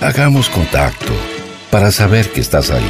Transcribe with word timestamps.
Hagamos 0.00 0.48
contacto 0.48 1.12
para 1.72 1.90
saber 1.90 2.30
que 2.30 2.40
estás 2.40 2.70
ahí. 2.70 2.88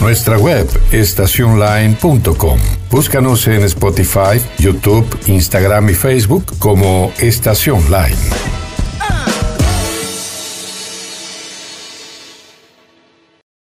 Nuestra 0.00 0.38
web 0.38 0.68
estacionline.com. 0.92 2.60
Búscanos 2.88 3.48
en 3.48 3.64
Spotify, 3.64 4.40
YouTube, 4.58 5.06
Instagram 5.26 5.90
y 5.90 5.94
Facebook 5.94 6.56
como 6.60 7.12
Estación 7.18 7.82
Line. 7.90 8.16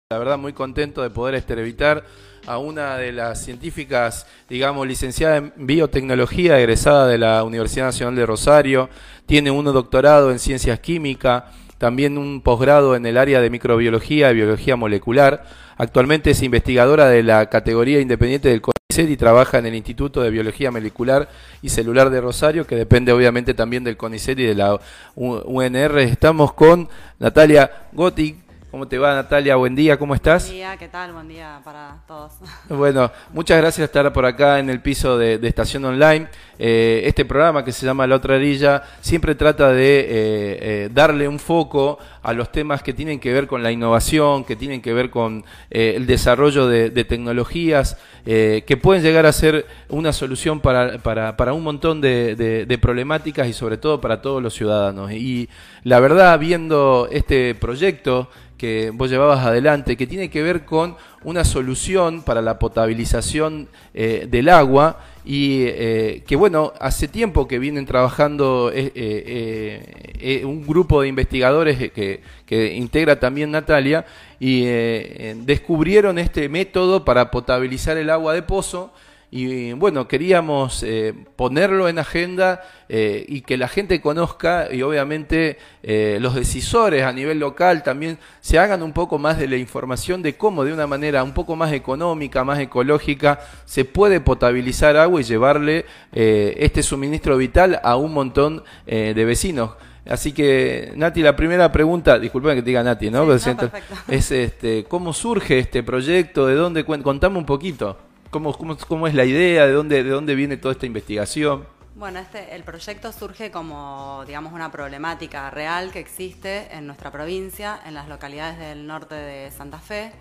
La 0.10 0.18
verdad 0.18 0.40
muy 0.40 0.54
contento 0.54 1.04
de 1.04 1.12
poder 1.12 1.36
entrevistar 1.36 2.04
a 2.48 2.58
una 2.58 2.98
de 2.98 3.12
las 3.12 3.44
científicas, 3.44 4.28
digamos, 4.50 4.88
licenciada 4.88 5.38
en 5.38 5.54
biotecnología, 5.56 6.60
egresada 6.60 7.08
de 7.08 7.18
la 7.18 7.44
Universidad 7.44 7.86
Nacional 7.86 8.16
de 8.16 8.26
Rosario, 8.26 8.90
tiene 9.26 9.52
un 9.52 9.66
doctorado 9.66 10.32
en 10.32 10.40
ciencias 10.40 10.80
químicas, 10.80 11.44
también 11.78 12.18
un 12.18 12.42
posgrado 12.42 12.96
en 12.96 13.06
el 13.06 13.18
área 13.18 13.42
de 13.42 13.50
microbiología 13.50 14.32
y 14.32 14.36
biología 14.36 14.76
molecular. 14.76 15.46
Actualmente 15.78 16.32
es 16.32 16.42
investigadora 16.42 17.08
de 17.08 17.24
la 17.24 17.50
categoría 17.50 18.00
independiente 18.00 18.50
del 18.50 18.62
CONICET 18.62 19.10
y 19.10 19.18
trabaja 19.18 19.58
en 19.58 19.66
el 19.66 19.76
Instituto 19.76 20.22
de 20.22 20.30
Biología 20.30 20.72
Molecular 20.72 21.28
y 21.62 21.70
Celular 21.70 22.10
de 22.10 22.22
Rosario, 22.22 22.66
que 22.66 22.76
depende 22.76 23.12
obviamente 23.12 23.54
también 23.54 23.84
del 23.84 23.98
CONICET 23.98 24.40
y 24.40 24.44
de 24.44 24.56
la 24.56 24.80
UNR. 25.16 26.00
Estamos 26.00 26.54
con 26.54 26.88
Natalia 27.20 27.88
Gotti, 27.92 28.38
¿Cómo 28.76 28.90
te 28.90 28.98
va 28.98 29.16
Natalia? 29.16 29.56
Buen 29.56 29.74
día, 29.74 29.98
¿cómo 29.98 30.16
estás? 30.16 30.48
Buen 30.48 30.56
día, 30.56 30.76
¿qué 30.76 30.90
tal? 30.90 31.14
Buen 31.14 31.30
día 31.30 31.62
para 31.64 32.00
todos. 32.06 32.34
Bueno, 32.68 33.10
muchas 33.32 33.58
gracias 33.58 33.88
por 33.88 34.00
estar 34.00 34.12
por 34.12 34.26
acá 34.26 34.60
en 34.60 34.70
el 34.70 34.82
piso 34.82 35.18
de, 35.18 35.40
Estación 35.42 35.86
Online. 35.86 36.28
Eh, 36.58 37.04
este 37.06 37.26
programa 37.26 37.66
que 37.66 37.72
se 37.72 37.86
llama 37.86 38.08
La 38.08 38.16
Otra 38.16 38.36
Orilla 38.36 38.84
siempre 39.02 39.36
trata 39.36 39.72
de 39.72 40.00
eh, 40.00 40.06
eh, 40.10 40.90
darle 40.94 41.28
un 41.28 41.40
foco 41.40 42.00
a 42.24 42.34
los 42.34 42.52
temas 42.52 42.82
que 42.82 42.94
tienen 42.94 43.20
que 43.20 43.34
ver 43.34 43.48
con 43.48 43.62
la 43.62 43.72
innovación, 43.72 44.44
que 44.46 44.56
tienen 44.56 44.82
que 44.82 44.94
ver 44.94 45.10
con 45.10 45.44
el 45.70 46.06
desarrollo 46.08 46.68
de, 46.68 46.90
tecnologías, 47.04 47.98
que 48.26 48.80
pueden 48.82 49.04
llegar 49.04 49.28
a 49.28 49.32
ser 49.32 49.68
una 49.90 50.12
solución 50.12 50.60
para, 50.60 50.98
para, 50.98 51.54
un 51.54 51.64
montón 51.64 52.02
de, 52.02 52.36
de 52.36 52.78
problemáticas 52.80 53.48
y 53.48 53.54
sobre 53.54 53.78
todo 53.78 54.02
para 54.02 54.24
todos 54.24 54.42
los 54.42 54.56
ciudadanos. 54.56 55.12
Y 55.12 55.50
la 55.84 56.00
verdad, 56.00 56.40
viendo 56.40 57.08
este 57.12 57.54
proyecto, 57.54 58.28
que 58.58 58.92
vos 58.94 59.10
llevabas 59.10 59.46
adelante, 59.46 59.98
que 59.98 60.08
tiene 60.08 60.30
que 60.30 60.42
ver 60.42 60.66
con 60.66 60.96
una 61.26 61.44
solución 61.44 62.22
para 62.22 62.42
la 62.42 62.60
potabilización 62.60 63.68
eh, 63.94 64.28
del 64.30 64.48
agua 64.48 65.00
y 65.26 65.64
eh, 65.64 66.24
que 66.28 66.36
bueno, 66.36 66.72
hace 66.80 67.08
tiempo 67.08 67.48
que 67.48 67.58
vienen 67.58 67.88
trabajando 67.88 68.72
eh, 68.74 70.42
un 70.46 70.66
grupo 70.66 71.02
de 71.02 71.08
investigadores 71.08 71.92
que, 71.92 72.22
que 72.46 72.76
integra 72.76 73.20
también 73.20 73.50
Natalia 73.52 74.06
y 74.40 74.66
descubrieron 74.66 76.20
este 76.20 76.48
método 76.48 77.04
para 77.04 77.32
potabilizar 77.32 77.98
el 77.98 78.12
agua 78.12 78.34
de 78.34 78.44
pozo 78.44 78.94
y 79.38 79.74
bueno, 79.74 80.08
queríamos 80.08 80.82
eh, 80.82 81.14
ponerlo 81.36 81.90
en 81.90 82.00
agenda 82.00 82.64
eh, 82.88 83.26
y 83.28 83.42
que 83.42 83.58
la 83.58 83.68
gente 83.68 84.00
conozca 84.00 84.70
y 84.72 84.82
obviamente 84.82 85.58
eh, 85.84 86.20
los 86.22 86.36
decisores 86.36 87.04
a 87.04 87.12
nivel 87.12 87.40
local 87.40 87.84
también 87.84 88.18
se 88.40 88.60
hagan 88.60 88.82
un 88.82 88.94
poco 88.94 89.20
más 89.20 89.38
de 89.38 89.50
la 89.50 89.58
información 89.58 90.22
de 90.22 90.38
cómo 90.38 90.64
de 90.64 90.72
una 90.72 90.88
manera 90.88 91.22
un 91.22 91.34
poco 91.34 91.58
más 91.58 91.74
económica, 91.74 92.46
más 92.46 92.60
ecológica, 92.60 93.42
se 93.66 93.84
puede 93.84 94.22
potabilizar 94.22 94.96
agua 94.96 95.20
y 95.20 95.26
llevarle 95.26 95.86
este 96.14 96.82
suministro 96.82 97.36
vital 97.36 97.82
a 97.84 97.98
un 97.98 98.14
montón 98.14 98.64
de 98.86 99.26
vecinos. 99.26 99.72
Así 100.08 100.32
que, 100.32 100.94
Nati, 100.96 101.22
la 101.22 101.36
primera 101.36 101.74
pregunta, 101.74 102.20
disculpen 102.20 102.56
que 102.56 102.62
te 102.62 102.68
diga 102.68 102.84
Nati, 102.84 103.10
¿no? 103.10 103.34
es 103.34 104.32
este, 104.32 104.86
¿cómo 104.86 105.12
surge 105.12 105.60
este 105.60 105.84
proyecto? 105.84 106.46
¿De 106.46 106.56
dónde? 106.56 106.86
Contame 106.86 107.38
un 107.38 107.46
poquito. 107.46 107.98
¿Cómo, 108.30 108.54
cómo, 108.58 108.78
cómo 108.78 109.08
es 109.08 109.14
la 109.14 109.26
idea? 109.26 109.66
¿De 109.66 109.74
dónde, 109.74 110.04
¿De 110.04 110.10
dónde 110.10 110.36
viene 110.36 110.58
toda 110.58 110.74
esta 110.74 110.86
investigación? 110.86 111.66
Bueno, 111.96 112.20
este, 112.20 112.54
el 112.54 112.64
proyecto 112.64 113.14
surge 113.14 113.52
como, 113.52 114.24
digamos, 114.28 114.52
una 114.52 114.70
problemática 114.70 115.50
real 115.50 115.92
que 115.92 116.00
existe 116.00 116.68
en 116.76 116.88
nuestra 116.88 117.10
provincia, 117.10 117.80
en 117.86 117.94
las 117.94 118.10
localidades 118.10 118.60
del 118.60 118.86
norte 118.86 119.16
de 119.16 119.50
Santa 119.52 119.80
Fe, 119.80 120.12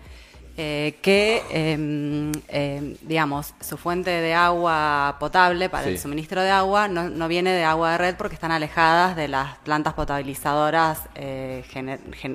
eh, 0.55 0.95
que, 1.01 1.43
em, 1.49 2.31
em, 2.47 2.95
digamos, 3.01 3.53
su 3.59 3.75
fuente 3.75 4.09
de 4.09 4.33
agua 4.33 5.17
potable 5.19 5.67
para 5.67 5.89
el 5.89 5.99
suministro 5.99 6.41
de 6.41 6.49
agua 6.49 6.87
no, 6.87 7.09
no, 7.09 7.27
viene 7.27 7.51
de 7.51 7.65
agua 7.65 7.91
de 7.91 7.97
red 7.97 8.15
porque 8.15 8.35
están 8.35 8.53
alejadas 8.53 9.17
de 9.17 9.27
las 9.27 9.57
plantas 9.57 9.93
potabilizadoras, 9.95 11.01
eh, 11.15 11.65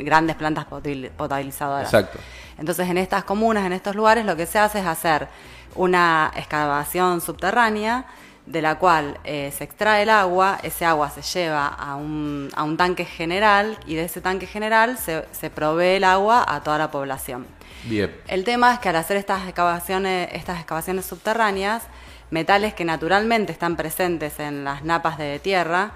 grandes 0.01 0.37
plantas 0.37 0.67
potabilizadoras. 0.67 1.87
Exacto. 1.87 2.19
Entonces, 2.59 2.91
en 2.91 2.99
estas 2.99 3.25
comunas, 3.25 3.65
en 3.65 3.73
estos 3.73 3.97
lugares, 3.97 4.27
lo 4.27 4.37
que 4.37 4.45
se 4.45 4.59
hace 4.59 4.81
es 4.81 4.87
hacer 4.87 5.29
una 5.75 6.33
excavación 6.37 7.21
subterránea 7.21 8.07
de 8.47 8.63
la 8.63 8.79
cual 8.79 9.19
eh, 9.25 9.53
se 9.57 9.65
extrae 9.65 10.03
el 10.03 10.11
agua, 10.11 10.59
ese 10.63 10.85
agua 10.85 11.11
se 11.11 11.23
lleva 11.23 11.67
a 11.69 11.95
un, 11.95 12.49
a 12.55 12.65
un 12.65 12.77
tanque 12.77 13.05
general 13.05 13.79
y 13.87 13.95
de 13.95 14.05
ese 14.05 14.21
tanque 14.21 14.47
general 14.47 14.99
se, 14.99 15.25
se, 15.33 15.51
provee 15.51 15.97
el 15.97 16.05
agua 16.05 16.45
a 16.49 16.61
toda 16.63 16.79
la 16.79 16.91
población. 16.91 17.47
Bien. 17.85 18.15
El 18.27 18.45
tema 18.45 18.75
es 18.75 18.81
que 18.81 18.89
al 18.89 18.97
hacer 18.97 19.17
estas 19.17 19.45
excavaciones, 19.45 20.29
estas 20.33 20.59
excavaciones 20.59 21.07
subterráneas, 21.07 21.85
metales 22.31 22.75
que 22.75 22.85
naturalmente 22.85 23.53
están 23.53 23.77
presentes 23.77 24.41
en 24.41 24.65
las 24.65 24.85
napas 24.85 25.19
de 25.19 25.39
tierra 25.39 25.93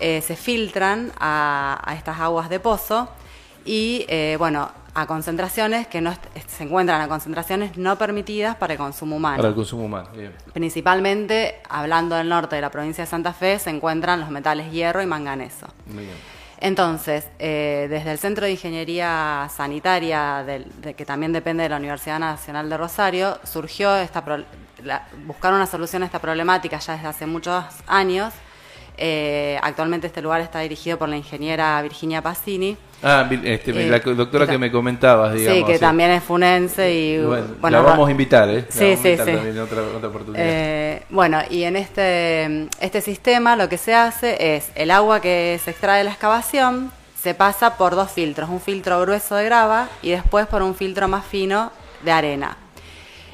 eh, 0.00 0.22
se 0.22 0.34
filtran 0.34 1.12
a, 1.20 1.80
a, 1.84 1.94
estas 1.94 2.18
aguas 2.18 2.48
de 2.48 2.58
pozo 2.58 3.08
y, 3.64 4.04
eh, 4.08 4.34
bueno, 4.38 4.70
a 4.94 5.06
concentraciones 5.06 5.88
que 5.88 6.00
no 6.00 6.14
se 6.46 6.64
encuentran 6.64 7.00
a 7.00 7.08
concentraciones 7.08 7.76
no 7.76 7.98
permitidas 7.98 8.56
para 8.56 8.74
el 8.74 8.78
consumo 8.78 9.16
humano. 9.16 9.36
Para 9.36 9.48
el 9.48 9.54
consumo 9.54 9.84
humano, 9.84 10.08
bien. 10.16 10.32
Principalmente, 10.52 11.60
hablando 11.68 12.14
del 12.14 12.28
norte 12.28 12.56
de 12.56 12.62
la 12.62 12.70
provincia 12.70 13.04
de 13.04 13.10
Santa 13.10 13.32
Fe, 13.32 13.58
se 13.58 13.70
encuentran 13.70 14.20
los 14.20 14.30
metales 14.30 14.70
hierro 14.70 15.02
y 15.02 15.06
manganeso. 15.06 15.66
Muy 15.86 16.04
bien. 16.04 16.34
Entonces, 16.60 17.28
eh, 17.40 17.88
desde 17.90 18.12
el 18.12 18.18
Centro 18.18 18.46
de 18.46 18.52
Ingeniería 18.52 19.48
Sanitaria, 19.54 20.44
de, 20.44 20.94
que 20.94 21.04
también 21.04 21.32
depende 21.32 21.64
de 21.64 21.68
la 21.68 21.76
Universidad 21.76 22.18
Nacional 22.20 22.70
de 22.70 22.76
Rosario, 22.76 23.38
surgió 23.44 23.96
esta 23.96 24.24
buscar 25.26 25.52
una 25.52 25.66
solución 25.66 26.02
a 26.02 26.06
esta 26.06 26.20
problemática 26.20 26.78
ya 26.78 26.94
desde 26.94 27.08
hace 27.08 27.26
muchos 27.26 27.64
años. 27.86 28.32
Eh, 28.96 29.58
actualmente 29.62 30.06
este 30.06 30.22
lugar 30.22 30.40
está 30.40 30.60
dirigido 30.60 30.98
por 30.98 31.08
la 31.08 31.16
ingeniera 31.16 31.82
Virginia 31.82 32.22
Passini 32.22 32.76
Ah, 33.04 33.28
este, 33.44 33.70
eh, 33.70 33.88
la 33.88 33.98
doctora 33.98 34.46
que 34.46 34.56
me 34.56 34.70
comentabas, 34.70 35.34
digamos. 35.34 35.58
Sí, 35.58 35.64
que 35.72 35.78
también 35.78 36.10
es 36.10 36.22
funense 36.22 36.92
y... 36.92 37.18
Bueno, 37.22 37.46
la 37.60 37.80
vamos 37.80 38.08
a 38.08 38.10
invitar, 38.10 38.48
¿eh? 38.48 38.64
sí, 38.68 38.96
sí, 38.96 39.16
sí. 39.16 39.30
En 39.30 39.58
otra, 39.58 39.82
otra 39.82 40.08
oportunidad. 40.08 40.42
Eh, 40.44 41.02
bueno, 41.10 41.40
y 41.50 41.64
en 41.64 41.76
este, 41.76 42.68
este 42.80 43.00
sistema 43.00 43.56
lo 43.56 43.68
que 43.68 43.76
se 43.76 43.94
hace 43.94 44.56
es 44.56 44.70
el 44.74 44.90
agua 44.90 45.20
que 45.20 45.60
se 45.62 45.70
extrae 45.70 45.98
de 45.98 46.04
la 46.04 46.10
excavación 46.10 46.90
se 47.24 47.32
pasa 47.32 47.78
por 47.78 47.94
dos 47.94 48.10
filtros, 48.10 48.50
un 48.50 48.60
filtro 48.60 49.00
grueso 49.00 49.34
de 49.36 49.46
grava 49.46 49.88
y 50.02 50.10
después 50.10 50.46
por 50.46 50.60
un 50.60 50.74
filtro 50.74 51.08
más 51.08 51.24
fino 51.24 51.72
de 52.04 52.12
arena. 52.12 52.58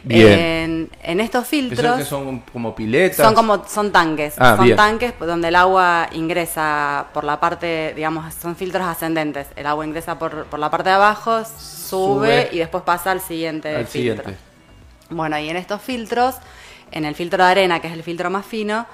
En, 0.09 1.21
estos 1.21 1.47
filtros. 1.47 1.99
Que 1.99 2.05
son 2.05 2.41
como 2.53 2.75
piletas? 2.75 3.25
Son 3.25 3.35
como 3.35 3.65
son 3.67 3.93
tanques. 3.93 4.35
Ah, 4.39 4.57
son 4.57 4.75
tanques 4.77 5.13
donde 5.19 5.49
el 5.49 5.57
agua 5.57 6.09
ingresa 6.13 7.07
por 7.13 7.25
la 7.25 7.39
parte, 7.39 7.93
digamos, 7.95 8.33
son 8.35 8.57
filtros 8.57 8.87
ascendentes. 8.87 9.49
El 9.57 9.67
agua 9.67 9.87
ingresa 9.87 10.19
por, 10.19 10.45
por 10.47 10.59
la 10.59 10.71
parte 10.71 10.89
de 10.89 10.95
abajo, 10.95 11.43
sube, 11.45 12.49
y 12.53 12.59
después 12.59 12.83
pasa 12.85 13.11
al 13.11 13.21
siguiente 13.21 13.85
filtro. 13.85 14.33
Bueno, 15.11 15.39
y 15.39 15.49
en 15.49 15.57
estos 15.57 15.83
filtros, 15.83 16.37
en 16.93 17.05
el 17.05 17.15
filtro 17.15 17.45
de 17.45 17.51
arena, 17.51 17.81
que 17.81 17.89
es 17.89 17.93
el 17.93 18.03
filtro 18.03 18.31
más 18.31 18.47
fino, 18.47 18.87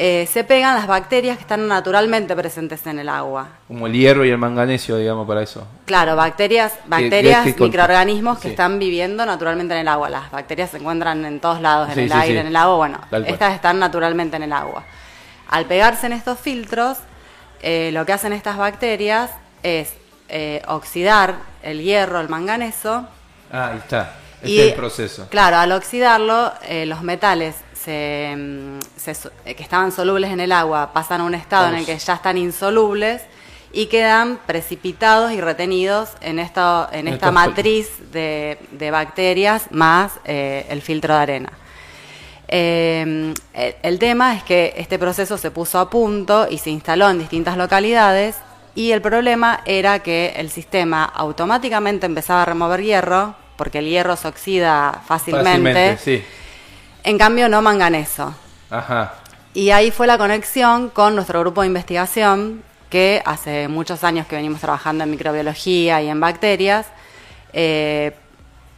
eh, 0.00 0.28
se 0.32 0.44
pegan 0.44 0.76
las 0.76 0.86
bacterias 0.86 1.38
que 1.38 1.42
están 1.42 1.66
naturalmente 1.66 2.36
presentes 2.36 2.86
en 2.86 3.00
el 3.00 3.08
agua. 3.08 3.48
Como 3.66 3.88
el 3.88 3.94
hierro 3.94 4.24
y 4.24 4.30
el 4.30 4.38
manganesio, 4.38 4.96
digamos, 4.96 5.26
para 5.26 5.42
eso. 5.42 5.66
Claro, 5.86 6.14
bacterias, 6.14 6.72
bacterias, 6.86 7.44
microorganismos 7.44 8.38
que 8.38 8.50
están 8.50 8.78
viviendo 8.78 9.26
naturalmente 9.26 9.74
en 9.74 9.80
el 9.80 9.88
agua. 9.88 10.08
Las 10.08 10.30
bacterias 10.30 10.70
se 10.70 10.76
encuentran 10.76 11.24
en 11.24 11.40
todos 11.40 11.60
lados, 11.60 11.90
en 11.90 11.98
el 11.98 12.12
aire, 12.12 12.38
en 12.38 12.46
el 12.46 12.54
agua. 12.54 12.76
Bueno, 12.76 13.00
estas 13.26 13.54
están 13.54 13.80
naturalmente 13.80 14.36
en 14.36 14.44
el 14.44 14.52
agua. 14.52 14.84
Al 15.48 15.64
pegarse 15.64 16.06
en 16.06 16.12
estos 16.12 16.38
filtros, 16.38 16.98
eh, 17.60 17.90
lo 17.92 18.06
que 18.06 18.12
hacen 18.12 18.32
estas 18.32 18.56
bacterias 18.56 19.32
es 19.64 19.94
eh, 20.28 20.62
oxidar 20.68 21.34
el 21.64 21.82
hierro, 21.82 22.20
el 22.20 22.28
manganeso. 22.28 23.08
Ah, 23.50 23.70
ahí 23.72 23.78
está. 23.78 24.14
Este 24.42 24.60
es 24.60 24.68
el 24.68 24.74
proceso. 24.74 25.26
Claro, 25.28 25.56
al 25.56 25.72
oxidarlo, 25.72 26.52
los 26.86 27.02
metales 27.02 27.56
Mm, 27.86 28.78
que 29.44 29.62
estaban 29.62 29.92
solubles 29.92 30.30
en 30.30 30.40
el 30.40 30.52
agua 30.52 30.92
pasan 30.92 31.20
a 31.20 31.24
un 31.24 31.34
estado 31.34 31.68
en 31.68 31.76
el 31.76 31.86
que 31.86 31.96
ya 31.96 32.14
están 32.14 32.36
insolubles 32.36 33.22
y 33.72 33.86
quedan 33.86 34.38
precipitados 34.46 35.32
y 35.32 35.40
retenidos 35.40 36.10
en, 36.20 36.38
esto, 36.38 36.88
en 36.92 37.08
esta 37.08 37.30
matriz 37.30 37.88
de, 38.12 38.58
bacterias 38.90 39.66
más 39.70 40.12
eh, 40.24 40.66
el 40.68 40.82
filtro 40.82 41.14
de 41.14 41.20
arena. 41.20 41.52
Eh, 42.48 43.34
el, 43.52 43.76
el 43.82 43.98
tema 43.98 44.34
es 44.34 44.42
que 44.42 44.74
este 44.76 44.98
proceso 44.98 45.36
se 45.36 45.50
puso 45.50 45.78
a 45.78 45.90
punto 45.90 46.46
y 46.50 46.58
se 46.58 46.70
instaló 46.70 47.08
en 47.10 47.18
distintas 47.18 47.56
localidades 47.56 48.36
y 48.74 48.92
el 48.92 49.02
problema 49.02 49.60
era 49.64 49.98
que 50.00 50.34
el 50.36 50.50
sistema 50.50 51.04
automáticamente 51.04 52.06
empezaba 52.06 52.42
a 52.42 52.44
remover 52.44 52.82
hierro, 52.82 53.34
porque 53.56 53.80
el 53.80 53.86
hierro 53.86 54.14
se 54.16 54.28
oxida 54.28 55.02
fácilmente, 55.06 55.96
Fácilmente, 55.96 55.98
sí. 55.98 56.24
En 57.08 57.18
cambio 57.18 57.48
no 57.48 57.62
manganeso. 57.62 58.34
Ajá. 58.70 59.14
Y 59.54 59.70
ahí 59.70 59.90
fue 59.90 60.06
la 60.06 60.18
conexión 60.18 60.90
con 60.90 61.14
nuestro 61.14 61.40
grupo 61.40 61.62
de 61.62 61.66
investigación, 61.68 62.62
que 62.90 63.22
hace 63.24 63.68
muchos 63.68 64.04
años 64.04 64.26
que 64.26 64.36
venimos 64.36 64.60
trabajando 64.60 65.04
en 65.04 65.10
microbiología 65.10 66.00
y 66.02 66.08
en 66.08 66.20
bacterias, 66.20 66.86
eh, 67.52 68.14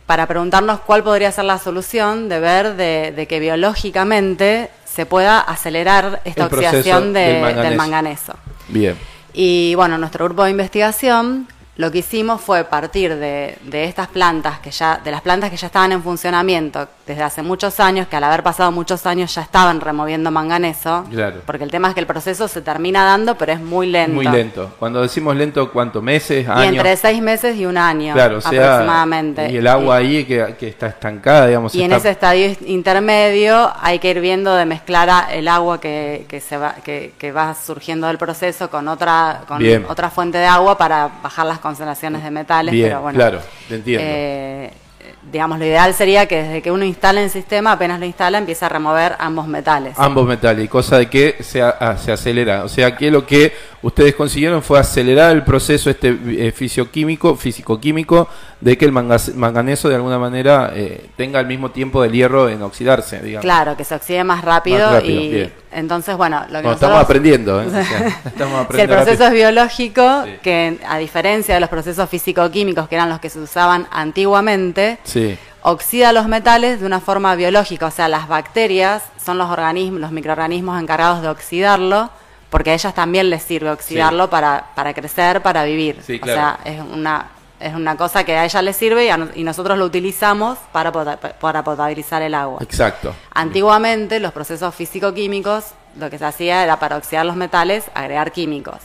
para 0.06 0.26
preguntarnos 0.26 0.80
cuál 0.80 1.02
podría 1.04 1.30
ser 1.32 1.44
la 1.44 1.58
solución 1.58 2.28
de 2.28 2.40
ver 2.40 2.74
de, 2.76 3.12
de 3.14 3.26
que 3.26 3.38
biológicamente 3.40 4.70
se 4.84 5.06
pueda 5.06 5.38
acelerar 5.40 6.20
esta 6.24 6.46
El 6.46 6.52
oxidación 6.54 7.12
de- 7.12 7.20
del 7.20 7.40
manganeso. 7.42 7.62
del 7.68 7.76
manganeso. 7.76 8.32
Bien. 8.68 8.96
Y 9.32 9.74
bueno, 9.76 9.98
nuestro 9.98 10.24
grupo 10.24 10.42
de 10.44 10.50
investigación 10.50 11.46
lo 11.80 11.90
que 11.90 11.98
hicimos 11.98 12.42
fue 12.42 12.62
partir 12.64 13.16
de, 13.16 13.56
de 13.62 13.84
estas 13.84 14.08
plantas 14.08 14.58
que 14.60 14.70
ya, 14.70 15.00
de 15.02 15.10
las 15.10 15.22
plantas 15.22 15.48
que 15.50 15.56
ya 15.56 15.66
estaban 15.66 15.92
en 15.92 16.02
funcionamiento 16.02 16.86
desde 17.06 17.22
hace 17.22 17.42
muchos 17.42 17.80
años, 17.80 18.06
que 18.06 18.16
al 18.16 18.24
haber 18.24 18.42
pasado 18.42 18.70
muchos 18.70 19.06
años 19.06 19.34
ya 19.34 19.40
estaban 19.42 19.80
removiendo 19.80 20.30
manganeso. 20.30 21.04
Claro. 21.10 21.40
Porque 21.46 21.64
el 21.64 21.70
tema 21.70 21.88
es 21.88 21.94
que 21.94 22.00
el 22.00 22.06
proceso 22.06 22.46
se 22.48 22.60
termina 22.60 23.04
dando, 23.04 23.34
pero 23.36 23.52
es 23.52 23.60
muy 23.60 23.86
lento. 23.88 24.14
Muy 24.14 24.26
lento. 24.26 24.74
Cuando 24.78 25.00
decimos 25.00 25.34
lento, 25.34 25.72
¿cuánto? 25.72 26.02
¿Meses? 26.02 26.46
Y 26.46 26.50
¿Años? 26.50 26.66
entre 26.76 26.96
seis 26.96 27.20
meses 27.22 27.56
y 27.56 27.64
un 27.66 27.78
año 27.78 28.12
Claro, 28.12 28.38
o 28.38 28.40
sea, 28.42 28.50
aproximadamente. 28.74 29.50
y 29.50 29.56
el 29.56 29.66
agua 29.66 29.96
ahí 29.96 30.24
que, 30.24 30.54
que 30.58 30.68
está 30.68 30.88
estancada, 30.88 31.46
digamos. 31.46 31.74
Y 31.74 31.82
en 31.82 31.92
ese 31.92 32.10
estadio 32.10 32.54
intermedio 32.66 33.72
hay 33.80 33.98
que 33.98 34.10
ir 34.10 34.20
viendo 34.20 34.54
de 34.54 34.66
mezclar 34.66 35.30
el 35.32 35.48
agua 35.48 35.80
que, 35.80 36.26
que 36.28 36.40
se 36.40 36.58
va, 36.58 36.74
que, 36.84 37.14
que 37.18 37.32
va 37.32 37.54
surgiendo 37.54 38.06
del 38.06 38.18
proceso 38.18 38.68
con 38.70 38.86
otra 38.86 39.42
con 39.48 39.58
Bien. 39.58 39.86
otra 39.88 40.10
fuente 40.10 40.38
de 40.38 40.46
agua 40.46 40.76
para 40.76 41.08
bajar 41.22 41.46
las 41.46 41.58
concentraciones 41.70 42.22
de 42.22 42.30
metales. 42.30 42.72
Bien, 42.72 42.88
pero 42.88 43.02
bueno, 43.02 43.16
claro, 43.16 43.40
te 43.68 43.74
entiendo. 43.76 44.04
eh, 44.06 44.72
digamos, 45.32 45.58
lo 45.58 45.64
ideal 45.64 45.92
sería 45.94 46.26
que 46.26 46.42
desde 46.42 46.62
que 46.62 46.70
uno 46.70 46.84
instale 46.84 47.22
el 47.22 47.30
sistema, 47.30 47.72
apenas 47.72 48.00
lo 48.00 48.06
instala, 48.06 48.38
empiece 48.38 48.64
a 48.64 48.68
remover 48.68 49.14
ambos 49.18 49.46
metales. 49.46 49.94
Ambos 49.98 50.26
metales, 50.26 50.64
y 50.64 50.68
cosa 50.68 50.98
de 50.98 51.06
que 51.08 51.36
se, 51.40 51.62
a- 51.62 51.70
a- 51.70 51.96
se 51.98 52.10
acelera. 52.12 52.64
O 52.64 52.68
sea 52.68 52.96
que 52.96 53.10
lo 53.10 53.24
que 53.26 53.52
ustedes 53.82 54.14
consiguieron 54.14 54.62
fue 54.62 54.78
acelerar 54.78 55.32
el 55.32 55.42
proceso 55.44 55.90
este 55.90 56.16
eh, 56.26 56.52
fisioquímico, 56.52 57.36
físico-químico, 57.36 58.28
de 58.60 58.76
que 58.76 58.84
el 58.86 58.92
manganeso 58.92 59.88
de 59.88 59.94
alguna 59.94 60.18
manera 60.18 60.72
eh, 60.74 61.06
tenga 61.16 61.38
el 61.40 61.46
mismo 61.46 61.70
tiempo 61.70 62.02
del 62.02 62.12
hierro 62.12 62.48
en 62.48 62.62
oxidarse, 62.62 63.20
digamos. 63.20 63.42
Claro, 63.44 63.76
que 63.76 63.84
se 63.84 63.94
oxide 63.94 64.24
más 64.24 64.42
rápido, 64.44 64.78
Más 64.86 64.94
rápido, 64.96 65.20
y 65.20 65.28
bien. 65.30 65.52
Entonces, 65.72 66.16
bueno, 66.16 66.40
lo 66.42 66.46
que 66.60 66.68
nosotros- 66.68 66.74
estamos 66.74 67.04
aprendiendo, 67.04 67.60
¿eh? 67.62 67.66
O 67.68 67.70
sea, 67.70 67.82
estamos 67.82 68.32
Si 68.36 68.42
el 68.42 68.60
aprendiendo 68.60 68.94
proceso 68.96 69.24
rápido. 69.24 69.26
es 69.26 69.32
biológico, 69.32 70.22
Sí. 70.24 70.30
que 70.42 70.78
a 70.88 70.98
diferencia 70.98 71.54
de 71.54 71.60
los 71.60 71.68
procesos 71.70 72.08
físico-químicos 72.08 72.88
que 72.88 72.94
eran 72.96 73.08
los 73.08 73.20
que 73.20 73.30
se 73.30 73.38
usaban 73.38 73.86
antiguamente, 73.90 74.98
Sí, 75.04 75.38
oxida 75.62 76.12
los 76.12 76.26
metales 76.28 76.80
de 76.80 76.86
una 76.86 77.00
forma 77.00 77.34
biológica, 77.34 77.86
o 77.86 77.90
sea, 77.90 78.08
las 78.08 78.28
bacterias 78.28 79.02
son 79.24 79.38
los 79.38 79.50
organismos, 79.50 80.00
los 80.00 80.12
microorganismos 80.12 80.80
encargados 80.80 81.22
de 81.22 81.28
oxidarlo, 81.28 82.10
porque 82.50 82.70
a 82.70 82.74
ellas 82.74 82.94
también 82.94 83.30
les 83.30 83.42
sirve 83.42 83.70
oxidarlo 83.70 84.28
para, 84.28 84.66
para 84.74 84.92
crecer, 84.94 85.40
para 85.42 85.64
vivir. 85.64 86.00
Sí, 86.04 86.16
O 86.16 86.20
claro. 86.20 86.40
sea, 86.64 86.72
es 86.72 86.80
una 86.80 87.26
es 87.60 87.74
una 87.74 87.96
cosa 87.96 88.24
que 88.24 88.36
a 88.36 88.44
ella 88.44 88.62
les 88.62 88.76
sirve 88.76 89.06
y, 89.06 89.10
a 89.10 89.28
y 89.34 89.44
nosotros 89.44 89.76
lo 89.78 89.84
utilizamos 89.84 90.58
para, 90.72 90.90
pota- 90.92 91.18
para 91.18 91.62
potabilizar 91.62 92.22
el 92.22 92.34
agua. 92.34 92.58
exacto. 92.62 93.14
Antiguamente 93.32 94.20
los 94.20 94.32
procesos 94.32 94.74
físico-químicos 94.74 95.66
lo 95.98 96.08
que 96.08 96.18
se 96.18 96.24
hacía 96.24 96.62
era 96.62 96.78
para 96.78 96.96
oxidar 96.96 97.26
los 97.26 97.36
metales 97.36 97.84
agregar 97.94 98.32
químicos 98.32 98.76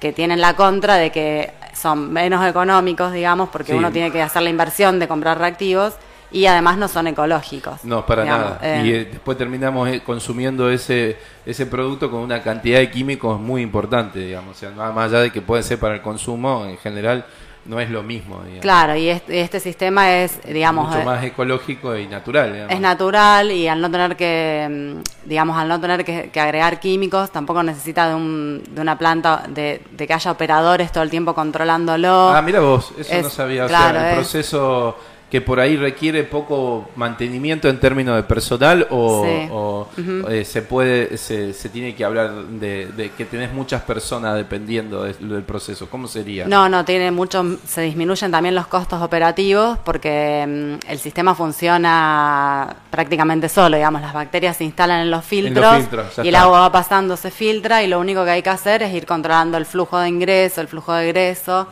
que 0.00 0.12
tienen 0.12 0.40
la 0.40 0.54
contra 0.56 0.96
de 0.96 1.12
que 1.12 1.52
son 1.74 2.12
menos 2.12 2.44
económicos, 2.44 3.12
digamos, 3.12 3.48
porque 3.50 3.72
Sí. 3.72 3.78
uno 3.78 3.92
tiene 3.92 4.10
que 4.10 4.20
hacer 4.20 4.42
la 4.42 4.50
inversión 4.50 4.98
de 4.98 5.06
comprar 5.06 5.38
reactivos 5.38 5.94
y 6.32 6.46
además 6.46 6.76
no 6.78 6.88
son 6.88 7.06
ecológicos. 7.06 7.84
No, 7.84 8.04
para 8.04 8.22
digamos, 8.24 8.46
nada. 8.46 8.58
eh, 8.62 8.82
y 8.84 8.90
eh, 8.92 9.08
después 9.12 9.38
terminamos 9.38 9.88
eh, 9.88 10.02
consumiendo 10.04 10.68
ese 10.70 11.16
ese 11.46 11.66
producto 11.66 12.10
con 12.10 12.20
una 12.20 12.42
cantidad 12.42 12.78
de 12.80 12.90
químicos 12.90 13.38
muy 13.38 13.62
importante, 13.62 14.18
digamos. 14.18 14.56
O 14.56 14.58
sea, 14.58 14.70
más 14.70 14.96
allá 15.12 15.20
de 15.20 15.30
que 15.30 15.40
puede 15.42 15.62
ser 15.62 15.78
para 15.78 15.94
el 15.94 16.02
consumo, 16.02 16.64
en 16.66 16.78
general 16.78 17.24
no 17.64 17.78
es 17.78 17.88
lo 17.90 18.02
mismo, 18.02 18.40
digamos. 18.42 18.60
claro, 18.60 18.96
y 18.96 19.08
este, 19.08 19.40
este 19.40 19.60
sistema 19.60 20.16
es, 20.18 20.40
digamos, 20.44 20.88
Mucho 20.88 21.00
eh, 21.00 21.04
más 21.04 21.22
ecológico 21.24 21.96
y 21.96 22.06
natural, 22.08 22.52
digamos. 22.52 22.74
es 22.74 22.80
natural 22.80 23.52
y 23.52 23.68
al 23.68 23.80
no 23.80 23.90
tener 23.90 24.16
que, 24.16 24.68
mm, 24.96 25.28
digamos, 25.28 25.56
al 25.56 25.68
no 25.68 25.80
tener 25.80 26.04
que, 26.04 26.30
que 26.30 26.40
agregar 26.40 26.80
químicos, 26.80 27.30
tampoco 27.30 27.62
necesita 27.62 28.08
de, 28.08 28.14
un, 28.16 28.62
de 28.68 28.80
una 28.80 28.98
planta, 28.98 29.44
de, 29.48 29.80
de 29.92 30.06
que 30.06 30.12
haya 30.12 30.30
operadores 30.32 30.90
todo 30.90 31.04
el 31.04 31.10
tiempo 31.10 31.34
controlándolo. 31.34 32.30
Ah, 32.34 32.42
mira 32.42 32.60
vos, 32.60 32.92
eso 32.98 33.12
Es- 33.14 33.22
no 33.22 33.30
sabía. 33.30 33.64
O 33.64 33.68
claro, 33.68 33.98
sea, 33.98 34.06
el 34.06 34.08
es- 34.08 34.14
proceso 34.16 34.96
que 35.32 35.40
por 35.40 35.58
ahí 35.60 35.78
requiere 35.78 36.24
poco 36.24 36.90
mantenimiento 36.94 37.66
en 37.70 37.80
términos 37.80 38.16
de 38.16 38.22
personal 38.22 38.86
o, 38.90 39.24
Sí. 39.24 39.48
o, 39.50 39.88
eh, 40.28 40.44
se 40.44 40.60
puede, 40.60 41.16
se, 41.16 41.54
se 41.54 41.70
tiene 41.70 41.94
que 41.94 42.04
hablar 42.04 42.34
de, 42.34 42.88
de 42.88 43.12
que 43.12 43.24
tenés 43.24 43.50
muchas 43.50 43.80
personas 43.80 44.34
dependiendo 44.36 45.04
de- 45.04 45.14
del 45.14 45.42
proceso. 45.42 45.88
¿Cómo 45.88 46.06
sería? 46.06 46.44
No, 46.46 46.68
no, 46.68 46.84
tiene 46.84 47.10
mucho, 47.10 47.56
se 47.66 47.80
disminuyen 47.80 48.30
también 48.30 48.54
los 48.54 48.66
costos 48.66 49.00
operativos 49.00 49.78
porque 49.82 50.44
mm, 50.46 50.90
el 50.90 50.98
sistema 50.98 51.34
funciona 51.34 52.76
prácticamente 52.90 53.48
solo, 53.48 53.76
digamos, 53.78 54.02
las 54.02 54.12
bacterias 54.12 54.58
se 54.58 54.64
instalan 54.64 55.00
en 55.00 55.10
los 55.10 55.24
filtros, 55.24 55.84
y 56.22 56.28
el 56.28 56.34
agua 56.34 56.60
va 56.60 56.72
pasando, 56.72 57.16
se 57.16 57.30
filtra 57.30 57.82
y 57.82 57.86
lo 57.86 57.98
único 58.00 58.22
que 58.24 58.32
hay 58.32 58.42
que 58.42 58.50
hacer 58.50 58.82
es 58.82 58.92
ir 58.92 59.06
controlando 59.06 59.56
el 59.56 59.64
flujo 59.64 59.98
de 59.98 60.08
ingreso, 60.08 60.60
el 60.60 60.68
flujo 60.68 60.92
de 60.92 61.08
egreso 61.08 61.68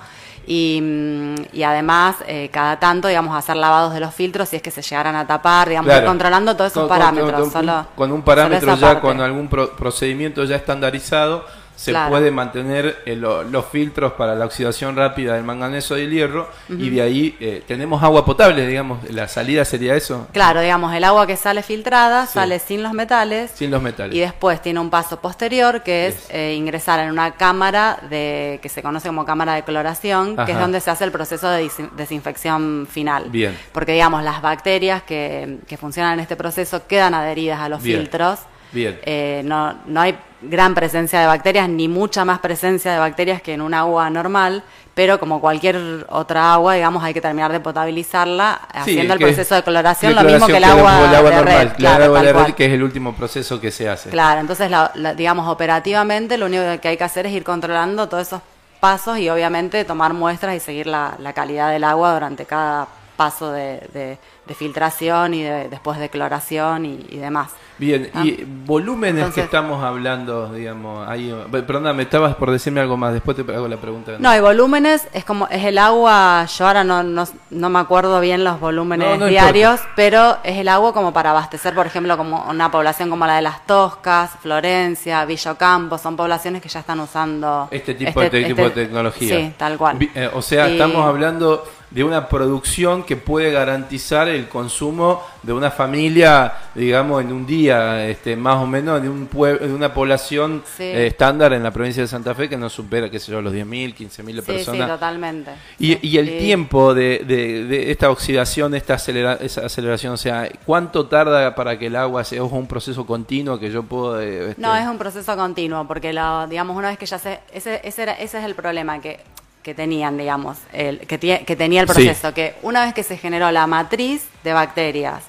y, 0.53 0.81
mm, 0.83 1.35
y 1.53 1.63
además 1.63 2.17
eh, 2.27 2.49
cada 2.53 2.81
tanto, 2.81 3.07
digamos, 3.07 3.37
hacer 3.37 3.55
lavados 3.55 3.95
de 3.95 4.01
los 4.01 4.13
filtros 4.13 4.49
si 4.49 4.57
es 4.57 4.63
que 4.63 4.73
se 4.73 4.83
llegaran 4.83 5.15
a 5.15 5.25
tapar, 5.25 5.69
digamos, 5.69 5.89
Claro. 5.93 6.09
controlando 6.09 6.57
todos 6.57 6.73
esos 6.73 6.83
Con- 6.83 6.89
parámetros. 6.89 7.31
con- 7.33 7.43
con- 7.43 7.53
solo, 7.53 7.87
con 7.95 8.11
un 8.11 8.23
parámetro 8.23 8.75
ya, 8.75 8.81
parte. 8.89 9.01
con 9.01 9.21
algún 9.21 9.47
pro- 9.47 9.77
procedimiento 9.77 10.43
ya 10.43 10.57
estandarizado, 10.57 11.45
se 11.81 11.93
Claro. 11.93 12.11
puede 12.11 12.31
mantener 12.31 12.99
eh, 13.07 13.17
lo- 13.17 13.43
los 13.43 13.65
filtros 13.65 14.13
para 14.13 14.35
la 14.35 14.45
oxidación 14.45 14.97
rápida 14.97 15.33
del 15.35 15.45
manganeso 15.45 15.97
y 15.97 16.03
del 16.03 16.11
hierro, 16.11 16.51
y 16.69 16.91
de 16.91 17.01
ahí 17.01 17.37
eh, 17.41 17.63
tenemos 17.67 18.03
agua 18.03 18.23
potable, 18.27 18.67
digamos, 18.67 18.99
la 19.11 19.29
salida 19.29 19.65
sería 19.65 19.95
eso, 19.95 20.29
Claro, 20.33 20.61
digamos, 20.61 20.93
el 20.95 21.05
agua 21.05 21.27
que 21.27 21.39
sale 21.39 21.63
filtrada 21.63 22.27
Sí. 22.27 22.35
sale 22.35 22.59
sin 22.59 22.83
los 22.83 22.93
metales. 22.93 23.51
sin 23.55 23.71
los 23.71 23.81
metales. 23.81 24.15
Y 24.15 24.21
después 24.21 24.61
tiene 24.61 24.79
un 24.79 24.91
paso 24.91 25.21
posterior 25.23 25.83
que 25.83 26.09
es 26.09 26.17
Yes. 26.17 26.27
eh, 26.35 26.55
ingresar 26.55 27.01
en 27.01 27.11
una 27.13 27.31
cámara 27.37 27.99
de 28.11 28.59
que 28.61 28.69
se 28.69 28.83
conoce 28.83 29.09
como 29.09 29.25
cámara 29.25 29.55
de 29.55 29.63
cloración, 29.63 30.37
que 30.37 30.53
es 30.53 30.59
donde 30.59 30.81
se 30.83 30.91
hace 30.91 31.05
el 31.05 31.13
proceso 31.13 31.49
de 31.49 31.71
desinfección 31.97 32.87
final. 32.91 33.31
Bien. 33.31 33.57
Porque 33.73 33.93
digamos, 33.93 34.23
las 34.23 34.43
bacterias 34.43 35.03
que, 35.03 35.61
que 35.67 35.77
funcionan 35.79 36.15
en 36.15 36.21
este 36.21 36.37
proceso 36.37 36.87
quedan 36.87 37.15
adheridas 37.15 37.61
a 37.61 37.69
los 37.71 37.83
Bien. 37.83 38.01
filtros. 38.01 38.41
Bien. 38.73 38.99
Eh, 39.03 39.43
no, 39.45 39.75
no 39.87 40.01
hay 40.01 40.17
gran 40.43 40.75
presencia 40.75 41.21
de 41.21 41.27
bacterias, 41.27 41.69
ni 41.69 41.89
mucha 41.89 42.25
más 42.25 42.39
presencia 42.39 42.93
de 42.93 42.99
bacterias 42.99 43.43
que 43.43 43.53
en 43.55 43.61
un 43.61 43.75
agua 43.75 44.09
normal, 44.11 44.63
pero 44.95 45.19
como 45.21 45.41
cualquier 45.41 46.07
otra 46.09 46.53
agua, 46.55 46.75
digamos, 46.75 47.03
hay 47.05 47.13
que 47.15 47.21
terminar 47.21 47.53
de 47.53 47.61
potabilizarla 47.61 48.61
Sí, 48.73 48.79
haciendo 48.79 49.15
el 49.15 49.21
proceso 49.21 49.55
de 49.55 49.63
cloración, 49.63 50.15
de 50.15 50.23
lo 50.23 50.29
mismo 50.29 50.47
que 50.47 50.57
el 50.57 50.65
agua, 50.65 51.09
el 51.09 51.15
agua 51.15 51.31
de 51.31 51.37
normal, 51.37 51.55
red. 51.59 51.61
el 51.69 51.73
claro, 51.75 52.05
agua 52.05 52.23
de 52.23 52.33
red, 52.33 52.55
que 52.55 52.67
es 52.67 52.73
el 52.73 52.83
último 52.83 53.15
proceso 53.15 53.61
que 53.61 53.71
se 53.71 53.89
hace. 53.89 54.11
Claro, 54.11 54.41
entonces, 54.41 54.71
la- 54.71 54.91
la- 54.95 55.15
digamos, 55.15 55.49
operativamente 55.49 56.37
lo 56.39 56.47
único 56.47 56.63
que 56.81 56.89
hay 56.89 56.97
que 56.97 57.05
hacer 57.05 57.27
es 57.27 57.33
ir 57.33 57.45
controlando 57.45 58.09
todos 58.09 58.27
esos 58.27 58.41
pasos 58.81 59.19
y 59.19 59.29
obviamente 59.29 59.85
tomar 59.85 60.15
muestras 60.15 60.57
y 60.57 60.61
seguir 60.61 60.87
la, 60.87 61.15
la 61.19 61.33
calidad 61.35 61.71
del 61.71 61.85
agua 61.85 62.15
durante 62.15 62.47
cada 62.47 62.87
paso 63.17 63.53
de, 63.53 63.87
de- 63.93 64.19
de 64.47 64.55
filtración 64.55 65.35
y 65.35 65.43
de- 65.43 65.69
después 65.69 65.99
de 65.99 66.09
cloración 66.09 66.87
y, 66.87 67.07
y 67.11 67.19
demás. 67.19 67.51
Bien, 67.81 68.11
Ah. 68.13 68.23
y 68.27 68.45
volúmenes 68.67 69.33
que 69.33 69.41
estamos 69.41 69.83
hablando, 69.83 70.53
digamos, 70.53 71.09
ahí, 71.09 71.31
eh, 71.31 71.63
perdona, 71.63 71.95
me 71.95 72.03
estabas 72.03 72.35
por 72.37 72.51
decirme 72.51 72.83
algo 72.83 72.99
más, 72.99 73.15
después 73.15 73.35
te 73.35 73.53
hago 73.55 73.67
la 73.69 73.79
pregunta. 73.79 74.13
No, 74.19 74.29
hay 74.29 74.43
volúmenes, 74.43 75.09
es 75.15 75.25
como, 75.25 75.49
es 75.49 75.65
el 75.65 75.79
agua, 75.79 76.45
yo 76.45 76.67
ahora 76.67 76.85
no, 76.85 77.03
no, 77.03 77.25
no 77.49 77.71
me 77.71 77.79
acuerdo 77.79 78.21
bien 78.21 78.45
los 78.45 78.61
volúmenes 78.61 79.09
No, 79.09 79.17
no 79.17 79.27
diarios, 79.27 79.81
pero 79.97 80.37
es 80.45 80.59
el 80.59 80.69
agua 80.69 80.93
como 80.93 81.15
para 81.15 81.31
abastecer, 81.31 81.75
por 81.75 81.87
ejemplo, 81.87 82.19
como 82.19 82.45
una 82.51 82.71
población 82.71 83.09
como 83.09 83.27
la 83.27 83.37
de 83.37 83.43
Las 83.43 83.65
Toscas, 83.67 84.33
Florencia, 84.43 85.25
Villa 85.25 85.53
Ocampo, 85.53 85.97
son 85.97 86.17
poblaciones 86.17 86.61
que 86.61 86.69
ya 86.69 86.81
están 86.81 87.01
usando 87.01 87.69
Este 87.71 87.95
tipo, 87.95 88.21
de, 88.21 88.27
este- 88.27 88.45
tipo 88.45 88.61
de 88.61 88.69
este- 88.69 88.85
tecnología. 88.85 89.37
Sí, 89.37 89.55
tal 89.57 89.79
cual. 89.79 89.97
Eh, 90.15 90.29
o 90.35 90.43
sea, 90.43 90.69
Y- 90.69 90.73
estamos 90.73 91.07
hablando 91.07 91.65
de 91.91 92.05
una 92.05 92.29
producción 92.29 93.03
que 93.03 93.17
puede 93.17 93.51
garantizar 93.51 94.29
el 94.29 94.49
consumo 94.49 95.23
de 95.43 95.53
una 95.53 95.73
familia, 95.73 96.53
digamos, 96.75 97.21
en 97.23 97.33
un 97.33 97.45
día, 97.47 97.70
este, 97.71 98.37
más 98.37 98.57
o 98.57 98.67
menos, 98.67 99.01
de, 99.03 99.09
un 99.09 99.29
de 99.31 99.73
una 99.73 99.93
población 99.93 100.63
eh, 100.79 101.07
estándar 101.07 101.53
en 101.53 101.63
la 101.63 101.71
provincia 101.71 102.03
de 102.03 102.09
Santa 102.09 102.35
Fe 102.35 102.49
que 102.49 102.57
no 102.57 102.69
supera, 102.69 103.11
qué 103.11 103.19
sé 103.19 103.33
yo, 103.33 103.41
los 103.41 103.53
10.000, 103.53 103.95
15.000 103.95 104.11
sí, 104.11 104.41
personas. 104.43 104.87
Sí, 104.87 104.93
totalmente. 104.93 105.51
Y, 105.79 106.19
el 106.19 106.39
tiempo 106.39 106.95
de, 106.95 107.25
de, 107.27 107.91
esta 107.91 108.11
oxidación, 108.11 108.75
esta 108.75 108.95
esa 108.95 109.67
aceleración, 109.67 110.15
o 110.15 110.17
sea, 110.17 110.49
¿cuánto 110.67 111.07
tarda 111.07 111.55
para 111.55 111.79
que 111.79 111.87
el 111.87 111.97
agua 111.97 112.25
sea 112.25 112.43
un 112.43 112.67
proceso 112.67 113.07
continuo 113.07 113.59
que 113.59 113.71
yo 113.71 113.83
puedo... 113.83 114.21
Eh, 114.21 114.51
este 114.51 114.61
no, 114.61 114.75
es 114.77 114.87
un 114.87 114.99
proceso 114.99 115.37
continuo, 115.37 115.87
porque, 115.87 116.13
la, 116.13 116.47
digamos, 116.49 116.77
una 116.77 116.89
vez 116.89 116.99
que 116.99 117.07
ya 117.07 117.19
se... 117.19 117.41
Ese, 117.53 117.81
ese, 117.85 118.03
era, 118.03 118.13
ese 118.13 118.39
es 118.39 118.45
el 118.45 118.55
problema, 118.55 119.01
que 119.01 119.21
que 119.63 119.75
tenían, 119.75 120.17
digamos, 120.17 120.59
el, 120.73 121.01
que, 121.01 121.19
que 121.19 121.57
tenía 121.57 121.83
el 121.83 121.87
proceso, 121.87 122.33
que 122.33 122.55
una 122.63 122.85
vez 122.85 122.95
que 122.95 123.03
se 123.03 123.17
generó 123.17 123.51
la 123.51 123.67
matriz 123.67 124.25
de 124.43 124.53
bacterias 124.53 125.23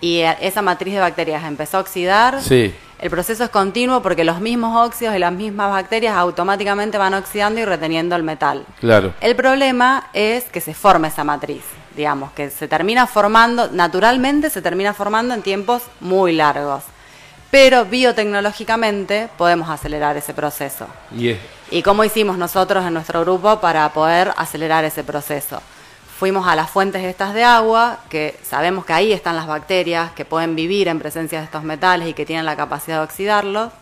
y 0.00 0.20
esa 0.40 0.62
matriz 0.62 0.94
de 0.94 1.00
bacterias 1.00 1.44
empezó 1.44 1.78
a 1.78 1.80
oxidar, 1.80 2.40
el 2.98 3.10
proceso 3.10 3.44
es 3.44 3.50
continuo 3.50 4.02
porque 4.02 4.24
los 4.24 4.40
mismos 4.40 4.86
óxidos 4.86 5.14
y 5.14 5.18
las 5.18 5.32
mismas 5.32 5.70
bacterias 5.70 6.16
automáticamente 6.16 6.96
van 6.96 7.12
oxidando 7.12 7.60
y 7.60 7.64
reteniendo 7.66 8.16
el 8.16 8.22
metal. 8.22 8.64
Claro. 8.80 9.12
El 9.20 9.36
problema 9.36 10.08
es 10.14 10.44
que 10.44 10.62
se 10.62 10.72
forma 10.72 11.08
esa 11.08 11.22
matriz, 11.22 11.62
digamos, 11.94 12.32
que 12.32 12.48
se 12.48 12.68
termina 12.68 13.06
formando, 13.06 13.68
naturalmente 13.70 14.48
se 14.48 14.62
termina 14.62 14.94
formando 14.94 15.34
en 15.34 15.42
tiempos 15.42 15.82
muy 16.00 16.32
largos 16.32 16.84
pero 17.50 17.84
biotecnológicamente 17.84 19.28
podemos 19.36 19.68
acelerar 19.70 20.16
ese 20.16 20.34
proceso. 20.34 20.86
¿Y 21.70 21.82
cómo 21.82 22.04
hicimos 22.04 22.38
nosotros 22.38 22.84
en 22.84 22.94
nuestro 22.94 23.22
grupo 23.22 23.60
para 23.60 23.88
poder 23.92 24.32
acelerar 24.36 24.84
ese 24.84 25.04
proceso? 25.04 25.60
Fuimos 26.18 26.46
a 26.46 26.56
las 26.56 26.70
fuentes 26.70 27.04
estas 27.04 27.34
de 27.34 27.44
agua, 27.44 27.98
que 28.08 28.38
sabemos 28.42 28.86
que 28.86 28.92
ahí 28.92 29.12
están 29.12 29.36
las 29.36 29.46
bacterias 29.46 30.12
que 30.12 30.24
pueden 30.24 30.56
vivir 30.56 30.88
en 30.88 30.98
presencia 30.98 31.38
de 31.38 31.44
estos 31.44 31.62
metales 31.62 32.08
y 32.08 32.14
que 32.14 32.24
tienen 32.24 32.46
la 32.46 32.56
capacidad 32.56 32.98
de 32.98 33.04
oxidarlos. 33.04 33.72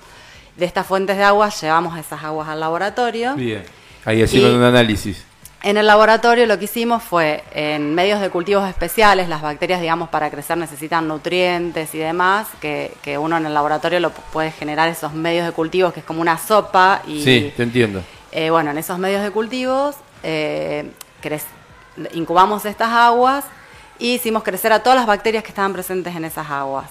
De 0.56 0.64
estas 0.64 0.87
fuentes 0.87 1.16
de 1.16 1.23
agua 1.23 1.50
llevamos 1.50 1.97
esas 1.99 2.25
aguas 2.25 2.49
al 2.49 2.61
laboratorio. 2.61 3.35
Bien, 3.35 3.64
ahí 4.04 4.23
hicieron 4.23 4.56
un 4.56 4.62
análisis. 4.62 5.25
En 5.64 5.78
el 5.78 5.87
laboratorio 5.87 6.44
lo 6.44 6.59
que 6.59 6.66
hicimos 6.66 7.02
fue, 7.02 7.42
en 7.54 7.94
medios 7.94 8.21
de 8.21 8.28
cultivos 8.28 8.68
especiales, 8.68 9.30
las 9.30 9.40
bacterias, 9.40 9.80
digamos, 9.80 10.11
para 10.11 10.30
crecer 10.30 10.59
necesitan 10.59 11.09
nutrientes 11.09 11.94
y 11.94 11.99
demás, 11.99 12.49
que, 12.61 12.92
uno 13.18 13.38
en 13.38 13.47
el 13.47 13.54
laboratorio 13.54 13.99
lo 13.99 14.11
puede 14.11 14.50
generar 14.50 14.90
esos 14.90 15.14
medios 15.14 15.47
de 15.47 15.52
cultivos, 15.52 15.94
que 15.94 16.00
es 16.00 16.06
como 16.06 16.21
una 16.21 16.37
sopa. 16.37 17.00
Y, 17.06 17.25
sí, 17.25 17.50
te 17.56 17.62
entiendo. 17.62 18.02
Eh, 18.30 18.50
bueno, 18.50 18.73
en 18.73 18.76
esos 18.76 18.99
medios 18.99 19.23
de 19.23 19.30
cultivos 19.30 19.97
eh, 20.23 20.90
incubamos 22.12 22.66
estas 22.66 22.90
aguas 22.90 23.47
y 23.99 24.16
hicimos 24.16 24.42
crecer 24.42 24.71
a 24.71 24.83
todas 24.83 24.99
las 24.99 25.06
bacterias 25.06 25.44
que 25.44 25.49
estaban 25.49 25.73
presentes 25.73 26.14
en 26.14 26.26
esas 26.26 26.50
aguas. 26.50 26.90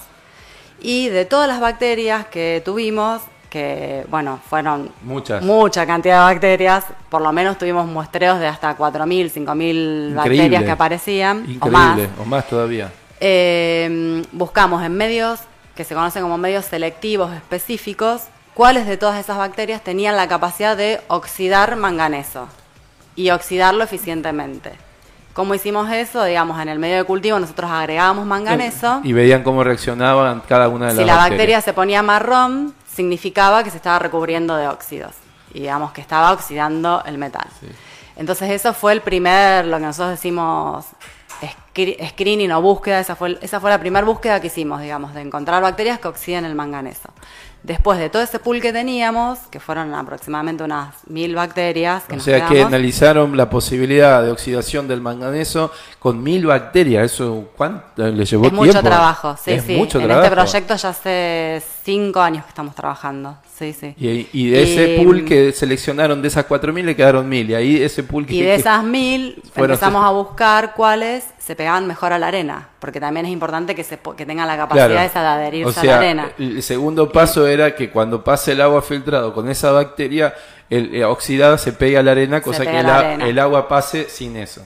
Y 0.80 1.10
de 1.10 1.24
todas 1.24 1.46
las 1.46 1.60
bacterias 1.60 2.26
que 2.26 2.60
tuvimos, 2.64 3.22
que, 3.54 4.04
bueno, 4.10 4.40
fueron 4.50 4.90
Muchas. 5.04 5.40
mucha 5.40 5.86
cantidad 5.86 6.26
de 6.26 6.34
bacterias, 6.34 6.84
por 7.08 7.22
lo 7.22 7.32
menos 7.32 7.56
tuvimos 7.56 7.86
muestreos 7.86 8.40
de 8.40 8.48
hasta 8.48 8.76
4.000, 8.76 9.30
5.000 9.30 10.14
bacterias 10.16 10.64
que 10.64 10.70
aparecían, 10.72 11.46
o 11.60 11.68
más. 11.68 12.00
o 12.20 12.24
más 12.24 12.48
todavía. 12.48 12.90
Eh, 13.20 14.24
buscamos 14.32 14.82
en 14.82 14.96
medios 14.96 15.38
que 15.76 15.84
se 15.84 15.94
conocen 15.94 16.22
como 16.22 16.36
medios 16.36 16.64
selectivos 16.64 17.32
específicos, 17.32 18.22
cuáles 18.54 18.88
de 18.88 18.96
todas 18.96 19.20
esas 19.20 19.38
bacterias 19.38 19.84
tenían 19.84 20.16
la 20.16 20.26
capacidad 20.26 20.76
de 20.76 21.00
oxidar 21.06 21.76
manganeso 21.76 22.48
y 23.14 23.30
oxidarlo 23.30 23.84
eficientemente. 23.84 24.72
¿Cómo 25.32 25.54
hicimos 25.54 25.88
eso? 25.92 26.24
Digamos, 26.24 26.60
en 26.60 26.68
el 26.68 26.80
medio 26.80 26.96
de 26.96 27.04
cultivo 27.04 27.38
nosotros 27.38 27.70
agregábamos 27.70 28.26
manganeso. 28.26 29.00
Y 29.04 29.12
veían 29.12 29.44
cómo 29.44 29.62
reaccionaban 29.62 30.42
cada 30.48 30.68
una 30.68 30.86
de 30.88 30.94
las 30.94 30.96
bacterias. 30.96 31.16
Si 31.16 31.22
la 31.22 31.28
bacteria 31.28 31.60
se 31.60 31.72
ponía 31.72 32.02
marrón, 32.02 32.74
significaba 32.94 33.64
que 33.64 33.70
se 33.70 33.76
estaba 33.76 33.98
recubriendo 33.98 34.56
de 34.56 34.68
óxidos 34.68 35.12
y 35.52 35.60
digamos 35.60 35.92
que 35.92 36.00
estaba 36.00 36.32
oxidando 36.32 37.02
el 37.06 37.18
metal. 37.18 37.46
Entonces 38.16 38.50
eso 38.50 38.72
fue 38.72 38.92
el 38.92 39.00
primer, 39.00 39.66
lo 39.66 39.78
que 39.78 39.84
nosotros 39.84 40.10
decimos 40.10 40.86
screening 42.08 42.52
o 42.52 42.62
búsqueda, 42.62 43.00
esa 43.00 43.16
fue, 43.16 43.38
esa 43.40 43.60
fue 43.60 43.70
la 43.70 43.78
primera 43.78 44.06
búsqueda 44.06 44.40
que 44.40 44.46
hicimos, 44.46 44.80
digamos, 44.80 45.14
de 45.14 45.20
encontrar 45.20 45.62
bacterias 45.62 45.98
que 45.98 46.08
oxiden 46.08 46.44
el 46.44 46.54
manganeso. 46.54 47.10
Después 47.64 47.98
de 47.98 48.10
todo 48.10 48.20
ese 48.20 48.38
pool 48.38 48.60
que 48.60 48.74
teníamos, 48.74 49.38
que 49.50 49.58
fueron 49.58 49.94
aproximadamente 49.94 50.62
unas 50.62 50.94
mil 51.08 51.34
bacterias. 51.34 52.04
Que 52.04 52.16
o 52.16 52.20
sea 52.20 52.46
que 52.46 52.60
analizaron 52.62 53.38
la 53.38 53.48
posibilidad 53.48 54.22
de 54.22 54.30
oxidación 54.30 54.86
del 54.86 55.00
manganeso 55.00 55.72
con 55.98 56.22
mil 56.22 56.44
bacterias. 56.44 57.10
¿Eso 57.10 57.48
cuánto 57.56 58.06
le 58.06 58.22
llevó 58.26 58.48
es 58.48 58.52
Mucho 58.52 58.82
trabajo, 58.82 59.34
sí, 59.42 59.58
sí. 59.60 59.76
Mucho 59.76 59.98
en 59.98 60.10
este 60.10 60.30
proyecto 60.30 60.76
ya 60.76 60.90
hace 60.90 61.62
cinco 61.82 62.20
años 62.20 62.44
que 62.44 62.50
estamos 62.50 62.74
trabajando. 62.74 63.38
Sí, 63.58 63.72
sí. 63.72 63.94
Y, 63.96 64.50
de 64.50 64.62
ese 64.62 65.02
pool 65.02 65.24
que 65.24 65.52
seleccionaron, 65.52 66.20
de 66.20 66.28
esas 66.28 66.44
cuatro 66.44 66.70
mil 66.70 66.84
le 66.84 66.94
quedaron 66.94 67.26
mil. 67.26 67.48
Y 67.48 67.54
ahí 67.54 67.82
ese 67.82 68.02
pool 68.02 68.26
que. 68.26 68.34
Y 68.34 68.42
de 68.42 68.56
esas 68.56 68.84
mil 68.84 69.42
empezamos 69.54 70.04
a 70.04 70.10
buscar 70.10 70.74
cuáles 70.74 71.24
se 71.44 71.54
pegaban 71.54 71.86
mejor 71.86 72.12
a 72.12 72.18
la 72.18 72.28
arena. 72.28 72.68
Porque 72.78 73.00
también 73.00 73.26
es 73.26 73.32
importante 73.32 73.74
que, 73.74 73.84
se, 73.84 73.98
que 74.16 74.24
tengan 74.24 74.48
la 74.48 74.56
capacidad 74.56 75.04
esa 75.04 75.20
de 75.20 75.26
adherirse 75.26 75.80
a 75.80 75.84
la 75.84 75.96
arena. 75.96 76.30
El 76.38 76.62
segundo 76.62 77.12
paso 77.12 77.46
era 77.46 77.74
que 77.74 77.90
cuando 77.90 78.24
pase 78.24 78.52
el 78.52 78.60
agua 78.62 78.80
filtrado 78.80 79.34
con 79.34 79.50
esa 79.50 79.70
bacteria 79.70 80.34
el, 80.70 80.94
eh, 80.94 81.04
oxidada 81.04 81.58
se 81.58 81.72
pegue 81.72 81.98
a 81.98 82.02
la 82.02 82.12
arena, 82.12 82.40
cosa 82.40 82.62
que 82.64 82.78
el 82.78 83.38
agua 83.38 83.68
pase 83.68 84.08
sin 84.08 84.36
eso. 84.36 84.62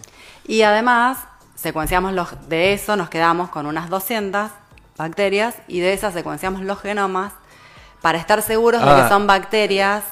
Y 0.46 0.62
además, 0.62 1.18
secuenciamos 1.56 2.12
los, 2.12 2.48
de 2.48 2.72
eso, 2.72 2.96
nos 2.96 3.08
quedamos 3.08 3.50
con 3.50 3.66
unas 3.66 3.90
200 3.90 4.50
bacterias 4.96 5.56
y 5.66 5.80
de 5.80 5.92
esas 5.92 6.14
secuenciamos 6.14 6.62
los 6.62 6.80
genomas 6.80 7.32
para 8.00 8.18
estar 8.18 8.40
seguros 8.42 8.80
de 8.80 8.86
que 8.86 9.02
ah. 9.02 9.08
son 9.08 9.26
bacterias 9.26 10.04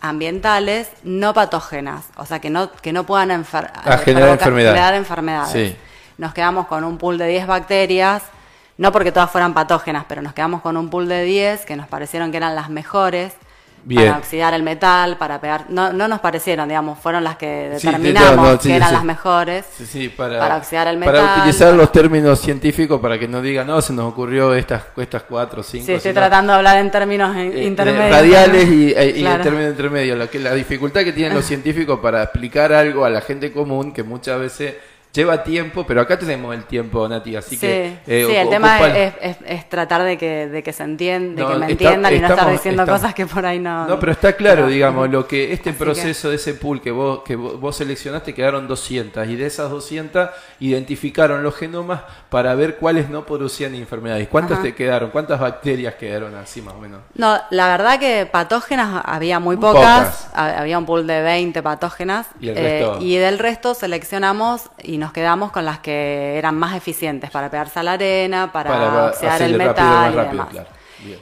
ambientales 0.00 0.88
no 1.04 1.34
patógenas, 1.34 2.06
o 2.16 2.26
sea, 2.26 2.40
que 2.40 2.50
no, 2.50 2.72
que 2.72 2.92
no 2.92 3.04
puedan 3.04 3.44
generar, 4.04 4.94
enfermedades. 4.94 5.76
Nos 6.18 6.34
quedamos 6.34 6.66
con 6.66 6.84
un 6.84 6.98
pool 6.98 7.18
de 7.18 7.26
10 7.28 7.46
bacterias, 7.46 8.22
no 8.78 8.92
porque 8.92 9.12
todas 9.12 9.30
fueran 9.30 9.54
patógenas, 9.54 10.04
pero 10.08 10.22
nos 10.22 10.32
quedamos 10.32 10.62
con 10.62 10.76
un 10.76 10.90
pool 10.90 11.08
de 11.08 11.24
10 11.24 11.64
que 11.66 11.76
nos 11.76 11.86
parecieron 11.88 12.30
que 12.30 12.36
eran 12.36 12.54
las 12.54 12.70
mejores 12.70 13.34
para 13.94 14.18
oxidar 14.18 14.52
el 14.54 14.62
metal, 14.62 15.16
para 15.16 15.40
pegar. 15.40 15.66
No, 15.68 15.92
no 15.92 16.08
nos 16.08 16.20
parecieron, 16.20 16.68
digamos, 16.68 16.98
fueron 16.98 17.22
las 17.22 17.36
que 17.36 17.68
determinamos 17.70 18.58
que 18.58 18.74
eran 18.74 18.92
las 18.92 19.04
mejores 19.04 19.64
para, 20.16 20.56
oxidar 20.56 20.88
el 20.88 20.96
metal. 20.96 21.14
Para 21.14 21.36
utilizar 21.36 21.72
los 21.74 21.92
términos 21.92 22.40
científicos 22.40 23.00
para 23.00 23.18
que 23.18 23.28
no 23.28 23.40
digan, 23.40 23.66
no, 23.66 23.80
se 23.80 23.92
nos 23.92 24.12
ocurrió 24.12 24.54
estas, 24.54 24.82
estas 24.96 25.22
cuatro 25.22 25.60
o 25.60 25.64
cinco. 25.64 25.86
Sí, 25.86 25.92
estoy 25.92 26.12
tratando 26.12 26.52
de 26.52 26.58
hablar 26.58 26.78
en 26.78 26.90
términos 26.90 27.36
eh, 27.36 27.64
intermedios. 27.64 28.10
Radiales 28.10 28.68
y, 28.68 28.90
eh, 28.90 29.20
en 29.20 29.42
términos 29.42 29.70
intermedios. 29.70 30.18
La, 30.18 30.26
que, 30.26 30.40
la 30.40 30.54
dificultad 30.54 31.02
que 31.02 31.12
tienen 31.12 31.34
los 31.34 31.44
científicos 31.46 32.00
para 32.00 32.24
explicar 32.24 32.72
algo 32.72 33.04
a 33.04 33.10
la 33.10 33.20
gente 33.20 33.52
común 33.52 33.92
que 33.92 34.02
muchas 34.02 34.40
veces 34.40 34.74
lleva 35.16 35.42
tiempo, 35.42 35.84
pero 35.86 36.00
acá 36.00 36.18
tenemos 36.18 36.54
el 36.54 36.64
tiempo, 36.64 37.08
Nati, 37.08 37.34
así 37.34 37.58
que... 37.58 37.98
Eh, 38.06 38.26
sí, 38.28 38.36
el 38.36 38.48
tema 38.48 38.78
es, 38.88 39.68
tratar 39.68 40.02
de 40.02 40.16
que, 40.16 40.46
de 40.46 40.62
que 40.62 40.72
se 40.72 40.84
entienda, 40.84 41.42
de 41.42 41.52
que 41.52 41.58
me 41.58 41.72
entiendan 41.72 42.14
y 42.14 42.18
no 42.20 42.28
estar 42.28 42.50
diciendo 42.50 42.86
cosas 42.86 43.14
que 43.14 43.26
por 43.26 43.44
ahí 43.44 43.58
no... 43.58 43.86
No, 43.86 43.98
pero 43.98 44.12
está 44.12 44.34
claro, 44.34 44.66
digamos, 44.68 45.10
lo 45.10 45.26
que 45.26 45.52
este 45.52 45.72
proceso 45.72 46.30
de 46.30 46.36
ese 46.36 46.54
pool 46.54 46.80
que 46.80 46.90
vos, 46.90 47.22
que 47.24 47.34
vos 47.36 47.76
seleccionaste 47.76 48.34
quedaron 48.34 48.68
200 48.68 49.26
y 49.28 49.36
de 49.36 49.46
esas 49.46 49.70
200 49.70 50.30
identificaron 50.60 51.42
los 51.42 51.56
genomas 51.56 52.02
para 52.28 52.54
ver 52.54 52.76
cuáles 52.76 53.08
no 53.08 53.24
producían 53.24 53.74
enfermedades. 53.74 54.28
¿Cuántas 54.28 54.62
te 54.62 54.74
quedaron? 54.74 55.10
¿Cuántas 55.10 55.40
bacterias 55.40 55.94
quedaron 55.94 56.34
así 56.34 56.62
más 56.62 56.74
o 56.74 56.78
menos? 56.78 57.00
No, 57.14 57.38
la 57.50 57.68
verdad 57.68 57.98
que 57.98 58.26
patógenas 58.26 59.02
había 59.04 59.40
muy 59.40 59.56
pocas, 59.56 60.28
había 60.34 60.78
un 60.78 60.86
pool 60.86 61.06
de 61.06 61.22
20 61.22 61.62
patógenas 61.62 62.26
y, 62.40 62.50
eh, 62.50 62.86
y 63.00 63.16
del 63.16 63.38
resto 63.38 63.74
seleccionamos 63.74 64.70
y 64.82 64.98
nos 64.98 65.05
nos 65.06 65.12
quedamos 65.12 65.52
con 65.52 65.64
las 65.64 65.78
que 65.78 66.36
eran 66.36 66.56
más 66.58 66.74
eficientes 66.74 67.30
para 67.30 67.48
pegarse 67.48 67.78
a 67.78 67.84
la 67.84 67.92
arena, 67.92 68.50
para, 68.50 69.06
oxidar 69.06 69.40
el 69.40 69.56
metal 69.56 70.12
y 70.12 70.16
demás. 70.16 70.48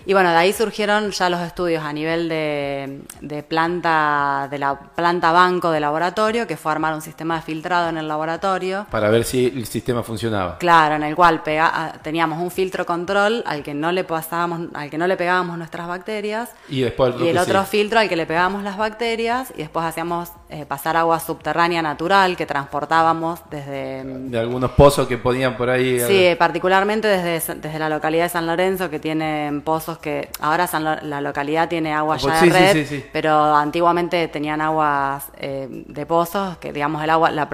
Y 0.06 0.14
bueno, 0.14 0.30
de 0.30 0.36
ahí 0.36 0.52
surgieron 0.54 1.10
ya 1.10 1.28
los 1.28 1.40
estudios 1.40 1.84
a 1.84 1.92
nivel 1.92 2.30
de, 2.30 3.44
planta, 3.46 4.48
de 4.50 4.58
la 4.58 4.78
planta 4.78 5.32
banco 5.32 5.70
de 5.70 5.80
laboratorio, 5.80 6.46
que 6.46 6.56
fue 6.56 6.72
armar 6.72 6.94
un 6.94 7.02
sistema 7.02 7.36
de 7.36 7.42
filtrado 7.42 7.90
en 7.90 7.98
el 7.98 8.08
laboratorio. 8.08 8.86
Para 8.90 9.10
ver 9.10 9.24
si 9.24 9.46
el 9.46 9.66
sistema 9.66 10.02
funcionaba. 10.02 10.56
Claro, 10.56 10.94
en 10.94 11.02
el 11.02 11.14
cual 11.14 11.42
pega, 11.42 12.00
teníamos 12.02 12.40
un 12.40 12.50
filtro 12.50 12.86
control 12.86 13.42
al 13.46 13.62
que 13.62 13.74
no 13.74 13.92
le 13.92 14.04
pasábamos, 14.04 14.68
al 14.72 14.88
que 14.88 14.96
no 14.96 15.06
le 15.06 15.16
pegábamos 15.16 15.58
nuestras 15.58 15.86
bacterias. 15.88 16.50
Y 16.70 16.80
después 16.80 17.14
y 17.20 17.28
el 17.28 17.36
otro 17.36 17.62
filtro 17.64 17.98
al 18.00 18.08
que 18.08 18.16
le 18.16 18.24
pegábamos 18.24 18.62
las 18.62 18.78
bacterias, 18.78 19.52
y 19.54 19.58
después 19.58 19.84
hacíamos 19.84 20.30
eh, 20.50 20.66
pasar 20.66 20.96
agua 20.96 21.20
subterránea 21.20 21.80
natural 21.80 22.36
que 22.36 22.46
transportábamos 22.46 23.40
desde... 23.50 24.04
De 24.04 24.38
algunos 24.38 24.70
pozos 24.72 25.08
que 25.08 25.16
ponían 25.18 25.56
por 25.56 25.70
ahí. 25.70 26.00
Sí, 26.00 26.36
particularmente 26.38 27.08
desde, 27.08 27.54
desde 27.54 27.78
la 27.78 27.88
localidad 27.88 28.24
de 28.24 28.28
San 28.28 28.46
Lorenzo, 28.46 28.90
que 28.90 28.98
tienen 28.98 29.62
pozos 29.62 29.98
que... 29.98 30.28
Ahora 30.40 30.68
la 31.02 31.20
localidad 31.20 31.68
tiene 31.68 31.94
agua 31.94 32.18
ya 32.18 32.40
de 32.40 32.50
red, 32.50 33.02
pero 33.12 33.54
antiguamente 33.54 34.28
tenían 34.28 34.60
aguas 34.60 35.24
eh, 35.38 35.66
de 35.70 36.06
pozos, 36.06 36.58
que 36.58 36.72
digamos 36.72 37.02
el 37.02 37.10
agua, 37.10 37.30
la, 37.30 37.48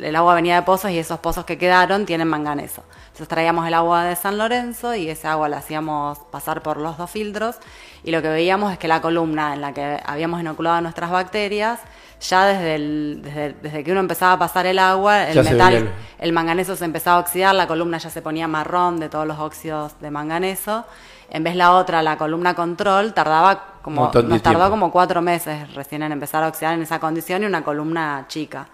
el 0.00 0.16
agua 0.16 0.34
venía 0.34 0.56
de 0.56 0.62
pozos 0.62 0.90
y 0.90 0.98
esos 0.98 1.20
pozos 1.20 1.44
que 1.44 1.56
quedaron 1.56 2.04
tienen 2.04 2.28
manganeso. 2.28 2.82
Entonces 3.06 3.28
traíamos 3.28 3.66
el 3.66 3.74
agua 3.74 4.04
de 4.04 4.16
San 4.16 4.38
Lorenzo 4.38 4.94
y 4.94 5.08
esa 5.08 5.32
agua 5.32 5.48
la 5.48 5.58
hacíamos 5.58 6.18
pasar 6.30 6.62
por 6.62 6.76
los 6.76 6.98
dos 6.98 7.10
filtros 7.10 7.56
y 8.04 8.10
lo 8.10 8.22
que 8.22 8.28
veíamos 8.28 8.72
es 8.72 8.78
que 8.78 8.88
la 8.88 9.00
columna 9.00 9.54
en 9.54 9.60
la 9.60 9.74
que 9.74 9.98
habíamos 10.04 10.40
inoculado 10.40 10.80
nuestras 10.80 11.10
bacterias, 11.10 11.80
ya 12.20 12.46
desde, 12.46 13.54
desde, 13.54 13.84
que 13.84 13.92
uno 13.92 14.00
empezaba 14.00 14.32
a 14.32 14.38
pasar 14.38 14.66
el 14.66 14.78
agua, 14.78 15.28
el 15.28 15.42
metal, 15.44 15.92
el... 16.18 16.32
manganeso 16.32 16.76
se 16.76 16.84
empezaba 16.84 17.18
a 17.18 17.20
oxidar, 17.20 17.54
la 17.54 17.66
columna 17.66 17.98
ya 17.98 18.10
se 18.10 18.22
ponía 18.22 18.48
marrón 18.48 18.98
de 18.98 19.08
todos 19.08 19.26
los 19.26 19.38
óxidos 19.38 20.00
de 20.00 20.10
manganeso. 20.10 20.84
En 21.30 21.44
vez 21.44 21.56
la 21.56 21.72
otra, 21.72 22.02
la 22.02 22.16
columna 22.16 22.54
control, 22.54 23.12
tardaba 23.12 23.74
como, 23.82 24.10
nos 24.12 24.42
tardó 24.42 24.70
como 24.70 24.90
cuatro 24.90 25.20
meses 25.20 25.74
recién 25.74 26.02
en 26.02 26.12
empezar 26.12 26.42
a 26.42 26.48
oxidar 26.48 26.74
en 26.74 26.82
esa 26.82 26.98
condición 26.98 27.42
y 27.42 27.46
una 27.46 27.62
columna 27.62 28.24
chica. 28.28 28.68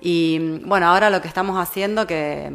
Y 0.00 0.60
bueno, 0.64 0.86
ahora 0.86 1.10
lo 1.10 1.20
que 1.20 1.28
estamos 1.28 1.58
haciendo 1.58 2.06
que 2.06 2.50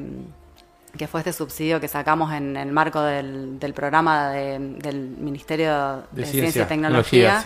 que 0.98 1.08
fue 1.08 1.22
este 1.22 1.32
subsidio 1.32 1.80
que 1.80 1.88
sacamos 1.88 2.34
en 2.34 2.58
el 2.58 2.72
marco 2.72 3.02
del, 3.02 3.58
programa 3.74 4.32
del 4.32 5.16
Ministerio 5.20 6.04
de, 6.12 6.26
Ciencia, 6.26 6.64
y 6.64 6.66
Tecnología. 6.66 7.42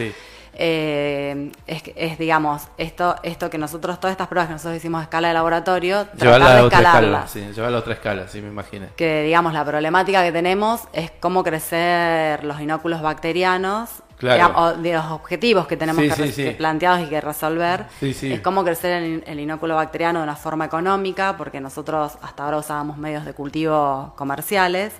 Eh, 0.53 1.51
es, 1.67 2.17
digamos, 2.17 2.67
esto, 2.77 3.15
esto 3.23 3.49
que 3.49 3.57
nosotros, 3.57 3.99
todas 3.99 4.13
estas 4.13 4.27
pruebas 4.27 4.47
que 4.47 4.53
nosotros 4.53 4.77
hicimos 4.77 4.99
a 4.99 5.03
escala 5.03 5.29
de 5.29 5.33
laboratorio, 5.33 6.05
tratar 6.17 6.61
de 6.61 6.67
escalarla. 6.67 7.27
Sí, 7.27 7.39
llevarla 7.53 7.77
a 7.77 7.79
otra 7.79 7.93
escala, 7.93 8.27
sí, 8.27 8.41
me 8.41 8.49
imagino. 8.49 8.87
Que, 8.95 9.23
digamos, 9.23 9.53
la 9.53 9.65
problemática 9.65 10.23
que 10.23 10.31
tenemos 10.31 10.81
es 10.93 11.11
cómo 11.19 11.43
crecer 11.43 12.43
los 12.43 12.59
inóculos 12.59 13.01
bacterianos 13.01 14.03
o 14.55 14.73
de 14.73 14.93
los 14.93 15.05
objetivos 15.05 15.67
que 15.67 15.77
tenemos 15.77 16.03
que, 16.15 16.51
planteados 16.51 17.01
y 17.01 17.05
que 17.05 17.21
resolver, 17.21 17.85
es 18.01 18.41
cómo 18.41 18.63
crecer 18.63 19.21
el, 19.25 19.39
inóculo 19.39 19.75
bacteriano 19.75 20.19
de 20.19 20.23
una 20.23 20.35
forma 20.35 20.65
económica, 20.65 21.37
porque 21.37 21.59
nosotros 21.59 22.13
hasta 22.21 22.43
ahora 22.43 22.57
usábamos 22.57 22.97
medios 22.97 23.25
de 23.25 23.33
cultivo 23.33 24.13
comerciales. 24.15 24.93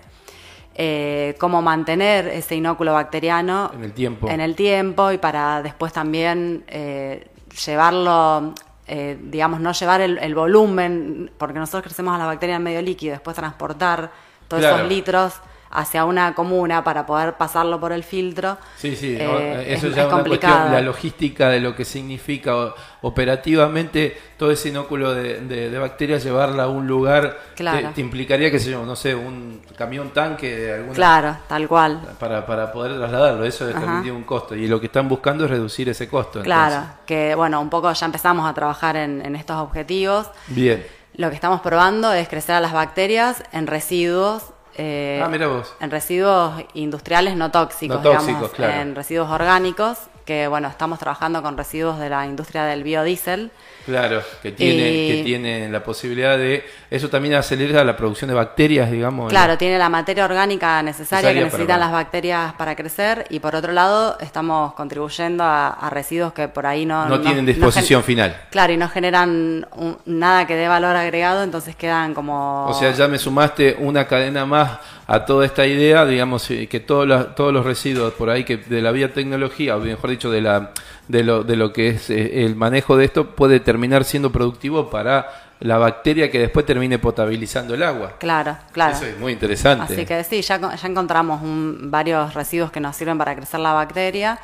Eh, 0.74 1.36
cómo 1.38 1.62
mantener 1.62 2.28
ese 2.28 2.56
inóculo 2.56 2.94
bacteriano 2.94 3.72
en 3.74 3.84
el 3.84 3.92
tiempo, 3.92 4.30
en 4.30 4.40
el 4.40 4.56
tiempo 4.56 5.12
y 5.12 5.18
para 5.18 5.62
después 5.62 5.92
también 5.92 6.64
eh, 6.68 7.28
llevarlo, 7.66 8.54
eh, 8.88 9.20
digamos, 9.22 9.60
no 9.60 9.74
llevar 9.74 10.00
el, 10.00 10.34
volumen, 10.34 11.30
porque 11.38 11.60
nosotros 11.60 11.84
crecemos 11.84 12.16
a 12.16 12.18
la 12.18 12.26
bacteria 12.26 12.56
en 12.56 12.64
medio 12.64 12.82
líquido, 12.82 13.12
después 13.12 13.36
transportar 13.36 14.12
todos 14.48 14.64
esos 14.64 14.88
litros 14.88 15.42
hacia 15.72 16.06
una 16.06 16.34
comuna 16.36 16.84
para 16.84 17.06
poder 17.06 17.34
pasarlo 17.34 17.80
por 17.80 17.92
el 17.92 18.04
filtro. 18.04 18.58
Sí, 18.78 18.96
sí, 18.96 19.16
eh, 19.20 19.66
eso 19.68 19.88
es, 19.88 19.96
ya 19.96 20.08
una 20.08 20.24
cuestión, 20.24 20.72
la 20.72 20.82
logística 20.82 21.50
de 21.50 21.60
lo 21.60 21.76
que 21.76 21.86
significa 21.86 22.74
operativamente 23.02 24.18
todo 24.38 24.52
ese 24.52 24.70
inóculo 24.70 25.14
de, 25.14 25.78
bacterias, 25.80 26.24
llevarla 26.24 26.64
a 26.64 26.68
un 26.68 26.88
lugar, 26.88 27.38
te, 27.56 28.02
implicaría, 28.02 28.52
que 28.52 28.60
se 28.60 28.72
yo, 28.72 28.86
no 28.86 28.96
sé, 28.96 29.16
un 29.16 29.62
camión 29.78 30.12
tanque 30.12 30.56
de 30.56 30.74
alguna... 30.74 30.94
Claro, 30.94 31.38
tal 31.48 31.68
cual. 31.68 32.02
Para, 32.20 32.46
para 32.46 32.72
poder 32.72 32.98
trasladarlo, 32.98 33.46
eso 33.46 33.68
también 33.70 34.04
tiene 34.04 34.18
un 34.18 34.24
costo, 34.24 34.56
y 34.56 34.68
lo 34.68 34.80
que 34.80 34.88
están 34.88 35.08
buscando 35.08 35.46
es 35.46 35.52
reducir 35.52 35.90
ese 35.90 36.08
costo. 36.08 36.42
Claro, 36.42 36.84
que 37.06 37.34
bueno, 37.36 37.62
un 37.62 37.70
poco 37.70 37.92
ya 37.92 38.06
empezamos 38.06 38.50
a 38.50 38.54
trabajar 38.54 38.96
en, 38.96 39.26
en 39.26 39.36
estos 39.36 39.58
objetivos. 39.58 40.30
Bien. 40.48 40.86
Lo 41.16 41.30
que 41.30 41.36
estamos 41.36 41.62
probando 41.62 42.14
es 42.14 42.30
crecer 42.30 42.56
a 42.56 42.62
las 42.62 42.72
bacterias 42.72 43.44
en 43.52 43.68
residuos 43.68 44.54
eh, 44.76 45.22
ah, 45.24 45.64
en 45.80 45.92
residuos 45.92 46.64
industriales 46.74 47.36
no 47.36 47.52
tóxicos, 47.52 48.02
digamos, 48.02 48.52
en 48.60 48.96
residuos 48.96 49.30
orgánicos, 49.30 49.98
que 50.26 50.48
bueno, 50.48 50.68
estamos 50.68 51.00
trabajando 51.00 51.42
con 51.42 51.58
residuos 51.58 52.00
de 52.00 52.10
la 52.10 52.26
industria 52.26 52.66
del 52.66 52.84
biodiesel. 52.84 53.52
Claro, 53.86 54.22
que 54.42 54.52
tiene, 54.52 54.84
que 55.08 55.22
tiene 55.24 55.70
la 55.70 55.84
posibilidad 55.84 56.38
de... 56.38 56.64
Eso 56.90 57.10
también 57.10 57.36
acelera 57.36 57.84
la 57.84 57.96
producción 57.96 58.30
de 58.30 58.36
bacterias, 58.36 58.92
digamos. 58.92 59.30
Claro, 59.30 59.58
tiene 59.58 59.78
la 59.78 59.90
materia 59.90 60.26
orgánica 60.26 60.82
necesaria, 60.84 61.34
que 61.34 61.44
necesitan 61.44 61.80
las 61.80 61.92
bacterias 61.92 62.54
para 62.54 62.76
crecer 62.76 63.26
y 63.30 63.40
por 63.40 63.56
otro 63.56 63.72
lado 63.72 64.18
estamos 64.20 64.74
contribuyendo 64.74 65.44
a, 65.44 65.90
residuos 65.90 66.34
que 66.34 66.48
por 66.48 66.66
ahí 66.66 66.86
no... 66.86 67.08
No, 67.08 67.20
tienen 67.22 67.46
disposición 67.46 68.04
final. 68.04 68.36
Claro, 68.50 68.74
y 68.74 68.78
no 68.78 68.88
generan 68.90 69.68
nada 70.06 70.48
que 70.48 70.56
dé 70.56 70.68
valor 70.68 70.96
agregado, 70.96 71.44
entonces 71.44 71.76
quedan 71.76 72.14
como... 72.14 72.68
O 72.68 72.74
sea, 72.74 72.92
ya 72.92 73.08
me 73.08 73.18
sumaste 73.18 73.76
una 73.80 74.08
cadena 74.08 74.46
más 74.46 74.80
a 75.08 75.26
toda 75.26 75.46
esta 75.46 75.66
idea, 75.66 76.06
digamos, 76.06 76.50
eh, 76.52 76.68
que 76.68 76.80
todos 76.80 77.06
los, 77.06 77.36
todos 77.36 77.52
los 77.52 77.66
residuos 77.66 78.14
por 78.14 78.30
ahí 78.30 78.46
que 78.46 78.58
de 78.58 78.82
la 78.82 78.92
biotecnología, 78.92 79.76
o 79.76 79.80
mejor 79.80 80.10
dicho, 80.10 80.32
de, 80.32 80.40
la, 80.40 80.72
de, 81.08 81.24
lo, 81.24 81.44
de 81.44 81.56
lo 81.56 81.74
que 81.74 81.90
es 81.90 82.10
eh, 82.10 82.46
el 82.46 82.56
manejo 82.56 82.98
de 82.98 83.06
esto, 83.06 83.36
puede 83.36 83.60
terminar 83.60 84.04
siendo 84.04 84.32
productivo 84.32 84.90
para 84.90 85.30
la 85.60 85.78
bacteria 85.78 86.32
que 86.32 86.40
después 86.40 86.66
termine 86.66 86.98
potabilizando 86.98 87.76
el 87.76 87.84
agua. 87.84 88.14
Claro, 88.18 88.58
claro. 88.72 88.96
Eso 88.96 89.06
es 89.06 89.20
muy 89.20 89.34
interesante. 89.34 89.94
Así 89.94 90.06
que 90.06 90.24
sí, 90.24 90.42
ya, 90.42 90.76
ya 90.76 90.88
encontramos 90.88 91.40
varios 91.44 92.34
residuos 92.34 92.72
que 92.72 92.80
nos 92.80 92.96
sirven 92.96 93.18
para 93.18 93.36
crecer 93.36 93.60
la 93.60 93.74
bacteria 93.74 94.40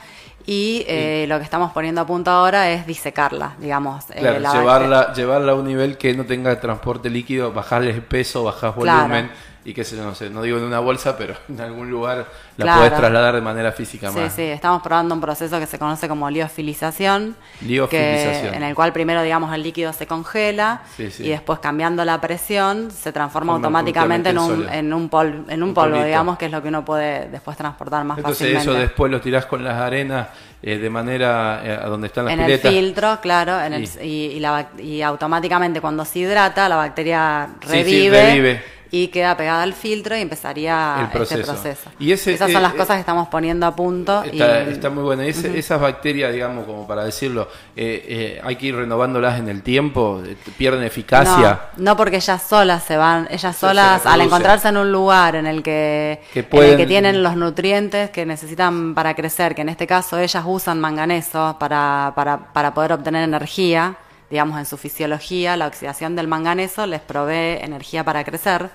y 0.46 0.86
eh, 0.88 1.26
lo 1.28 1.39
que 1.39 1.43
estamos 1.43 1.72
poniendo 1.74 2.02
a 2.02 2.06
punto 2.06 2.32
ahora 2.32 2.70
es 2.72 2.88
disecarla, 2.88 3.56
digamos. 3.60 4.06
Claro, 4.06 4.39
llevarla, 4.39 5.13
llevarla 5.13 5.52
a 5.52 5.56
un 5.56 5.65
nivel 5.65 5.98
que 5.98 6.13
no 6.13 6.26
tenga 6.26 6.58
transporte 6.60 7.10
líquido, 7.10 7.52
bajarle 7.52 7.91
el 7.91 8.02
peso, 8.02 8.43
bajar 8.43 8.74
volumen 8.76 9.30
y 9.67 9.73
qué 9.73 9.84
sé 9.84 9.97
yo, 9.97 10.06
no 10.06 10.15
sé, 10.15 10.30
no 10.30 10.41
digo 10.41 10.58
en 10.58 10.63
una 10.63 10.80
bolsa, 10.80 11.17
pero 11.17 11.36
en 11.49 11.60
algún 11.60 11.89
lugar 11.89 12.25
la 12.56 12.77
puedes 12.77 12.95
trasladar 12.95 13.36
de 13.36 13.41
manera 13.41 13.73
física 13.73 14.10
sí, 14.12 14.19
Sí, 14.34 14.43
estamos 14.43 14.82
probando 14.82 15.13
un 15.13 15.19
proceso 15.19 15.60
que 15.60 15.65
se 15.65 15.77
conoce 15.77 16.08
como 16.08 16.30
liofilización, 16.30 17.36
liofilización. 17.60 18.53
en 18.53 18.63
el 18.63 18.73
cual 18.73 18.93
primero, 18.93 19.21
digamos, 19.21 19.53
el 19.53 19.63
líquido 19.63 19.91
se 19.91 20.08
congela 20.08 20.84
y 20.97 21.27
después 21.27 21.60
cambiando 21.60 22.06
la 22.06 22.21
presión 22.21 22.91
se 22.91 23.12
transforma 23.12 23.53
automáticamente 23.53 24.30
en 24.30 24.38
un, 24.38 24.69
en 24.69 24.93
un, 24.93 25.10
en 25.49 25.63
un, 25.63 25.73
polvo, 25.73 26.01
digamos, 26.01 26.38
que 26.38 26.45
es 26.45 26.51
lo 26.51 26.62
que 26.62 26.69
uno 26.69 26.86
puede 26.86 27.27
después 27.27 27.58
transportar 27.58 28.06
más 28.06 28.21
fácilmente. 28.21 28.60
Entonces 28.60 28.73
eso 28.73 28.73
después 28.73 29.12
lo 29.12 29.19
tirás 29.19 29.47
con 29.47 29.65
las 29.65 29.75
arenas 29.75 30.30
eh, 30.63 30.77
de 30.77 30.89
manera 30.89 31.62
eh, 31.62 31.77
a 31.84 31.88
donde 31.88 32.08
están 32.08 32.25
las 32.25 32.34
en 32.36 32.39
el 32.39 32.58
filtro, 32.58 33.19
claro, 33.21 33.62
en 33.62 33.73
el, 33.73 33.84
y, 34.01 34.41
y, 34.80 35.01
automáticamente 35.01 35.82
cuando 35.82 36.06
se 36.06 36.19
hidrata 36.19 36.69
la 36.69 36.77
bacteria 36.77 37.49
revive 37.62 38.77
y 38.91 39.08
queda 39.08 39.36
pegada 39.36 39.63
al 39.63 39.73
filtro 39.73 40.15
y 40.15 40.21
empezaría 40.21 41.10
el 41.13 41.21
este 41.21 41.38
proceso. 41.39 41.89
Y 42.00 42.12
Esas 42.12 42.52
son 42.52 42.62
las 42.62 42.73
eh, 42.73 42.78
cosas 42.78 42.95
que 42.95 43.02
estamos 43.02 43.28
poniendo 43.28 43.65
a 43.65 43.76
punto. 43.76 44.23
Está, 44.23 44.62
está 44.62 44.89
muy 44.89 45.04
bueno. 45.04 45.23
Esas 45.23 45.80
bacterias, 45.80 46.34
digamos, 46.34 46.65
como 46.65 46.88
para 46.88 47.04
decirlo, 47.04 47.47
eh, 47.76 48.06
eh, 48.08 48.41
hay 48.43 48.56
que 48.56 48.67
ir 48.67 48.76
renovándolas 48.76 49.39
en 49.39 49.50
el 49.50 49.62
tiempo, 49.62 50.21
pierden 50.58 50.84
eficacia. 50.84 51.62
No, 51.78 51.97
porque 51.97 52.17
ellas 52.17 52.41
solas 52.41 52.84
se 52.84 52.97
van, 52.97 53.28
ellas 53.32 53.56
solas, 53.56 54.06
al 54.06 54.21
encontrarse 54.21 54.69
en 54.69 54.78
un 54.78 54.91
lugar 54.91 55.36
en 55.36 55.47
el 55.47 55.63
que, 55.63 56.21
que, 56.34 56.86
tienen 56.88 57.23
los 57.23 57.36
nutrientes 57.36 58.10
que 58.10 58.26
necesitan 58.26 58.93
para 58.95 59.15
crecer, 59.15 59.56
que 59.56 59.62
en 59.62 59.69
este 59.69 59.88
caso 59.88 60.17
ellas 60.17 60.43
usan 60.45 60.80
manganeso 60.80 61.58
para, 61.60 62.13
para, 62.15 62.54
para 62.54 62.73
poder 62.73 62.93
obtener 62.93 63.23
energía 63.23 63.97
digamos, 64.30 64.60
en 64.60 64.66
su 64.66 64.78
fisiología, 64.78 65.58
la 65.58 65.68
oxidación 65.68 66.16
del 66.16 66.28
manganeso 66.28 66.86
les 66.86 67.02
provee 67.02 67.58
energía 67.62 68.04
para 68.04 68.24
crecer. 68.24 68.70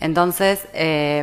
Entonces 0.00 0.66
eh, 0.72 1.18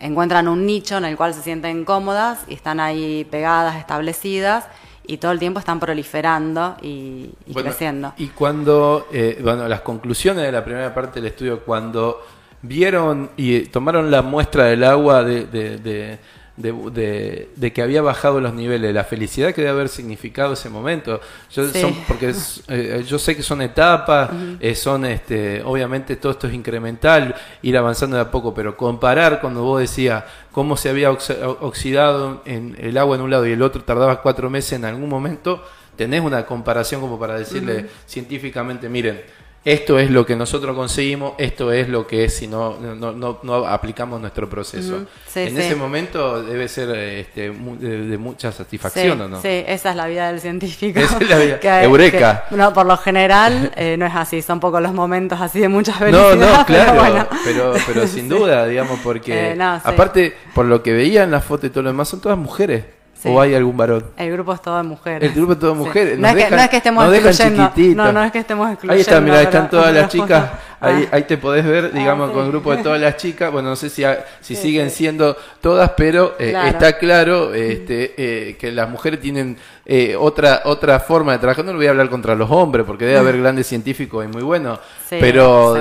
encuentran 0.00 0.48
un 0.48 0.66
nicho 0.66 0.98
en 0.98 1.06
el 1.06 1.16
cual 1.16 1.32
se 1.32 1.42
sienten 1.42 1.84
cómodas 1.84 2.40
y 2.48 2.54
están 2.54 2.78
ahí 2.78 3.26
pegadas, 3.30 3.76
establecidas 3.76 4.66
y 5.06 5.16
todo 5.16 5.32
el 5.32 5.38
tiempo 5.38 5.58
están 5.58 5.80
proliferando 5.80 6.76
y, 6.82 7.30
creciendo. 7.54 8.12
Y 8.16 8.28
cuando, 8.28 9.08
eh, 9.12 9.40
bueno, 9.42 9.66
las 9.66 9.80
conclusiones 9.80 10.44
de 10.44 10.52
la 10.52 10.64
primera 10.64 10.94
parte 10.94 11.20
del 11.20 11.30
estudio, 11.30 11.64
cuando 11.64 12.20
vieron 12.62 13.30
y 13.36 13.60
tomaron 13.62 14.10
la 14.10 14.22
muestra 14.22 14.64
del 14.64 14.84
agua 14.84 15.24
de 15.24 15.46
de, 15.46 16.18
que 16.62 17.82
había 17.82 18.02
bajado 18.02 18.40
los 18.40 18.54
niveles, 18.54 18.94
la 18.94 19.04
felicidad 19.04 19.52
que 19.52 19.62
debe 19.62 19.72
haber 19.72 19.88
significado 19.88 20.52
ese 20.52 20.68
momento. 20.68 21.20
Yo, 21.52 21.64
porque 22.06 22.34
eh, 22.68 23.04
yo 23.06 23.18
sé 23.18 23.36
que 23.36 23.42
son 23.42 23.62
etapas, 23.62 24.30
eh, 24.60 24.74
son 24.74 25.04
este, 25.06 25.62
obviamente 25.62 26.16
todo 26.16 26.32
esto 26.32 26.46
es 26.46 26.54
incremental, 26.54 27.34
ir 27.62 27.76
avanzando 27.76 28.16
de 28.16 28.22
a 28.22 28.30
poco, 28.30 28.54
pero 28.54 28.76
comparar 28.76 29.40
cuando 29.40 29.62
vos 29.62 29.80
decías 29.80 30.24
cómo 30.52 30.76
se 30.76 30.90
había 30.90 31.10
oxidado 31.10 32.42
en 32.44 32.76
el 32.78 32.98
agua 32.98 33.16
en 33.16 33.22
un 33.22 33.30
lado 33.30 33.46
y 33.46 33.52
el 33.52 33.62
otro 33.62 33.82
tardaba 33.82 34.22
cuatro 34.22 34.50
meses 34.50 34.74
en 34.74 34.84
algún 34.84 35.08
momento, 35.08 35.64
tenés 35.96 36.22
una 36.22 36.46
comparación 36.46 37.00
como 37.00 37.18
para 37.18 37.38
decirle 37.38 37.86
científicamente, 38.06 38.88
miren, 38.88 39.20
esto 39.62 39.98
es 39.98 40.10
lo 40.10 40.24
que 40.24 40.36
nosotros 40.36 40.74
conseguimos, 40.74 41.34
esto 41.36 41.70
es 41.70 41.86
lo 41.88 42.06
que 42.06 42.24
es 42.24 42.34
si 42.34 42.46
no, 42.46 42.78
no, 42.78 43.38
no, 43.42 43.54
aplicamos 43.66 44.18
nuestro 44.18 44.48
proceso. 44.48 45.04
en 45.34 45.58
ese 45.58 45.76
momento 45.76 46.42
debe 46.42 46.66
ser 46.66 46.88
este, 46.96 47.50
de, 47.50 48.18
mucha 48.18 48.52
satisfacción, 48.52 49.20
¿o 49.20 49.28
no? 49.28 49.42
Sí, 49.42 49.62
esa 49.66 49.90
es 49.90 49.96
la 49.96 50.06
vida 50.06 50.32
del 50.32 50.40
científico. 50.40 50.98
Esa 51.00 51.18
es 51.18 51.28
la 51.28 51.38
vida. 51.38 51.82
Eureka. 51.82 52.44
no, 52.50 52.72
por 52.72 52.86
lo 52.86 52.96
general 52.96 53.70
eh, 53.76 53.96
no 53.98 54.06
es 54.06 54.14
así, 54.14 54.40
son 54.40 54.60
pocos 54.60 54.80
los 54.80 54.94
momentos 54.94 55.40
así 55.40 55.60
de 55.60 55.68
mucha 55.68 55.92
felicidad. 55.92 56.36
No, 56.36 56.58
no, 56.58 56.66
claro, 56.66 57.28
pero, 57.44 57.74
pero, 57.86 58.06
sin 58.06 58.28
duda, 58.28 58.66
digamos, 58.66 59.00
porque 59.00 59.52
eh, 59.52 59.58
aparte, 59.60 60.36
por 60.54 60.66
lo 60.66 60.82
que 60.82 60.92
veía 60.92 61.24
en 61.24 61.30
la 61.30 61.40
foto 61.40 61.66
y 61.66 61.70
todo 61.70 61.82
lo 61.82 61.90
demás, 61.90 62.08
son 62.08 62.20
todas 62.20 62.38
mujeres. 62.38 62.84
¿O 63.24 63.40
hay 63.40 63.54
algún 63.54 63.76
varón? 63.76 64.04
El 64.16 64.32
grupo 64.32 64.54
es 64.54 64.62
todo 64.62 64.76
de 64.76 64.82
mujeres. 64.82 65.28
El 65.28 65.34
grupo 65.34 65.52
es 65.52 65.58
todo 65.58 65.72
de 65.72 65.78
mujeres. 65.78 66.18
No, 66.18 66.28
es 66.28 66.34
que, 66.34 66.50
no, 66.50 66.62
es 66.62 66.68
que, 66.70 66.76
estemos 66.76 67.14
excluyendo. 67.14 68.04
No, 68.04 68.12
no 68.12 68.24
es 68.24 68.32
que 68.32 68.38
estemos 68.38 68.70
excluyendo. 68.70 68.94
Ahí 68.94 69.00
está, 69.00 69.20
mira, 69.20 69.42
están 69.42 69.68
todas 69.68 69.92
las 69.94 70.08
chicas. 70.08 70.50
Ahí, 70.80 71.06
ah. 71.06 71.16
ahí 71.16 71.24
te 71.24 71.36
podés 71.36 71.66
ver, 71.66 71.92
digamos, 71.92 72.30
ah, 72.30 72.32
con 72.32 72.44
el 72.46 72.50
grupo 72.50 72.74
de 72.74 72.82
todas 72.82 72.98
las 72.98 73.16
chicas. 73.18 73.52
Bueno, 73.52 73.68
no 73.68 73.76
sé 73.76 73.90
si, 73.90 74.02
si 74.40 74.56
siguen 74.56 74.90
siendo 74.90 75.36
todas, 75.60 75.90
pero 75.96 76.36
eh, 76.38 76.54
está 76.66 76.98
claro 76.98 77.52
este, 77.52 78.14
eh, 78.16 78.56
que 78.56 78.72
las 78.72 78.88
mujeres 78.88 79.20
tienen 79.20 79.58
eh, 79.84 80.16
otra 80.18 80.62
otra 80.64 80.98
forma 80.98 81.32
de 81.32 81.38
trabajar. 81.38 81.64
No 81.66 81.72
lo 81.72 81.78
voy 81.78 81.86
a 81.86 81.90
hablar 81.90 82.08
contra 82.08 82.34
los 82.34 82.50
hombres, 82.50 82.86
porque 82.86 83.04
debe 83.04 83.18
haber 83.18 83.38
grandes 83.38 83.66
científicos 83.66 84.24
y 84.24 84.28
muy 84.28 84.42
buenos. 84.42 84.78
pero 85.10 85.74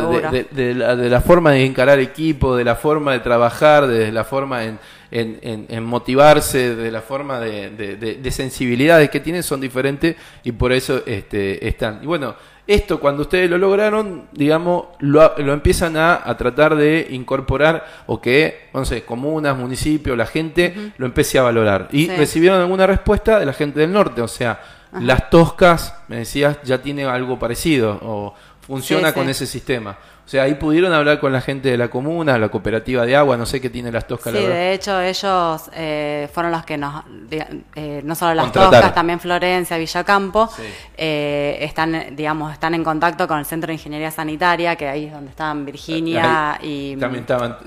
de, 0.51 0.75
la, 0.75 0.97
de 0.97 1.09
la 1.09 1.21
forma 1.21 1.51
de 1.51 1.63
encarar 1.63 1.99
equipo, 1.99 2.57
de 2.57 2.65
la 2.65 2.75
forma 2.75 3.13
de 3.13 3.19
trabajar, 3.19 3.87
de 3.87 4.11
la 4.11 4.25
forma 4.25 4.65
en 4.65 4.79
en, 5.11 5.65
en, 5.69 5.83
motivarse, 5.83 6.75
de 6.75 6.91
la 6.91 7.01
forma 7.01 7.39
de, 7.39 7.71
de, 7.71 8.31
sensibilidades 8.31 9.09
que 9.09 9.19
tienen 9.19 9.43
son 9.43 9.59
diferentes 9.59 10.15
y 10.43 10.51
por 10.51 10.71
eso 10.71 11.01
este, 11.05 11.67
están. 11.67 11.99
Y 12.03 12.05
bueno, 12.05 12.35
esto 12.67 12.99
cuando 12.99 13.23
ustedes 13.23 13.49
lo 13.49 13.57
lograron, 13.57 14.27
digamos, 14.31 14.85
lo, 14.99 15.35
lo 15.37 15.53
empiezan 15.53 15.97
a, 15.97 16.21
a, 16.23 16.37
tratar 16.37 16.75
de 16.75 17.07
incorporar 17.09 17.85
o 18.05 18.21
que, 18.21 18.69
no 18.73 18.85
sé, 18.85 19.03
comunas, 19.03 19.57
municipios, 19.57 20.15
la 20.15 20.27
gente 20.27 20.93
lo 20.97 21.07
empiece 21.07 21.39
a 21.39 21.43
valorar. 21.43 21.87
Y 21.91 22.07
recibieron 22.09 22.59
alguna 22.61 22.85
respuesta 22.85 23.39
de 23.39 23.45
la 23.45 23.53
gente 23.53 23.79
del 23.79 23.91
norte, 23.91 24.21
o 24.21 24.27
sea, 24.27 24.61
las 24.93 25.29
toscas, 25.29 25.95
me 26.07 26.17
decías, 26.17 26.57
ya 26.63 26.81
tiene 26.81 27.05
algo 27.05 27.37
parecido 27.37 27.99
o 28.01 28.33
funciona 28.61 29.13
con 29.13 29.29
ese 29.29 29.45
sistema. 29.45 29.97
O 30.29 30.31
sea, 30.31 30.43
ahí 30.43 30.53
pudieron 30.53 30.93
hablar 30.93 31.19
con 31.19 31.33
la 31.33 31.41
gente 31.41 31.71
de 31.71 31.75
la 31.75 31.87
comuna, 31.87 32.37
la 32.37 32.49
cooperativa 32.49 33.03
de 33.03 33.15
agua, 33.15 33.35
no 33.35 33.47
sé 33.47 33.59
qué 33.59 33.71
tiene 33.71 33.91
las 33.91 34.05
toscas. 34.05 34.31
Sí, 34.31 34.39
de 34.39 34.73
hecho 34.73 35.01
ellos 35.01 35.71
eh, 35.73 36.29
fueron 36.31 36.51
los 36.51 36.63
que 36.65 36.77
nos, 36.77 37.03
eh, 37.31 38.01
no 38.03 38.13
solo 38.13 38.35
las 38.35 38.51
toscas, 38.51 38.93
también 38.93 39.19
Florencia, 39.19 39.75
Villacampo, 39.75 40.47
eh, 40.95 41.57
están, 41.61 42.15
digamos, 42.15 42.53
están 42.53 42.75
en 42.75 42.83
contacto 42.83 43.27
con 43.27 43.39
el 43.39 43.45
Centro 43.45 43.69
de 43.69 43.73
Ingeniería 43.73 44.11
Sanitaria, 44.11 44.75
que 44.75 44.87
ahí 44.87 45.05
es 45.05 45.13
donde 45.13 45.31
están 45.31 45.65
Virginia 45.65 46.59
y... 46.61 46.95
También 46.97 47.23
estaban... 47.23 47.57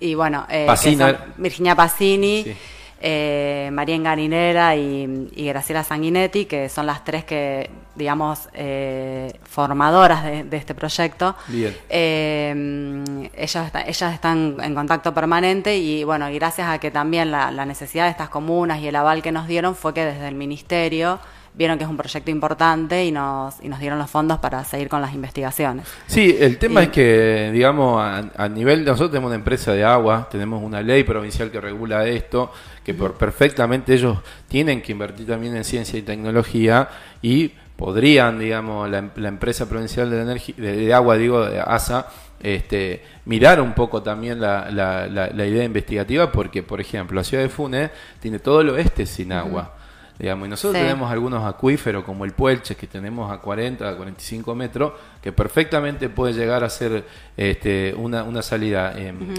y 0.00 0.14
bueno, 0.14 0.46
Virginia 1.36 1.76
Pacini. 1.76 2.46
Eh, 3.00 3.68
María 3.72 3.94
Engarinera 3.94 4.74
y, 4.74 5.28
y, 5.34 5.46
Graciela 5.46 5.84
Sanguinetti, 5.84 6.46
que 6.46 6.68
son 6.70 6.86
las 6.86 7.04
tres 7.04 7.24
que, 7.24 7.68
digamos, 7.94 8.48
eh, 8.54 9.38
formadoras 9.44 10.24
de, 10.24 10.56
este 10.56 10.74
proyecto. 10.74 11.36
Eh, 11.90 13.04
ellas, 13.34 13.72
ellas 13.86 14.14
están 14.14 14.56
en 14.62 14.74
contacto 14.74 15.12
permanente 15.12 15.76
y, 15.76 16.04
bueno, 16.04 16.26
gracias 16.32 16.68
a 16.68 16.78
que 16.78 16.90
también 16.90 17.30
la, 17.30 17.50
la 17.50 17.66
necesidad 17.66 18.04
de 18.04 18.10
estas 18.10 18.30
comunas 18.30 18.80
y 18.80 18.88
el 18.88 18.96
aval 18.96 19.22
que 19.22 19.32
nos 19.32 19.46
dieron 19.46 19.76
fue 19.76 19.92
que 19.92 20.04
desde 20.04 20.28
el 20.28 20.34
Ministerio 20.34 21.18
vieron 21.56 21.78
que 21.78 21.84
es 21.84 21.90
un 21.90 21.96
proyecto 21.96 22.30
importante 22.30 23.04
y 23.04 23.10
nos, 23.10 23.54
y 23.62 23.68
nos 23.68 23.80
dieron 23.80 23.98
los 23.98 24.10
fondos 24.10 24.38
para 24.38 24.62
seguir 24.64 24.88
con 24.88 25.00
las 25.00 25.14
investigaciones. 25.14 25.86
Sí, 26.06 26.36
el 26.38 26.58
tema 26.58 26.82
es 26.82 26.88
que, 26.90 27.50
digamos, 27.52 28.02
a, 28.02 28.48
nivel 28.48 28.84
de 28.84 28.90
nosotros 28.90 29.10
tenemos 29.10 29.28
una 29.28 29.36
empresa 29.36 29.72
de 29.72 29.82
agua, 29.82 30.28
tenemos 30.30 30.62
una 30.62 30.82
ley 30.82 31.02
provincial 31.04 31.50
que 31.50 31.60
regula 31.60 32.06
esto, 32.06 32.52
que 32.84 32.92
por, 32.92 33.14
perfectamente 33.14 33.94
ellos 33.94 34.18
tienen 34.48 34.82
que 34.82 34.92
invertir 34.92 35.26
también 35.26 35.56
en 35.56 35.64
ciencia 35.64 35.98
y 35.98 36.02
tecnología 36.02 36.88
y 37.22 37.52
podrían, 37.76 38.38
digamos, 38.38 38.88
la, 38.90 38.98
empresa 38.98 39.68
provincial 39.68 40.10
de, 40.10 40.20
energía, 40.20 40.54
de, 40.58 40.92
agua, 40.92 41.16
digo, 41.16 41.44
de 41.46 41.60
ASA, 41.60 42.06
este, 42.38 43.02
mirar 43.24 43.62
un 43.62 43.72
poco 43.72 44.02
también 44.02 44.40
la, 44.40 44.70
la, 44.70 45.06
la, 45.08 45.46
idea 45.46 45.64
investigativa, 45.64 46.30
porque, 46.30 46.62
por 46.62 46.80
ejemplo, 46.82 47.16
la 47.16 47.24
ciudad 47.24 47.42
de 47.42 47.48
Funes 47.48 47.90
tiene 48.20 48.38
todo 48.38 48.60
el 48.60 48.70
oeste 48.70 49.06
sin 49.06 49.32
agua. 49.32 49.74
Digamos, 50.18 50.46
y 50.46 50.50
nosotros 50.50 50.80
tenemos 50.80 51.10
algunos 51.10 51.44
acuíferos 51.44 52.02
como 52.02 52.24
el 52.24 52.32
Puelche, 52.32 52.74
que 52.74 52.86
tenemos 52.86 53.30
a 53.30 53.38
40, 53.38 53.86
a 53.86 53.96
45 53.96 54.54
metros, 54.54 54.92
que 55.20 55.30
perfectamente 55.30 56.08
puede 56.08 56.32
llegar 56.32 56.64
a 56.64 56.70
ser 56.70 57.04
este, 57.36 57.94
una, 57.96 58.22
una 58.22 58.40
salida. 58.40 58.94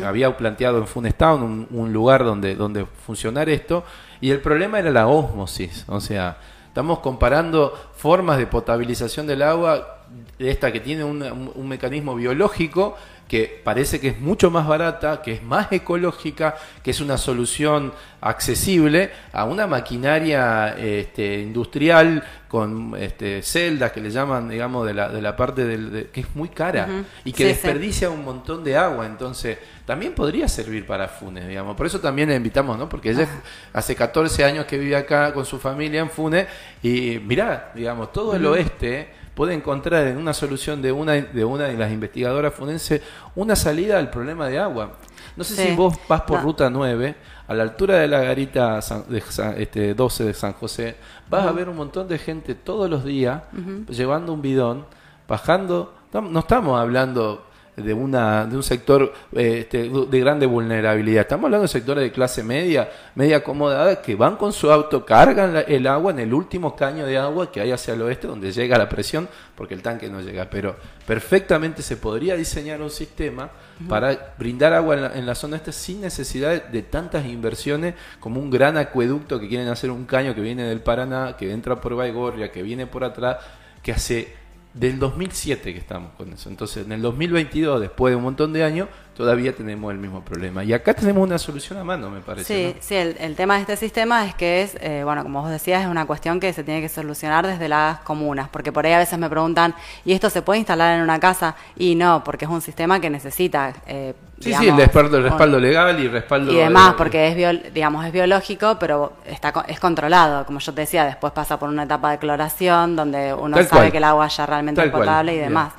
Había 0.06 0.36
planteado 0.38 0.78
en 0.78 0.86
Funestown 0.86 1.42
un, 1.42 1.68
un 1.72 1.92
lugar 1.94 2.24
donde, 2.24 2.56
donde 2.56 2.86
funcionar 2.86 3.50
esto, 3.50 3.84
y 4.22 4.30
el 4.30 4.40
problema 4.40 4.78
era 4.80 4.92
la 4.92 5.08
ósmosis, 5.08 5.86
o 5.88 6.00
sea, 6.00 6.38
estamos 6.68 7.00
comparando 7.00 7.74
formas 7.96 8.38
de 8.38 8.46
potabilización 8.46 9.26
del 9.26 9.42
agua, 9.42 9.98
esta 10.38 10.72
que 10.72 10.80
tiene 10.80 11.04
un, 11.04 11.52
un 11.56 11.68
mecanismo 11.68 12.16
biológico, 12.16 12.96
que 13.28 13.62
parece 13.64 14.00
que 14.00 14.10
es 14.10 14.20
mucho 14.20 14.50
más 14.50 14.68
barata, 14.68 15.22
que 15.22 15.34
es 15.34 15.44
más 15.44 15.72
ecológica, 15.72 16.56
que 16.82 16.92
es 16.92 17.02
una 17.02 17.18
solución 17.18 17.94
accesible 18.22 19.12
a 19.34 19.46
una 19.46 19.68
maquinaria 19.68 20.76
este, 20.78 21.42
industrial 21.42 22.24
con 22.48 22.96
este, 22.98 23.42
celdas 23.44 23.92
que 23.92 24.00
le 24.00 24.10
llaman, 24.10 24.50
digamos, 24.50 24.88
de 24.88 24.94
la, 24.94 25.10
de 25.10 25.22
la 25.22 25.36
parte 25.36 25.66
del, 25.66 26.10
que 26.12 26.22
es 26.22 26.36
muy 26.36 26.50
cara 26.50 26.88
y 27.26 27.34
que 27.34 27.46
desperdicia 27.46 28.10
un 28.10 28.24
montón 28.24 28.64
de 28.64 28.78
agua. 28.78 29.06
Entonces, 29.06 29.58
también 29.86 30.14
podría 30.14 30.48
servir 30.48 30.86
para 30.86 31.10
Funes, 31.10 31.48
digamos. 31.48 31.76
Por 31.76 31.86
eso 31.86 32.00
también 32.00 32.30
le 32.30 32.36
invitamos, 32.36 32.78
¿no? 32.78 32.88
Porque 32.88 33.12
ella 33.12 33.28
hace 33.74 33.96
14 33.96 34.46
años 34.46 34.66
que 34.66 34.78
vive 34.78 34.96
acá 34.96 35.34
con 35.34 35.46
su 35.46 35.60
familia 35.60 36.00
en 36.00 36.10
Funes 36.10 36.48
y 36.82 37.20
mirá, 37.20 37.72
digamos, 37.76 38.14
todo 38.14 38.36
el 38.36 38.46
oeste 38.46 39.10
puede 39.38 39.54
encontrar 39.54 40.08
en 40.08 40.18
una 40.18 40.34
solución 40.34 40.82
de 40.82 40.92
una 40.92 41.14
de, 41.14 41.46
una 41.46 41.66
de 41.66 41.78
las 41.78 41.92
investigadoras 41.92 42.52
forenses 42.56 43.04
una 43.36 43.56
salida 43.56 44.00
al 44.00 44.10
problema 44.10 44.48
de 44.48 44.58
agua. 44.58 44.94
No 45.36 45.44
sé 45.44 45.56
si 45.56 45.76
vos 45.76 45.96
vas 46.10 46.22
por 46.22 46.42
ruta 46.42 46.72
9, 46.72 47.16
a 47.48 47.54
la 47.54 47.62
altura 47.62 47.98
de 47.98 48.08
la 48.08 48.20
garita 48.22 48.80
de 49.08 49.24
este, 49.58 49.94
12 49.94 50.24
de 50.24 50.34
San 50.34 50.54
José, 50.54 50.96
vas 51.30 51.46
a 51.46 51.52
ver 51.52 51.70
un 51.70 51.76
montón 51.76 52.08
de 52.08 52.18
gente 52.18 52.56
todos 52.56 52.90
los 52.90 53.06
días 53.06 53.44
llevando 53.90 54.34
un 54.34 54.42
bidón, 54.42 54.88
bajando. 55.28 55.94
No 56.12 56.40
estamos 56.40 56.80
hablando 56.82 57.46
de, 57.78 57.94
una, 57.94 58.48
de 58.48 58.56
un 58.56 58.64
sector 58.64 59.14
este, 59.32 59.90
de 59.90 60.20
grande 60.20 60.48
vulnerabilidad. 60.48 61.22
Estamos 61.22 61.46
hablando 61.46 61.62
de 61.62 61.68
sectores 61.68 62.04
de 62.04 62.12
clase 62.12 62.44
media, 62.44 62.90
media 63.14 63.38
acomodada, 63.38 64.02
que 64.02 64.16
van 64.16 64.36
con 64.36 64.52
su 64.52 64.72
auto, 64.72 65.06
cargan 65.06 65.64
el 65.68 65.86
agua 65.86 66.12
en 66.12 66.20
el 66.20 66.34
último 66.34 66.76
caño 66.76 67.06
de 67.06 67.20
agua 67.20 67.52
que 67.52 67.62
hay 67.62 67.72
hacia 67.72 67.94
el 67.94 68.02
oeste, 68.02 68.26
donde 68.26 68.52
llega 68.52 68.80
la 68.80 68.90
presión, 68.90 69.30
porque 69.56 69.76
el 69.76 69.84
tanque 69.84 70.10
no 70.10 70.22
llega. 70.22 70.50
Pero 70.50 70.76
perfectamente 71.06 71.84
se 71.84 71.98
podría 71.98 72.36
diseñar 72.36 72.82
un 72.82 72.90
sistema 72.90 73.52
para 73.88 74.34
brindar 74.40 74.74
agua 74.74 75.12
en 75.14 75.26
la, 75.26 75.36
zona 75.36 75.58
este 75.58 75.72
sin 75.72 76.02
necesidad 76.02 76.64
de, 76.64 76.82
tantas 76.82 77.28
inversiones 77.28 77.94
como 78.20 78.40
un 78.40 78.50
gran 78.50 78.76
acueducto 78.78 79.40
que 79.40 79.48
quieren 79.48 79.68
hacer 79.68 79.92
un 79.92 80.06
caño 80.06 80.34
que 80.34 80.42
viene 80.42 80.64
del 80.64 80.82
Paraná, 80.82 81.36
que 81.38 81.52
entra 81.52 81.76
por 81.76 81.96
Baigorria, 81.96 82.52
que 82.52 82.64
viene 82.64 82.88
por 82.88 83.04
atrás, 83.04 83.38
que 83.84 83.92
hace 83.92 84.34
del 84.80 85.00
2007 85.00 85.74
que 85.74 85.80
estamos 85.80 86.12
con 86.14 86.32
eso. 86.34 86.50
Entonces, 86.50 86.86
en 86.86 86.92
el 86.92 87.02
2022, 87.02 87.82
después 87.82 88.12
de 88.12 88.16
un 88.16 88.24
montón 88.24 88.54
de 88.54 88.64
años, 88.64 88.90
todavía 89.18 89.52
tenemos 89.52 89.92
el 89.92 89.98
mismo 89.98 90.22
problema. 90.22 90.64
Y 90.64 90.74
acá 90.74 90.94
tenemos 90.94 91.24
una 91.24 91.40
solución 91.40 91.80
a 91.80 91.84
mano, 91.84 92.12
me 92.12 92.20
parece. 92.22 92.74
Sí, 92.74 92.78
sí, 92.80 92.96
el, 92.96 93.36
tema 93.36 93.56
de 93.56 93.62
este 93.62 93.76
sistema 93.76 94.24
es 94.28 94.36
que 94.36 94.62
es, 94.62 94.78
eh, 94.80 95.02
bueno, 95.04 95.24
como 95.24 95.42
vos 95.42 95.50
decías, 95.50 95.82
es 95.82 95.88
una 95.88 96.06
cuestión 96.06 96.40
que 96.40 96.54
se 96.54 96.64
tiene 96.64 96.82
que 96.82 96.90
solucionar 96.90 97.48
desde 97.48 97.68
las 97.68 98.00
comunas, 98.02 98.48
porque 98.48 98.72
por 98.72 98.86
ahí 98.86 98.94
a 98.94 99.00
veces 99.00 99.18
me 99.18 99.28
preguntan, 99.28 99.74
¿y 100.06 100.14
esto 100.14 100.30
se 100.30 100.44
puede 100.44 100.60
instalar 100.60 100.96
en 100.96 101.02
una 101.02 101.20
casa? 101.20 101.56
Y 101.76 101.96
no, 101.96 102.24
porque 102.24 102.46
es 102.46 102.52
un 102.52 102.62
sistema 102.62 103.00
que 103.00 103.10
necesita... 103.10 103.74
Eh, 103.88 104.14
sí, 104.40 104.54
sí, 104.54 104.68
el 104.68 104.78
respaldo, 104.78 105.18
el 105.18 105.24
respaldo 105.24 105.60
legal 105.60 106.00
y 106.00 106.08
respaldo... 106.08 106.52
Y 106.52 106.58
demás, 106.58 106.94
porque 106.96 107.30
es, 107.30 107.74
digamos, 107.74 108.06
es 108.06 108.12
biológico, 108.12 108.78
pero 108.80 109.14
está 109.26 109.52
es 109.68 109.80
controlado. 109.80 110.46
Como 110.46 110.60
yo 110.60 110.72
te 110.76 110.82
decía, 110.82 111.06
después 111.06 111.34
pasa 111.34 111.58
por 111.58 111.70
una 111.70 111.84
etapa 111.84 112.12
de 112.12 112.20
cloración, 112.20 112.96
donde 112.96 113.34
uno 113.34 113.58
sabe 113.64 113.92
que 113.92 113.98
el 113.98 114.04
agua 114.04 114.28
ya 114.28 114.46
realmente 114.46 114.86
es 114.86 114.92
potable 114.92 115.34
y 115.34 115.40
demás 115.40 115.74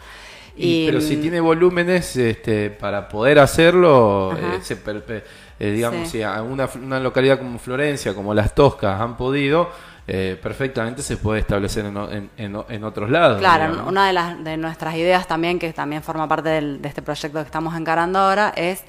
pero 0.59 1.01
si 1.01 1.17
tiene 1.17 1.41
volúmenes 1.41 2.17
este, 2.17 2.71
para 2.71 3.09
poder 3.09 3.39
hacerlo, 3.39 4.37
eh, 4.37 5.23
eh, 5.61 5.71
digamos, 5.71 6.09
si 6.09 6.23
a 6.23 6.43
una, 6.43 6.69
una, 6.83 6.99
localidad 7.01 7.39
como 7.39 7.59
Florencia, 7.59 8.15
como 8.15 8.35
Las 8.35 8.55
Toscas, 8.55 9.01
han 9.01 9.17
podido, 9.17 9.71
eh, 10.07 10.39
perfectamente 10.43 11.03
se 11.03 11.17
puede 11.17 11.41
establecer 11.41 11.85
en, 11.85 12.31
en, 12.37 12.85
otros 12.85 13.11
lados. 13.11 13.39
Claro, 13.39 13.85
una 13.87 14.07
de, 14.07 14.13
las, 14.13 14.43
de 14.43 14.57
nuestras 14.57 14.95
ideas 14.97 15.27
también, 15.29 15.59
que 15.59 15.73
también 15.73 16.03
forma 16.03 16.27
parte 16.27 16.49
de 16.49 16.89
este 16.89 17.03
proyecto 17.03 17.39
que 17.39 17.45
estamos 17.45 17.77
encarando 17.77 18.19
ahora, 18.19 18.53
es, 18.57 18.83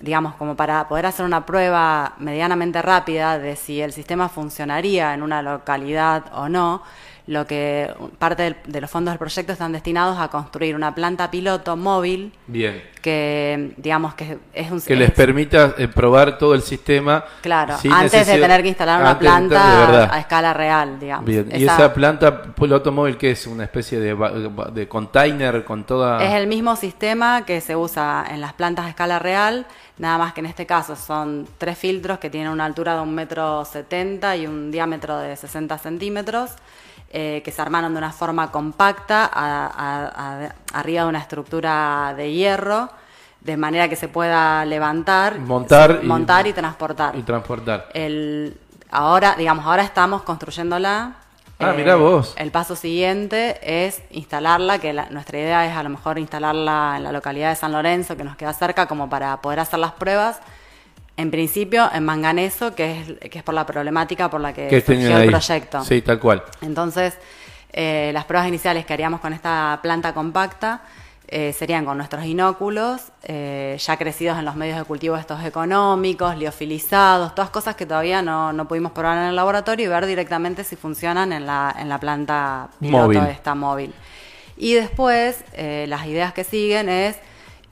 digamos, 0.00 0.34
como 0.36 0.56
para 0.56 0.88
poder 0.88 1.06
hacer 1.06 1.26
una 1.26 1.44
prueba 1.44 2.14
medianamente 2.18 2.80
rápida 2.80 3.38
de 3.38 3.56
si 3.56 3.80
el 3.80 3.92
sistema 3.92 4.28
funcionaría 4.28 5.12
en 5.12 5.22
una 5.22 5.42
localidad 5.42 6.24
o 6.34 6.48
no 6.48 6.82
lo 7.26 7.46
que 7.46 7.90
parte 8.18 8.42
del- 8.42 8.56
de 8.66 8.80
los 8.82 8.90
fondos 8.90 9.12
del 9.12 9.18
proyecto 9.18 9.52
están 9.54 9.72
destinados 9.72 10.18
a 10.18 10.28
construir 10.28 10.74
una 10.74 10.94
planta 10.94 11.30
piloto 11.30 11.74
móvil 11.74 12.32
Bien. 12.46 12.82
que 13.00 13.72
digamos 13.78 14.12
que 14.14 14.36
es 14.52 14.70
un 14.70 14.78
Que 14.82 14.94
les 14.94 15.08
es- 15.08 15.14
permita 15.14 15.74
eh, 15.78 15.88
probar 15.88 16.36
todo 16.36 16.54
el 16.54 16.60
sistema. 16.60 17.24
claro 17.40 17.76
antes 17.90 18.26
de 18.26 18.38
tener 18.38 18.60
que 18.62 18.68
instalar 18.68 19.00
una 19.00 19.18
planta 19.18 20.12
a 20.14 20.18
escala 20.20 20.52
real 20.52 21.00
digamos 21.00 21.24
Bien. 21.24 21.48
Y 21.50 21.64
Esa- 21.64 21.94
planta 21.94 22.42
piloto 22.54 22.92
móvil 22.92 23.16
que 23.16 23.30
es 23.30 23.46
una 23.46 23.64
especie 23.64 23.98
de, 24.00 24.14
de 24.74 24.86
container 24.88 25.64
con 25.64 25.84
toda. 25.84 26.22
Es 26.22 26.34
el 26.34 26.46
mismo 26.46 26.76
sistema 26.76 27.46
que 27.46 27.62
se 27.62 27.74
usa 27.74 28.26
en 28.30 28.42
las 28.42 28.52
plantas 28.52 28.84
a 28.84 28.88
escala 28.90 29.18
real, 29.18 29.64
nada 29.96 30.18
más 30.18 30.34
que 30.34 30.40
en 30.40 30.46
este 30.46 30.66
caso 30.66 30.94
son 30.94 31.48
tres 31.56 31.78
filtros 31.78 32.18
que 32.18 32.28
tienen 32.28 32.50
una 32.50 32.66
altura 32.66 32.96
de 32.96 33.00
un 33.00 33.14
metro 33.14 33.64
setenta 33.64 34.36
y 34.36 34.46
un 34.46 34.70
diámetro 34.70 35.16
de 35.18 35.36
60 35.36 35.78
centímetros, 35.78 36.50
eh, 37.16 37.42
que 37.44 37.52
se 37.52 37.62
armaron 37.62 37.92
de 37.94 37.98
una 37.98 38.10
forma 38.12 38.50
compacta 38.50 39.24
a- 39.32 39.66
a- 39.66 40.06
a- 40.46 40.54
arriba 40.80 41.04
de 41.04 41.08
una 41.08 41.20
estructura 41.20 42.12
de 42.16 42.32
hierro, 42.32 42.90
de 43.40 43.56
manera 43.56 43.88
que 43.88 43.94
se 43.94 44.08
pueda 44.08 44.64
levantar, 44.64 45.38
Montar 45.38 46.00
y- 46.02 46.06
montar 46.06 46.46
y 46.48 46.52
transportar. 46.52 47.14
y 47.14 47.22
transportar. 47.22 47.88
El, 47.94 48.58
ahora, 48.90 49.36
digamos, 49.38 49.64
ahora 49.64 49.84
estamos 49.84 50.22
construyéndola. 50.22 51.12
Ah, 51.60 51.72
mirá 51.76 51.94
vos. 51.94 52.34
El 52.36 52.50
paso 52.50 52.74
siguiente 52.74 53.60
es 53.62 54.02
instalarla, 54.10 54.80
que 54.80 54.92
la- 54.92 55.08
nuestra 55.10 55.38
idea 55.38 55.64
es 55.66 55.76
a 55.76 55.84
lo 55.84 55.90
mejor 55.90 56.18
instalarla 56.18 56.94
en 56.96 57.04
la 57.04 57.12
localidad 57.12 57.50
de 57.50 57.54
San 57.56 57.70
Lorenzo, 57.70 58.16
que 58.16 58.24
nos 58.24 58.34
queda 58.36 58.52
cerca, 58.52 58.86
como 58.88 59.08
para 59.08 59.36
poder 59.36 59.60
hacer 59.60 59.78
las 59.78 59.92
pruebas. 59.92 60.40
En 61.16 61.30
principio, 61.30 61.88
en 61.94 62.04
Manganeso, 62.04 62.74
que 62.74 63.00
es, 63.00 63.30
que 63.30 63.38
es 63.38 63.44
por 63.44 63.54
la 63.54 63.64
problemática 63.64 64.28
por 64.28 64.40
la 64.40 64.52
que, 64.52 64.66
que 64.66 64.80
surgió 64.80 65.16
el 65.18 65.30
proyecto. 65.30 65.84
Sí, 65.84 66.02
tal 66.02 66.18
cual. 66.18 66.42
Entonces, 66.60 67.16
eh, 67.72 68.10
las 68.12 68.24
pruebas 68.24 68.48
iniciales 68.48 68.84
que 68.84 68.92
haríamos 68.92 69.20
con 69.20 69.32
esta 69.32 69.78
planta 69.82 70.12
compacta 70.12 70.82
eh, 71.26 71.52
serían 71.52 71.84
con 71.84 71.96
nuestros 71.96 72.24
inóculos, 72.24 73.00
eh, 73.22 73.76
ya 73.80 73.96
crecidos 73.96 74.38
en 74.38 74.44
los 74.44 74.56
medios 74.56 74.76
de 74.78 74.84
cultivo 74.84 75.16
estos 75.16 75.42
económicos, 75.44 76.36
liofilizados, 76.36 77.34
todas 77.34 77.50
cosas 77.50 77.74
que 77.74 77.86
todavía 77.86 78.20
no, 78.20 78.52
no 78.52 78.68
pudimos 78.68 78.92
probar 78.92 79.18
en 79.18 79.24
el 79.24 79.36
laboratorio 79.36 79.86
y 79.86 79.88
ver 79.88 80.06
directamente 80.06 80.62
si 80.62 80.76
funcionan 80.76 81.32
en 81.32 81.46
la, 81.46 81.74
en 81.78 81.88
la 81.88 81.98
planta 81.98 82.68
piloto 82.78 83.04
Móvil. 83.04 83.18
esta 83.30 83.54
móvil. 83.54 83.94
Y 84.56 84.74
después, 84.74 85.44
las 85.56 86.06
ideas 86.06 86.32
que 86.32 86.44
siguen 86.44 86.88
es 86.88 87.16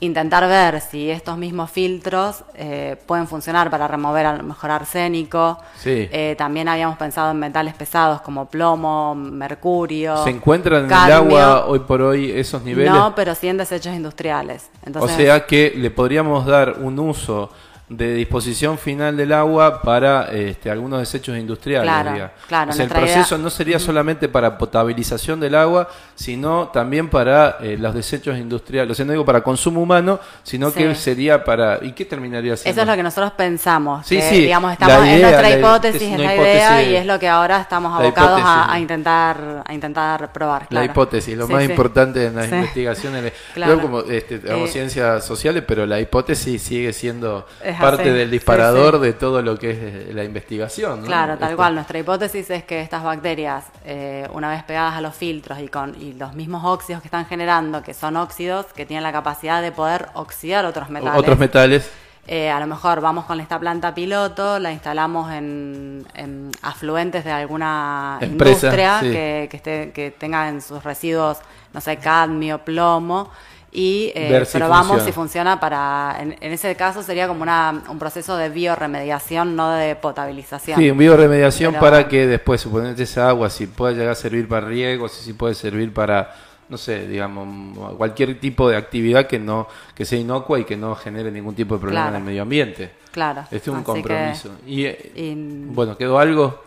intentar 0.03 0.49
ver 0.49 0.81
si 0.81 1.11
estos 1.11 1.39
mismos 1.39 1.71
filtros 1.71 2.43
eh, 2.55 2.97
pueden 3.07 3.29
funcionar 3.29 3.71
para 3.71 3.87
remover 3.87 4.27
a 4.27 4.37
lo 4.37 4.43
mejor 4.43 4.73
arsénico. 4.73 5.59
Sí. 5.77 6.09
Eh, 6.11 6.35
también 6.37 6.67
habíamos 6.69 6.99
pensado 6.99 7.31
en 7.31 7.39
metales 7.39 7.75
pesados 7.75 8.21
como 8.21 8.47
plomo, 8.47 9.15
mercurio. 9.15 10.25
¿Se 10.25 10.31
encuentran 10.31 10.87
en 10.87 10.91
el 10.91 11.13
agua 11.13 11.67
hoy 11.67 11.79
por 11.81 12.03
hoy 12.03 12.33
esos 12.33 12.63
niveles? 12.65 12.93
No, 12.93 13.15
pero 13.15 13.37
sí 13.37 13.47
en 13.47 13.59
desechos 13.59 13.95
industriales. 13.95 14.71
Entonces, 14.85 15.13
o 15.13 15.17
sea 15.17 15.47
que 15.47 15.73
le 15.77 15.93
podríamos 15.93 16.47
dar 16.47 16.79
un 16.81 16.99
uso 16.99 17.51
de 17.97 18.15
disposición 18.15 18.79
final 18.79 19.17
del 19.17 19.33
agua 19.33 19.83
para 19.83 20.31
este, 20.33 20.71
algunos 20.71 21.01
desechos 21.01 21.37
industriales. 21.37 21.91
Claro, 21.91 22.31
claro, 22.49 22.71
O 22.71 22.75
sea, 22.75 22.85
el 22.85 22.91
idea- 22.91 23.01
proceso 23.01 23.39
no 23.39 23.51
sería 23.51 23.79
solamente 23.79 24.29
para 24.29 24.57
potabilización 24.57 25.41
del 25.41 25.55
agua, 25.55 25.89
sino 26.15 26.69
también 26.69 27.09
para 27.09 27.59
eh, 27.61 27.77
los 27.79 27.95
desechos 27.95 28.37
industriales. 28.39 28.93
O 28.93 28.95
sea, 28.95 29.05
no 29.05 29.13
digo 29.13 29.25
para 29.25 29.43
consumo 29.43 29.83
humano, 29.83 30.19
sino 30.43 30.71
Sí. 30.71 30.79
que 30.79 30.95
sería 30.95 31.45
para... 31.45 31.79
¿Y 31.83 31.93
qué 31.93 32.05
terminaría 32.05 32.57
siendo? 32.57 32.71
Eso 32.73 32.83
es 32.83 32.87
lo 32.89 32.97
que 32.97 33.03
nosotros 33.03 33.33
pensamos. 33.33 34.07
Sí, 34.07 34.17
que, 34.17 34.23
sí, 34.23 34.41
Digamos, 34.43 34.73
estamos, 34.73 35.05
idea, 35.05 35.15
es 35.17 35.23
nuestra 35.23 35.51
hipótesis, 35.51 36.03
es 36.03 36.13
es 36.13 36.19
la 36.19 36.35
idea 36.37 36.77
de- 36.77 36.91
y 36.91 36.97
es 36.97 37.07
lo 37.07 37.19
que 37.19 37.29
ahora 37.29 37.61
estamos 37.61 37.99
abocados 38.01 38.41
a, 38.45 38.79
intentar 38.79 39.63
a 39.67 39.75
intentar 39.75 40.33
probar. 40.33 40.67
La 40.71 40.85
hipótesis, 40.85 41.37
lo 41.37 41.47
Sí, 41.47 41.53
más 41.53 41.65
importante 41.65 42.27
en 42.27 42.37
las 42.37 42.51
investigaciones. 42.51 43.33
Claro. 43.55 43.75
Yo 43.75 43.83
como 43.83 44.01
este, 44.01 44.37
Eh, 44.45 44.67
ciencias 44.69 45.25
sociales, 45.27 45.63
pero 45.67 45.85
la 45.87 46.01
hipótesis 46.01 46.63
sigue 46.63 46.93
siendo 46.93 47.47
Es 47.63 47.77
parte 47.83 48.13
del 48.13 48.31
disparador 48.31 48.95
sí. 48.97 49.01
de 49.03 49.13
todo 49.13 49.43
lo 49.43 49.59
que 49.59 49.71
es 49.71 49.79
eh, 49.81 50.11
la 50.15 50.25
investigación. 50.25 51.01
¿no? 51.01 51.07
Claro, 51.07 51.37
tal 51.37 51.51
Esto- 51.51 51.57
cual. 51.57 51.75
Nuestra 51.75 51.99
hipótesis 51.99 52.49
es 52.51 52.65
que 52.65 52.81
estas 52.81 53.03
bacterias, 53.03 53.65
eh, 53.85 54.29
una 54.33 54.51
vez 54.51 54.63
pegadas 54.63 54.95
a 54.95 55.01
los 55.01 55.15
filtros 55.15 55.59
y 55.61 55.69
con 55.69 55.95
y 56.01 56.15
los 56.15 56.35
mismos 56.35 56.63
óxidos 56.65 57.03
que 57.03 57.09
están 57.09 57.27
generando, 57.27 57.83
que 57.83 57.95
son 57.95 58.17
óxidos 58.17 58.67
que 58.75 58.87
tienen 58.87 59.03
la 59.03 59.13
capacidad 59.13 59.61
de 59.61 59.73
poder 59.73 60.09
oxidar 60.15 60.65
otros 60.65 60.89
metales. 60.91 61.19
Otros 61.19 61.39
metales. 61.39 61.91
Eh, 62.29 62.51
a 62.51 62.61
lo 62.61 62.69
mejor 62.69 63.01
vamos 63.01 63.25
con 63.25 63.41
esta 63.41 63.59
planta 63.59 63.93
piloto, 63.93 64.61
la 64.61 64.71
instalamos 64.71 65.33
en, 65.33 66.07
en 66.15 66.53
afluentes 66.63 67.25
de 67.25 67.33
alguna 67.33 68.19
Empresa, 68.21 68.69
industria 68.69 68.99
que, 69.01 69.49
que, 69.51 69.57
esté, 69.57 69.91
que 69.93 70.13
tenga 70.13 70.49
en 70.49 70.63
sus 70.63 70.85
residuos, 70.85 71.39
no 71.73 71.81
sé, 71.81 71.97
cadmio, 71.97 72.59
plomo, 72.59 73.29
y 73.75 74.13
eh, 74.15 74.29
Ver 74.31 74.45
si 74.45 74.59
probamos 74.59 74.87
funciona. 74.89 75.05
si 75.07 75.13
funciona 75.13 75.61
para, 75.61 76.17
en, 76.21 76.37
en 76.41 76.53
ese 76.53 76.75
caso 76.77 77.03
sería 77.03 77.27
como 77.27 77.43
una, 77.43 77.83
un 77.89 77.99
proceso 77.99 78.37
de 78.37 78.51
bioremediación, 78.51 79.57
no 79.57 79.71
de 79.73 79.97
potabilización. 79.97 80.79
Sí, 80.79 80.91
un 80.91 80.99
bioremediación 80.99 81.73
Pero- 81.73 81.81
para 81.81 82.07
que 82.09 82.27
después, 82.27 82.61
suponete 82.61 83.05
esa 83.05 83.29
agua, 83.29 83.49
si 83.49 83.67
puede 83.67 83.95
llegar 83.95 84.13
a 84.13 84.15
servir 84.15 84.47
para 84.47 84.67
riego, 84.67 85.09
si, 85.09 85.25
si 85.25 85.33
puede 85.33 85.55
servir 85.55 85.93
para, 85.95 86.35
no 86.69 86.77
sé, 86.77 87.07
digamos, 87.07 87.97
cualquier 87.97 88.39
tipo 88.39 88.69
de 88.69 88.77
actividad 88.77 89.27
que 89.27 89.39
no 89.39 89.67
que 89.95 90.05
sea 90.05 90.19
inocua 90.19 90.59
y 90.61 90.65
que 90.65 90.77
no 90.77 90.95
genere 90.95 91.31
ningún 91.31 91.55
tipo 91.55 91.75
de 91.77 91.81
problema 91.81 92.03
Claro. 92.05 92.17
en 92.17 92.23
el 92.23 92.27
medio 92.27 92.43
ambiente. 92.43 92.91
Claro. 93.11 93.43
Este 93.45 93.57
es 93.57 93.69
un 93.69 93.77
Así 93.77 93.85
compromiso. 93.85 94.51
que- 94.67 94.71
Y, 94.71 94.85
eh, 94.85 95.13
y- 95.15 95.35
bueno, 95.73 95.97
¿quedó 95.97 96.19
algo? 96.19 96.63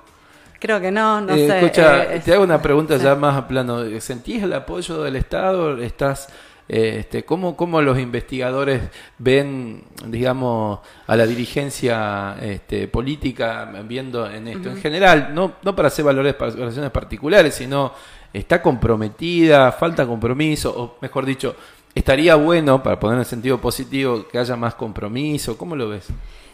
creo 0.60 0.82
que 0.82 0.90
no, 0.90 1.22
no 1.22 1.36
Eh, 1.36 1.48
sé. 1.48 1.60
escucha, 1.60 2.14
eh, 2.16 2.22
te 2.26 2.34
hago 2.34 2.44
una 2.44 2.60
pregunta 2.60 2.98
sí. 2.98 3.04
ya 3.04 3.14
más 3.14 3.36
a 3.36 3.48
plano. 3.48 3.84
¿Sentís 4.02 4.42
el 4.42 4.52
apoyo 4.54 5.04
del 5.04 5.16
Estado? 5.16 5.78
¿Estás, 5.78 6.28
este, 6.68 7.24
¿cómo, 7.24 7.56
¿Cómo 7.56 7.82
los 7.82 8.00
investigadores 8.00 8.82
ven, 9.20 9.84
digamos, 10.08 10.80
a 11.06 11.16
la 11.16 11.26
dirigencia 11.28 12.38
este, 12.42 12.88
política 12.88 13.72
viendo 13.86 14.30
en 14.30 14.48
esto? 14.48 14.70
En 14.70 14.78
general, 14.78 15.32
no, 15.34 15.54
no 15.62 15.76
para 15.76 15.90
hacer 15.90 16.04
valores, 16.06 16.36
valoraciones 16.38 16.92
particulares, 16.92 17.54
sino 17.54 17.94
está 18.34 18.62
comprometida, 18.62 19.72
falta 19.72 20.08
compromiso, 20.08 20.74
o 20.76 20.98
mejor 21.02 21.26
dicho, 21.26 21.56
estaría 21.94 22.36
bueno, 22.36 22.82
para 22.82 23.00
poner 23.00 23.20
en 23.20 23.26
sentido 23.26 23.62
positivo, 23.62 24.28
que 24.28 24.40
haya 24.40 24.56
más 24.56 24.76
compromiso. 24.76 25.58
¿Cómo 25.58 25.76
lo 25.76 25.90
ves? 25.90 26.08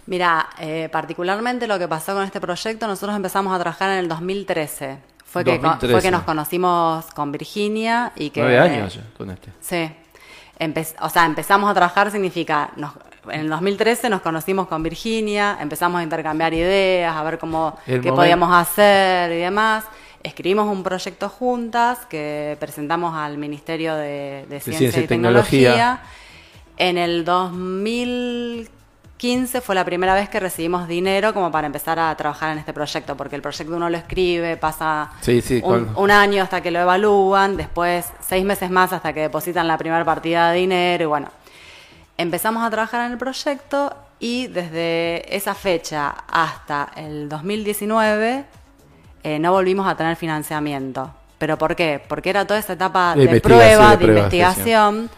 Mira, 0.08 0.50
eh, 0.60 0.90
particularmente 0.92 1.68
lo 1.68 1.80
que 1.80 1.88
pasó 1.88 2.14
con 2.14 2.24
este 2.24 2.42
proyecto, 2.42 2.86
nosotros 2.86 3.16
empezamos 3.16 3.54
a 3.56 3.60
trabajar 3.60 3.92
en 3.92 4.00
el 4.00 4.08
2013. 4.10 4.98
Fue, 5.26 5.46
Que, 5.46 5.52
2013. 5.52 5.94
fue 5.94 6.02
que 6.02 6.12
nos 6.12 6.24
conocimos 6.24 7.06
con 7.14 7.32
Virginia 7.32 8.12
y 8.18 8.32
que... 8.32 8.42
Nueve 8.42 8.60
años 8.60 8.96
ya 8.96 9.04
con 9.18 9.30
este. 9.30 9.52
Sí. 9.62 9.90
Empe- 10.62 10.96
o 11.02 11.10
sea, 11.10 11.26
empezamos 11.26 11.70
a 11.72 11.74
trabajar 11.74 12.12
significa, 12.12 12.70
nos- 12.76 12.94
en 13.32 13.42
el 13.42 13.50
2013 13.50 14.10
nos 14.10 14.22
conocimos 14.22 14.68
con 14.68 14.84
Virginia, 14.84 15.58
empezamos 15.60 16.00
a 16.00 16.04
intercambiar 16.04 16.54
ideas, 16.54 17.16
a 17.16 17.24
ver 17.24 17.40
cómo, 17.40 17.76
El 17.88 18.02
qué 18.02 18.10
podíamos 18.16 18.54
hacer 18.54 19.32
y 19.32 19.38
demás. 19.38 19.86
Escribimos 20.24 20.68
un 20.68 20.84
proyecto 20.84 21.30
juntas 21.30 22.06
que 22.08 22.56
presentamos 22.60 23.16
al 23.16 23.38
Ministerio 23.40 23.96
de, 23.96 24.46
de 24.50 24.60
Ciencia, 24.60 24.88
y 25.00 25.08
Tecnología. 25.08 26.02
En 26.78 26.98
el 27.00 27.26
2015 27.26 28.81
fue 29.62 29.76
la 29.76 29.86
primera 29.86 30.16
vez 30.16 30.30
que 30.30 30.40
recibimos 30.40 30.88
dinero 30.88 31.32
como 31.32 31.52
para 31.52 31.68
empezar 31.68 32.00
a 32.00 32.16
trabajar 32.16 32.54
en 32.54 32.58
este 32.58 32.74
proyecto, 32.74 33.16
porque 33.16 33.36
el 33.36 33.44
proyecto 33.44 33.76
uno 33.76 33.88
lo 33.88 33.96
escribe, 33.96 34.58
pasa 34.58 35.12
Sí, 35.22 35.42
sí, 35.42 35.62
un, 35.64 36.10
año 36.10 36.42
hasta 36.42 36.62
que 36.62 36.72
lo 36.72 36.80
evalúan, 36.80 37.56
después 37.56 38.08
seis 38.20 38.44
meses 38.44 38.72
más 38.72 38.94
hasta 38.94 39.14
que 39.14 39.22
depositan 39.22 39.68
la 39.68 39.78
primera 39.78 40.04
partida 40.04 40.52
de 40.52 40.60
dinero 40.60 41.04
y 41.04 41.08
bueno. 41.08 41.30
Empezamos 42.18 42.64
a 42.64 42.70
trabajar 42.72 43.06
en 43.06 43.12
el 43.12 43.18
proyecto 43.20 43.96
y 44.20 44.48
desde 44.48 45.36
esa 45.36 45.54
fecha 45.54 46.16
hasta 46.28 46.90
el 46.96 47.30
2019 47.30 48.46
eh, 49.24 49.40
no 49.40 49.52
volvimos 49.52 49.88
a 49.88 49.96
tener 49.96 50.16
financiamiento. 50.16 51.12
¿Pero 51.38 51.58
por 51.58 51.76
qué? 51.76 52.02
Porque 52.08 52.30
era 52.32 52.46
toda 52.46 52.60
esa 52.60 52.74
etapa 52.74 53.16
De 53.16 53.28
de, 53.28 53.42
prueba, 53.42 53.92
de 53.92 53.98
de, 53.98 54.06
prueba, 54.06 54.20
investigación, 54.20 55.10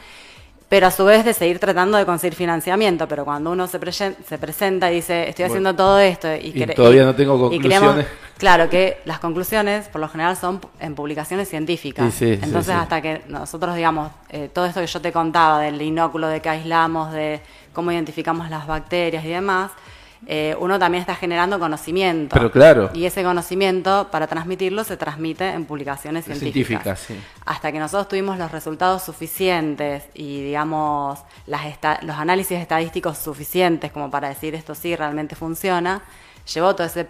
pero 0.73 0.87
a 0.87 0.91
su 0.91 1.05
vez 1.05 1.23
de 1.23 1.35
seguir 1.35 1.59
tratando 1.59 1.99
de 1.99 2.05
conseguir 2.07 2.33
financiamiento. 2.33 3.07
Pero 3.07 3.25
cuando 3.25 3.51
uno 3.51 3.67
se, 3.67 3.79
presen- 3.79 4.15
se 4.27 4.39
presenta 4.39 4.91
y 4.91 4.95
dice, 4.95 5.29
estoy 5.29 5.43
Bueno. 5.43 5.53
haciendo 5.53 5.75
todo 5.75 5.99
esto 5.99 6.33
y, 6.33 6.51
Y 6.51 6.65
todavía 6.73 7.05
no 7.05 7.13
tengo 7.13 7.37
conclusiones. 7.39 8.07
claro 8.39 8.67
que 8.71 8.97
las 9.05 9.19
conclusiones 9.19 9.87
por 9.89 10.01
lo 10.01 10.09
general 10.09 10.35
son 10.35 10.59
en 10.79 10.95
publicaciones 10.95 11.47
científicas. 11.47 12.11
Sí, 12.11 12.25
sí, 12.25 12.37
sí, 12.37 12.39
Entonces 12.45 12.73
sí. 12.73 12.79
hasta 12.81 13.03
que 13.03 13.21
nosotros, 13.27 13.75
digamos, 13.75 14.09
eh, 14.29 14.49
todo 14.51 14.65
esto 14.65 14.81
que 14.81 14.87
yo 14.87 14.99
te 14.99 15.11
contaba 15.11 15.59
del 15.59 15.79
inóculo 15.79 16.27
de 16.27 16.41
que 16.41 16.49
aislamos, 16.49 17.11
de 17.13 17.39
cómo 17.71 17.91
identificamos 17.91 18.49
las 18.49 18.65
bacterias 18.65 19.23
y 19.25 19.29
demás, 19.29 19.69
eh, 20.27 20.55
uno 20.59 20.79
también 20.79 21.01
está 21.01 21.15
generando 21.15 21.59
conocimiento. 21.59 22.33
Pero 22.33 22.51
claro. 22.51 22.89
Y 22.93 23.05
ese 23.05 23.23
conocimiento, 23.23 24.07
para 24.11 24.27
transmitirlo, 24.27 24.83
se 24.83 24.97
transmite 24.97 25.49
en 25.49 25.65
publicaciones 25.65 26.25
científicas. 26.25 26.99
Científicas, 26.99 26.99
sí. 26.99 27.15
Hasta 27.45 27.71
que 27.71 27.79
nosotros 27.79 28.07
tuvimos 28.07 28.37
los 28.37 28.51
resultados 28.51 29.03
suficientes 29.03 30.03
y, 30.13 30.43
digamos, 30.43 31.19
las 31.45 31.63
los 32.03 32.17
análisis 32.17 32.59
estadísticos 32.59 33.17
suficientes 33.17 33.91
como 33.91 34.09
para 34.09 34.29
decir 34.29 34.55
esto 34.55 34.75
sí 34.75 34.95
realmente 34.95 35.35
funciona, 35.35 36.01
llevó 36.53 36.75
todo 36.75 36.87
ese 36.87 37.07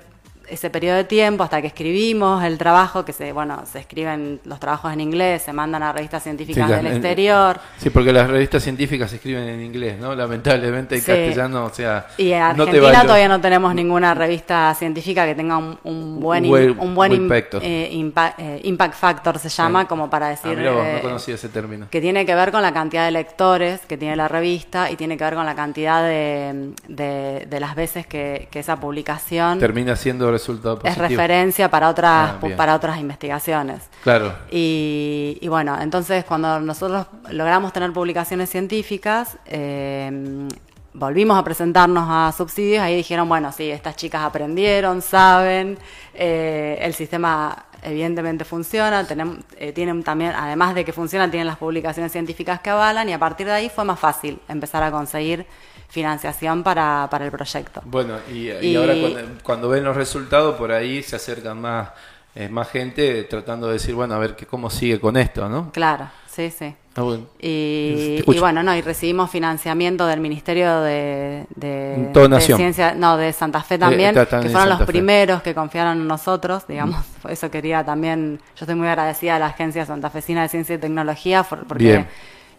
ese 0.47 0.69
periodo 0.69 0.97
de 0.97 1.03
tiempo 1.03 1.43
hasta 1.43 1.61
que 1.61 1.67
escribimos 1.67 2.43
el 2.43 2.57
trabajo, 2.57 3.05
que 3.05 3.13
se, 3.13 3.31
bueno, 3.31 3.63
se 3.71 3.79
escriben 3.79 4.39
los 4.45 4.59
trabajos 4.59 4.91
en 4.93 5.01
inglés, 5.01 5.41
se 5.43 5.53
mandan 5.53 5.83
a 5.83 5.91
revistas 5.91 6.23
científicas 6.23 6.69
del 6.69 6.87
exterior. 6.87 7.59
Sí, 7.77 7.89
porque 7.89 8.11
las 8.11 8.29
revistas 8.29 8.63
científicas 8.63 9.09
se 9.09 9.17
escriben 9.17 9.47
en 9.47 9.61
inglés, 9.61 9.99
¿no? 9.99 10.15
Lamentablemente 10.15 10.95
en 10.95 11.01
castellano, 11.01 11.65
o 11.65 11.73
sea... 11.73 12.07
Y 12.17 12.31
en 12.31 12.41
Argentina 12.41 13.01
todavía 13.03 13.27
no 13.27 13.39
tenemos 13.39 13.73
ninguna 13.73 14.13
revista 14.13 14.73
científica 14.75 15.25
que 15.25 15.35
tenga 15.35 15.57
un, 15.57 16.19
buen, 16.19 16.45
un 16.45 16.95
buen 16.95 17.11
impacto. 17.13 17.59
Eh, 17.61 17.89
eh, 18.37 18.61
impact 18.63 18.95
factor 18.95 19.39
se 19.39 19.49
llama, 19.49 19.87
como 19.87 20.09
para 20.09 20.29
decir... 20.29 20.57
Ah, 20.59 20.61
no 20.61 20.83
eh, 20.83 20.99
conocía 21.01 21.35
ese 21.35 21.49
término. 21.49 21.87
Que 21.89 22.01
tiene 22.01 22.25
que 22.25 22.35
ver 22.35 22.51
con 22.51 22.61
la 22.61 22.73
cantidad 22.73 23.05
de 23.05 23.11
lectores 23.11 23.81
que 23.85 23.97
tiene 23.97 24.15
la 24.15 24.27
revista 24.27 24.91
y 24.91 24.95
tiene 24.95 25.17
que 25.17 25.23
ver 25.23 25.35
con 25.35 25.45
la 25.45 25.55
cantidad 25.55 26.03
de, 26.03 26.73
de, 26.87 27.59
las 27.59 27.75
veces 27.75 28.05
que, 28.05 28.47
que 28.51 28.59
esa 28.59 28.77
publicación... 28.77 29.59
Termina 29.59 29.95
siendo 29.95 30.32
resultado 30.33 30.79
Es 30.83 30.97
referencia 30.97 31.69
para 31.69 31.89
otras, 31.89 32.33
ah, 32.41 32.47
para 32.57 32.75
otras 32.75 32.99
investigaciones. 32.99 33.89
Claro. 34.03 34.33
Y, 34.51 35.45
bueno, 35.47 35.79
entonces 35.79 36.25
cuando 36.25 36.59
nosotros 36.59 37.07
logramos 37.29 37.71
tener 37.71 37.91
publicaciones 37.93 38.49
científicas, 38.49 39.37
eh, 39.45 40.47
volvimos 40.93 41.37
a 41.37 41.43
presentarnos 41.43 42.07
a 42.09 42.31
subsidios, 42.35 42.83
ahí 42.83 42.95
dijeron, 42.95 43.27
bueno, 43.27 43.51
sí, 43.51 43.69
estas 43.69 43.95
chicas 43.95 44.23
aprendieron, 44.23 45.01
saben, 45.01 45.77
eh, 46.13 46.77
el 46.81 46.93
sistema 46.93 47.65
evidentemente 47.81 48.45
funciona, 48.45 49.05
tenemos, 49.05 49.39
eh, 49.57 49.73
tienen 49.73 50.03
también, 50.03 50.31
además 50.35 50.75
de 50.75 50.85
que 50.85 50.93
funciona, 50.93 51.29
tienen 51.29 51.47
las 51.47 51.57
publicaciones 51.57 52.11
científicas 52.11 52.61
que 52.61 52.69
avalan 52.69 53.09
y 53.09 53.13
a 53.13 53.19
partir 53.19 53.47
de 53.47 53.53
ahí 53.53 53.69
fue 53.69 53.83
más 53.83 53.99
fácil 53.99 54.39
empezar 54.47 54.83
a 54.83 54.91
conseguir 54.91 55.45
financiación 55.93 56.63
para, 56.63 57.07
para 57.11 57.25
el 57.25 57.31
proyecto. 57.31 57.79
Bueno, 57.85 58.15
y, 58.33 58.75
ahora 58.75 58.95
cuando, 59.43 59.69
ven 59.69 59.83
los 59.83 59.95
resultados, 59.95 60.55
por 60.55 60.71
ahí 60.71 61.03
se 61.03 61.17
acercan 61.17 61.61
más, 61.61 61.89
eh, 62.33 62.49
más 62.49 62.67
gente 62.71 63.23
tratando 63.25 63.67
de 63.67 63.73
decir, 63.73 63.93
bueno, 63.93 64.15
a 64.15 64.17
ver 64.17 64.35
que, 64.35 64.47
cómo 64.47 64.71
sigue 64.71 64.99
con 64.99 65.17
esto, 65.17 65.47
¿no? 65.47 65.71
Claro, 65.71 66.09
sí, 66.27 66.49
sí. 66.49 66.73
Ah, 66.95 67.17
y, 67.39 68.23
bueno, 68.39 68.63
no, 68.63 68.75
y 68.75 68.81
recibimos 68.81 69.29
financiamiento 69.29 70.07
del 70.07 70.19
Ministerio 70.19 70.81
de, 70.81 71.45
de, 71.55 72.39
Ciencia, 72.41 72.95
no, 72.95 73.17
de 73.17 73.31
Santa 73.31 73.61
Fe 73.61 73.77
también, 73.77 74.15
que 74.15 74.49
fueron 74.49 74.69
los 74.69 74.81
primeros 74.83 75.43
que 75.43 75.53
confiaron 75.53 75.99
en 75.99 76.07
nosotros, 76.07 76.65
digamos, 76.67 77.03
mm. 77.23 77.27
eso 77.29 77.51
quería 77.51 77.83
también, 77.83 78.39
yo 78.55 78.65
estoy 78.65 78.75
muy 78.75 78.87
agradecida 78.87 79.35
a 79.35 79.39
la 79.39 79.47
Agencia 79.47 79.85
Santafesina 79.85 80.41
de 80.41 80.49
Ciencia 80.49 80.73
y 80.73 80.79
Tecnología, 80.79 81.43
porque... 81.43 82.07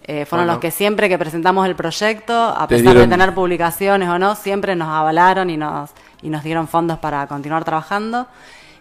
Eh, 0.06 0.26
fueron 0.26 0.46
los 0.46 0.58
que 0.58 0.70
siempre 0.70 1.08
que 1.08 1.18
presentamos 1.18 1.66
el 1.66 1.74
proyecto, 1.74 2.34
a 2.34 2.68
pesar 2.68 2.94
de 2.94 3.06
tener 3.06 3.34
publicaciones 3.34 4.08
o 4.08 4.18
no, 4.18 4.34
siempre 4.36 4.76
nos 4.76 4.88
avalaron 4.88 5.48
y 5.48 5.56
nos, 5.56 5.90
y 6.22 6.28
nos 6.28 6.44
dieron 6.44 6.68
fondos 6.68 6.98
para 6.98 7.26
continuar 7.26 7.64
trabajando. 7.64 8.26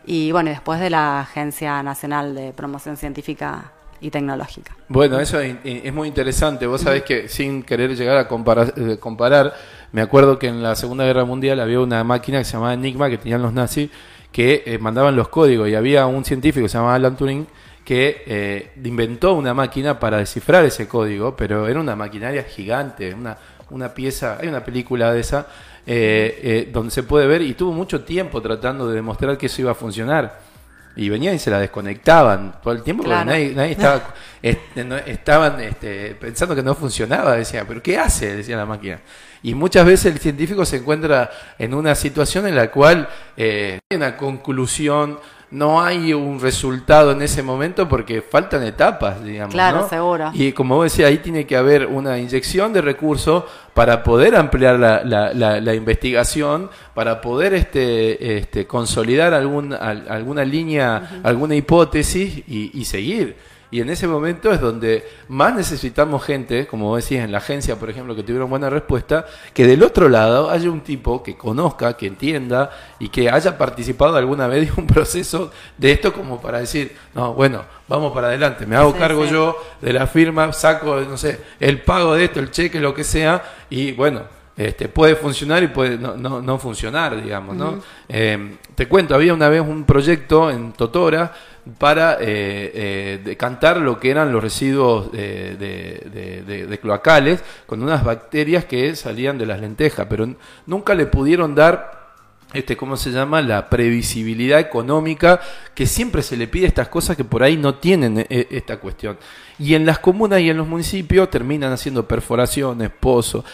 Y 0.05 0.33
bueno, 0.33 0.49
después 0.49 0.81
de 0.81 0.89
la 0.89 1.21
Agencia 1.21 1.81
Nacional 1.81 2.35
de 2.35 2.51
Promoción 2.51 2.97
Científica 2.97 3.71
y 4.01 4.11
Tecnológica. 4.11 4.75
Bueno, 4.89 5.17
eso 5.17 5.39
es, 5.39 5.93
muy 5.93 6.09
interesante. 6.09 6.67
Vos 6.67 6.81
sabés 6.81 7.03
que 7.03 7.29
sin 7.29 7.63
querer 7.63 7.95
llegar 7.95 8.17
a 8.17 8.27
comparar, 8.27 8.73
eh, 8.75 8.97
comparar, 8.99 9.53
me 9.93 10.01
acuerdo 10.01 10.37
que 10.37 10.47
en 10.47 10.61
la 10.61 10.75
Segunda 10.75 11.05
Guerra 11.05 11.23
Mundial 11.23 11.61
había 11.61 11.79
una 11.79 12.03
máquina 12.03 12.39
que 12.39 12.43
se 12.43 12.53
llamaba 12.53 12.73
Enigma 12.73 13.09
que 13.09 13.17
tenían 13.17 13.41
los 13.41 13.53
nazis 13.53 13.89
que 14.33 14.63
eh, 14.65 14.77
mandaban 14.79 15.15
los 15.15 15.29
códigos 15.29 15.69
y 15.69 15.75
había 15.75 16.05
un 16.07 16.25
científico 16.25 16.65
que 16.65 16.69
se 16.69 16.77
llamaba 16.77 16.95
Alan 16.95 17.15
Turing 17.15 17.47
que 17.83 18.23
eh, 18.25 18.71
inventó 18.83 19.33
una 19.33 19.53
máquina 19.53 19.99
para 19.99 20.17
descifrar 20.17 20.63
ese 20.65 20.87
código, 20.87 21.35
pero 21.35 21.67
era 21.67 21.79
una 21.79 21.95
maquinaria 21.95 22.43
gigante, 22.43 23.13
una, 23.13 23.37
una 23.69 23.93
pieza, 23.93 24.37
hay 24.39 24.47
una 24.47 24.63
película 24.63 25.11
de 25.11 25.19
esa, 25.19 25.47
eh, 25.85 26.39
eh, 26.43 26.69
donde 26.71 26.91
se 26.91 27.03
puede 27.03 27.27
ver 27.27 27.41
y 27.41 27.53
tuvo 27.55 27.73
mucho 27.73 28.01
tiempo 28.03 28.41
tratando 28.41 28.87
de 28.87 28.95
demostrar 28.95 29.37
que 29.37 29.47
eso 29.47 29.61
iba 29.61 29.71
a 29.71 29.75
funcionar. 29.75 30.53
Y 30.95 31.09
venían 31.09 31.33
y 31.33 31.39
se 31.39 31.49
la 31.49 31.57
desconectaban 31.57 32.61
todo 32.61 32.71
el 32.71 32.83
tiempo 32.83 33.01
porque 33.01 33.25
nadie, 33.25 33.71
estaba, 33.71 34.13
estaban 35.07 35.59
este, 35.59 36.13
pensando 36.13 36.55
que 36.55 36.61
no 36.61 36.75
funcionaba. 36.75 37.35
Decía, 37.35 37.65
¿pero 37.67 37.81
qué 37.81 37.97
hace? 37.97 38.35
Decía 38.35 38.57
la 38.57 38.67
máquina. 38.67 38.99
Y 39.41 39.55
muchas 39.55 39.87
veces 39.87 40.13
el 40.13 40.19
científico 40.19 40.63
se 40.65 40.77
encuentra 40.77 41.31
en 41.57 41.73
una 41.73 41.95
situación 41.95 42.45
en 42.45 42.55
la 42.55 42.69
cual 42.69 43.09
hay 43.35 43.79
una 43.89 44.15
conclusión 44.15 45.17
no 45.53 45.83
hay 45.83 46.13
un 46.13 46.39
resultado 46.39 47.11
en 47.11 47.21
ese 47.21 47.43
momento 47.43 47.87
porque 47.87 48.23
faltan 48.23 48.63
etapas, 48.63 49.23
digamos. 49.23 49.53
Claro, 49.53 49.87
seguro. 49.87 50.31
Y 50.33 50.51
como 50.51 50.77
vos 50.77 50.85
decías, 50.85 51.09
ahí 51.09 51.19
tiene 51.19 51.45
que 51.45 51.55
haber 51.55 51.85
una 51.85 52.17
inyección 52.17 52.73
de 52.73 52.81
recursos 52.81 53.43
para 53.75 54.03
poder 54.03 54.35
ampliar 54.35 54.79
la, 54.79 55.03
la, 55.03 55.61
la, 55.61 55.75
investigación, 55.75 56.71
para 56.95 57.21
poder 57.21 57.53
este, 57.53 58.37
este, 58.37 58.65
consolidar 58.65 59.35
algún, 59.35 59.73
alguna 59.73 60.43
línea, 60.43 61.21
alguna 61.23 61.55
hipótesis 61.55 62.43
y, 62.47 62.71
y 62.73 62.85
seguir. 62.85 63.52
Y 63.73 63.81
en 63.81 63.89
ese 63.89 64.07
momento 64.07 64.53
es 64.53 64.61
donde 64.61 65.03
más 65.29 65.55
necesitamos 65.55 66.23
gente, 66.23 66.67
como 66.67 66.95
decís 66.95 67.17
en 67.17 67.31
la 67.31 67.39
agencia, 67.39 67.75
por 67.75 67.89
ejemplo, 67.89 68.15
que 68.15 68.21
tuvieron 68.21 68.47
buena 68.47 68.69
respuesta, 68.69 69.25
que 69.51 69.65
del 69.65 69.81
otro 69.81 70.09
lado 70.09 70.51
haya 70.51 70.69
un 70.69 70.81
tipo 70.81 71.23
que 71.23 71.35
conozca, 71.35 71.97
que 71.97 72.05
entienda 72.05 72.69
y 72.99 73.09
que 73.09 73.31
haya 73.31 73.57
participado 73.57 74.15
alguna 74.15 74.45
vez 74.45 74.67
de 74.67 74.79
un 74.79 74.85
proceso 74.85 75.51
de 75.75 75.91
esto 75.91 76.13
como 76.13 76.39
para 76.39 76.59
decir, 76.59 76.95
no, 77.15 77.33
bueno, 77.33 77.63
vamos 77.87 78.13
para 78.13 78.27
adelante, 78.27 78.67
me 78.67 78.75
hago 78.75 78.95
cargo 78.95 79.25
yo 79.25 79.57
de 79.81 79.91
la 79.91 80.05
firma, 80.05 80.53
saco, 80.53 81.01
no 81.01 81.17
sé, 81.17 81.39
el 81.59 81.81
pago 81.81 82.13
de 82.13 82.25
esto, 82.25 82.41
el 82.41 82.51
cheque, 82.51 82.79
lo 82.79 82.93
que 82.93 83.03
sea, 83.03 83.41
y 83.71 83.93
bueno, 83.93 84.21
este, 84.55 84.87
puede 84.87 85.15
funcionar 85.15 85.63
y 85.63 85.67
puede 85.69 85.97
no, 85.97 86.43
no, 86.43 86.59
funcionar, 86.59 87.19
digamos, 87.19 87.55
¿no? 87.55 87.81
Eh, 88.07 88.57
te 88.75 88.87
cuento, 88.87 89.15
había 89.15 89.33
una 89.33 89.49
vez 89.49 89.61
un 89.61 89.83
proyecto 89.83 90.51
en 90.51 90.73
Totora 90.73 91.33
para 91.77 92.15
eh, 92.15 92.71
eh, 92.73 93.21
decantar 93.23 93.77
lo 93.77 93.99
que 93.99 94.11
eran 94.11 94.31
los 94.31 94.43
residuos 94.43 95.11
de, 95.11 95.55
de, 95.55 96.79
cloacales 96.79 97.41
con 97.65 97.81
unas 97.81 98.03
bacterias 98.03 98.65
que 98.65 98.95
salían 98.95 99.37
de 99.37 99.45
las 99.45 99.61
lentejas, 99.61 100.07
pero 100.09 100.27
nunca 100.65 100.93
le 100.93 101.05
pudieron 101.05 101.55
dar 101.55 102.03
este, 102.51 102.77
¿cómo 102.77 102.97
se 102.97 103.11
llama? 103.11 103.41
La 103.41 103.67
previsibilidad 103.67 104.59
económica 104.59 105.39
que 105.73 105.87
siempre 105.87 106.21
se 106.21 106.37
le 106.37 106.47
pide 106.47 106.65
a 106.65 106.67
estas 106.67 106.87
cosas 106.87 107.17
que 107.17 107.23
por 107.23 107.41
ahí 107.41 107.57
no 107.57 107.75
tienen 107.75 108.19
eh, 108.19 108.47
esta 108.51 108.77
cuestión. 108.77 109.17
Y 109.57 109.73
en 109.73 109.85
las 109.85 109.99
comunas 109.99 110.41
y 110.41 110.49
en 110.49 110.57
los 110.57 110.67
municipios 110.67 111.29
terminan 111.29 111.71
haciendo 111.71 112.07
perforaciones, 112.07 112.91
pozos, 112.91 113.45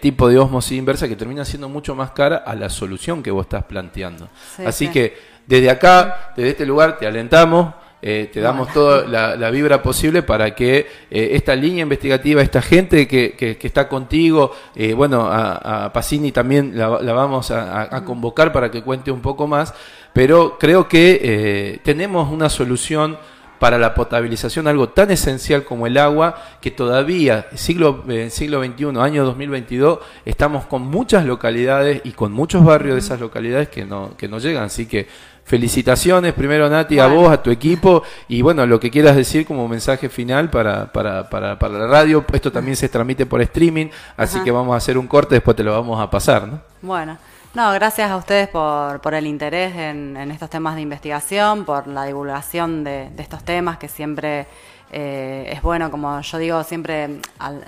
tipo 0.00 0.28
de 0.28 0.38
osmosis 0.38 0.78
inversa 0.78 1.08
que 1.08 1.16
termina 1.16 1.44
siendo 1.44 1.68
mucho 1.68 1.94
más 1.94 2.10
cara 2.10 2.36
a 2.36 2.54
la 2.54 2.68
solución 2.68 3.22
que 3.22 3.30
vos 3.30 3.46
estás 3.46 3.64
planteando. 3.64 4.28
Así 4.64 4.88
que 4.88 5.33
desde 5.46 5.70
acá, 5.70 6.32
desde 6.36 6.50
este 6.50 6.66
lugar, 6.66 6.98
te 6.98 7.06
alentamos, 7.06 7.74
eh, 8.06 8.28
te 8.30 8.40
damos 8.40 8.70
toda 8.70 9.06
la, 9.06 9.50
vibra 9.50 9.82
posible 9.82 10.22
para 10.22 10.54
que 10.54 10.86
eh, 11.10 11.30
esta 11.32 11.54
línea 11.54 11.84
investigativa, 11.84 12.42
esta 12.42 12.60
gente 12.60 13.08
que, 13.08 13.32
que, 13.32 13.56
está 13.66 13.88
contigo, 13.88 14.52
eh, 14.74 14.92
bueno, 14.92 15.26
a, 15.26 15.86
a, 15.86 15.92
Pacini 15.92 16.30
también 16.30 16.76
la, 16.76 16.88
vamos 16.88 17.50
a, 17.50 18.04
convocar 18.04 18.52
para 18.52 18.70
que 18.70 18.82
cuente 18.82 19.10
un 19.10 19.22
poco 19.22 19.46
más, 19.46 19.72
pero 20.12 20.58
creo 20.58 20.86
que 20.86 21.80
tenemos 21.82 22.30
una 22.30 22.50
solución 22.50 23.16
para 23.58 23.78
la 23.78 23.94
potabilización, 23.94 24.66
algo 24.66 24.88
tan 24.88 25.10
esencial 25.10 25.64
como 25.64 25.86
el 25.86 25.96
agua, 25.98 26.42
que 26.60 26.70
todavía, 26.70 27.46
siglo, 27.54 28.04
siglo 28.28 28.62
XXI, 28.64 28.98
año 28.98 29.24
2022, 29.24 29.98
estamos 30.24 30.66
con 30.66 30.82
muchas 30.82 31.24
localidades 31.24 32.00
y 32.04 32.12
con 32.12 32.32
muchos 32.32 32.64
barrios 32.64 32.94
de 32.94 33.00
esas 33.00 33.20
localidades 33.20 33.68
que 33.68 33.84
no, 33.84 34.16
que 34.16 34.28
no 34.28 34.38
llegan. 34.38 34.64
Así 34.64 34.86
que 34.86 35.06
felicitaciones 35.44 36.32
primero 36.32 36.68
Nati 36.68 36.98
a 36.98 37.06
vos, 37.06 37.30
a 37.30 37.42
tu 37.42 37.50
equipo 37.50 38.02
y 38.28 38.40
bueno, 38.42 38.66
lo 38.66 38.80
que 38.80 38.90
quieras 38.90 39.14
decir 39.14 39.46
como 39.46 39.68
mensaje 39.68 40.08
final 40.08 40.50
para, 40.50 40.90
para, 40.90 41.28
para, 41.28 41.58
para 41.58 41.78
la 41.78 41.86
radio, 41.86 42.24
esto 42.32 42.50
también 42.50 42.76
se 42.76 42.88
transmite 42.88 43.26
por 43.26 43.42
streaming, 43.42 43.86
así 44.16 44.40
que 44.40 44.50
vamos 44.50 44.74
a 44.74 44.78
hacer 44.78 44.96
un 44.96 45.06
corte, 45.06 45.34
después 45.34 45.56
te 45.56 45.62
lo 45.62 45.72
vamos 45.72 46.00
a 46.00 46.10
pasar, 46.10 46.48
¿no? 46.48 46.60
Bueno. 46.80 47.18
No, 47.54 47.72
gracias 47.72 48.10
a 48.10 48.16
ustedes 48.16 48.48
por, 48.48 49.14
el 49.14 49.28
interés 49.28 49.76
en, 49.76 50.16
estos 50.32 50.50
temas 50.50 50.74
de 50.74 50.80
investigación, 50.80 51.64
por 51.64 51.86
la 51.86 52.04
divulgación 52.04 52.82
de, 52.82 53.10
estos 53.16 53.44
temas 53.44 53.78
que 53.78 53.86
siempre 53.86 54.48
eh, 54.90 55.52
es 55.52 55.62
bueno, 55.62 55.88
como 55.88 56.20
yo 56.20 56.38
digo, 56.38 56.64
siempre 56.64 57.20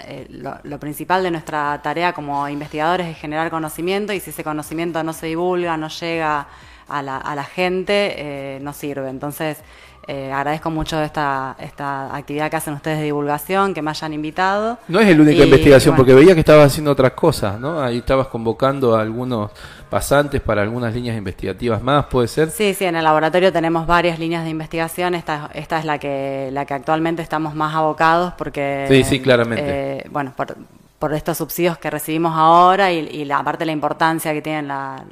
eh, 0.05 0.27
lo, 0.29 0.59
lo, 0.65 0.81
principal 0.81 1.23
de 1.23 1.31
nuestra 1.31 1.81
tarea 1.85 2.13
como 2.13 2.49
investigadores 2.49 3.07
es 3.07 3.17
generar 3.17 3.49
conocimiento 3.49 4.13
y 4.13 4.19
si 4.19 4.31
ese 4.31 4.43
conocimiento 4.43 5.01
no 5.05 5.13
se 5.13 5.27
divulga, 5.27 5.77
no 5.77 5.87
llega 5.87 6.49
a 6.89 7.03
la, 7.03 7.19
a 7.19 7.37
la 7.37 7.45
gente, 7.45 8.15
eh, 8.17 8.59
no 8.61 8.73
sirve. 8.73 9.09
Entonces, 9.09 9.59
eh, 10.09 10.33
agradezco 10.33 10.71
mucho 10.71 11.03
esta, 11.03 11.57
esta 11.59 12.15
actividad 12.15 12.51
que 12.51 12.57
hacen 12.57 12.75
ustedes 12.75 12.99
de 12.99 13.05
divulgación, 13.05 13.75
que 13.75 13.83
me 13.83 13.91
hayan 13.91 14.13
invitado. 14.13 14.79
No 14.89 15.01
es 15.01 15.09
el 15.09 15.21
única 15.21 15.45
investigación, 15.45 15.97
porque 15.97 16.15
veía 16.15 16.35
que 16.35 16.41
estabas 16.41 16.67
haciendo 16.67 16.93
otras 16.93 17.13
cosas, 17.13 17.59
¿no? 17.59 17.83
Ahí 17.83 17.99
estabas 17.99 18.29
convocando 18.29 18.97
a 18.97 19.01
algunos 19.01 19.51
pasantes 19.91 20.41
para 20.41 20.63
algunas 20.63 20.95
líneas 20.95 21.17
investigativas 21.17 21.83
más, 21.83 22.07
¿puede 22.07 22.29
ser? 22.29 22.51
Sí, 22.51 22.75
sí, 22.75 22.85
en 22.85 22.97
el 22.97 23.05
laboratorio 23.05 23.53
tenemos 23.53 23.87
varias 23.87 24.19
líneas 24.19 24.45
de 24.45 24.51
investigación. 24.51 25.15
Esta, 25.15 25.51
esta 25.55 25.79
es 25.79 25.85
la 25.85 25.99
que, 25.99 26.51
la 26.53 26.67
que 26.67 26.75
actualmente 26.75 27.23
estamos 27.23 27.55
más 27.55 27.75
abocados 27.75 28.33
porque... 28.39 28.87
Sí, 28.89 29.05
sí, 29.05 29.21
claramente. 29.21 29.65
Eh, 29.67 30.07
bueno, 30.11 30.33
por, 30.37 30.57
por 30.99 31.13
estos 31.15 31.37
subsidios 31.39 31.79
que 31.79 31.91
recibimos 31.91 32.33
ahora 32.37 32.93
y, 32.93 33.25
la, 33.25 33.39
aparte 33.39 33.65
la 33.67 33.73
importancia 33.73 34.33
que 34.33 34.43
tienen 34.43 34.69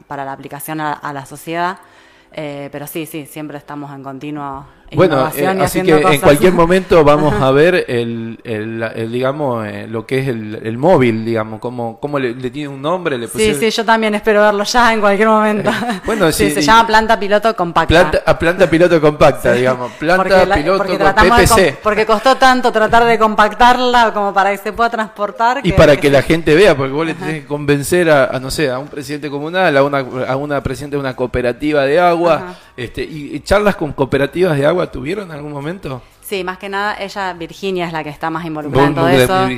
para 0.07 0.24
la 0.24 0.33
aplicación 0.33 0.80
a, 0.80 1.12
la 1.12 1.26
sociedad. 1.26 1.78
Eh, 2.33 2.68
pero 2.72 2.87
sí, 2.87 3.07
sí, 3.07 3.26
siempre 3.26 3.59
estamos 3.59 3.94
en 3.94 4.02
continuo 4.02 4.66
bueno, 4.94 5.30
eh, 5.35 5.46
así 5.46 5.83
que 5.83 5.92
en 5.92 6.20
cualquier 6.20 6.52
momento 6.52 7.04
vamos 7.04 7.35
a 7.35 7.50
ver 7.50 7.85
el, 7.88 8.38
el, 8.44 9.12
digamos, 9.12 9.66
eh, 9.66 9.87
lo 9.88 10.07
que 10.07 10.20
es 10.20 10.28
el, 10.28 10.61
el, 10.62 10.78
móvil, 10.78 11.24
digamos, 11.24 11.61
cómo, 11.61 11.99
cómo 12.01 12.18
le, 12.18 12.34
tiene 12.51 12.68
un 12.68 12.82
nombre. 12.82 13.18
Le 13.18 13.28
sí, 13.28 13.55
sí, 13.55 13.70
yo 13.70 13.84
también 13.84 14.14
espero 14.14 14.40
verlo 14.42 14.64
ya 14.64 14.92
en 14.92 15.01
cualquier 15.01 15.28
momento. 15.28 15.70
bueno, 16.05 16.30
sí, 16.32 16.51
se 16.51 16.62
llama 16.62 16.86
planta 16.86 17.18
piloto 17.18 17.55
compacta. 17.55 17.88
Planta, 17.88 18.22
a 18.24 18.38
planta 18.38 18.70
piloto 18.70 19.01
compacta, 19.01 19.53
digamos, 19.53 19.92
planta 19.92 20.55
piloto 20.55 20.84
porque 20.84 20.99
PPC. 20.99 21.78
porque 21.82 22.07
costó 22.07 22.36
tanto 22.36 22.72
tratar 22.72 23.05
de 23.05 23.18
compactarla 23.18 24.12
como 24.12 24.32
para 24.32 24.51
que 24.51 24.59
se 24.59 24.72
pueda 24.72 24.90
transportar. 24.90 25.61
y 25.62 25.72
para 25.72 25.97
que, 25.97 26.11
la 26.11 26.22
gente 26.22 26.55
vea, 26.55 26.76
porque 26.76 26.92
vos 26.92 27.07
le 27.07 27.14
tenés 27.14 27.42
que 27.42 27.47
convencer 27.47 28.11
a, 28.11 28.38
no 28.38 28.51
sé, 28.51 28.70
a 28.70 28.78
un 28.78 28.88
presidente 28.88 29.30
comunal, 29.30 29.76
a 29.76 29.82
una, 29.82 29.99
a 30.28 30.36
una 30.36 30.62
presidenta 30.62 30.97
de 30.97 31.01
una 31.01 31.16
cooperativa 31.16 31.84
de 31.84 31.99
agua, 31.99 32.57
este, 32.76 33.03
y 33.03 33.40
charlas 33.40 33.76
con 33.76 33.92
cooperativas 33.92 34.57
de 34.57 34.66
agua 34.66 34.84
tuvieron 34.91 35.30
en 35.30 35.37
algún 35.37 35.53
momento? 35.53 36.03
Sí, 36.22 36.43
más 36.43 36.57
que 36.57 36.70
nada, 36.70 36.97
ella, 36.99 37.35
Virginia, 37.35 37.87
es 37.87 37.93
la 37.93 38.03
que 38.03 38.09
está 38.09 38.30
más 38.30 38.47
involucrada 38.47 38.89
en 38.89 38.95
todo 38.95 39.09
eso. 39.09 39.49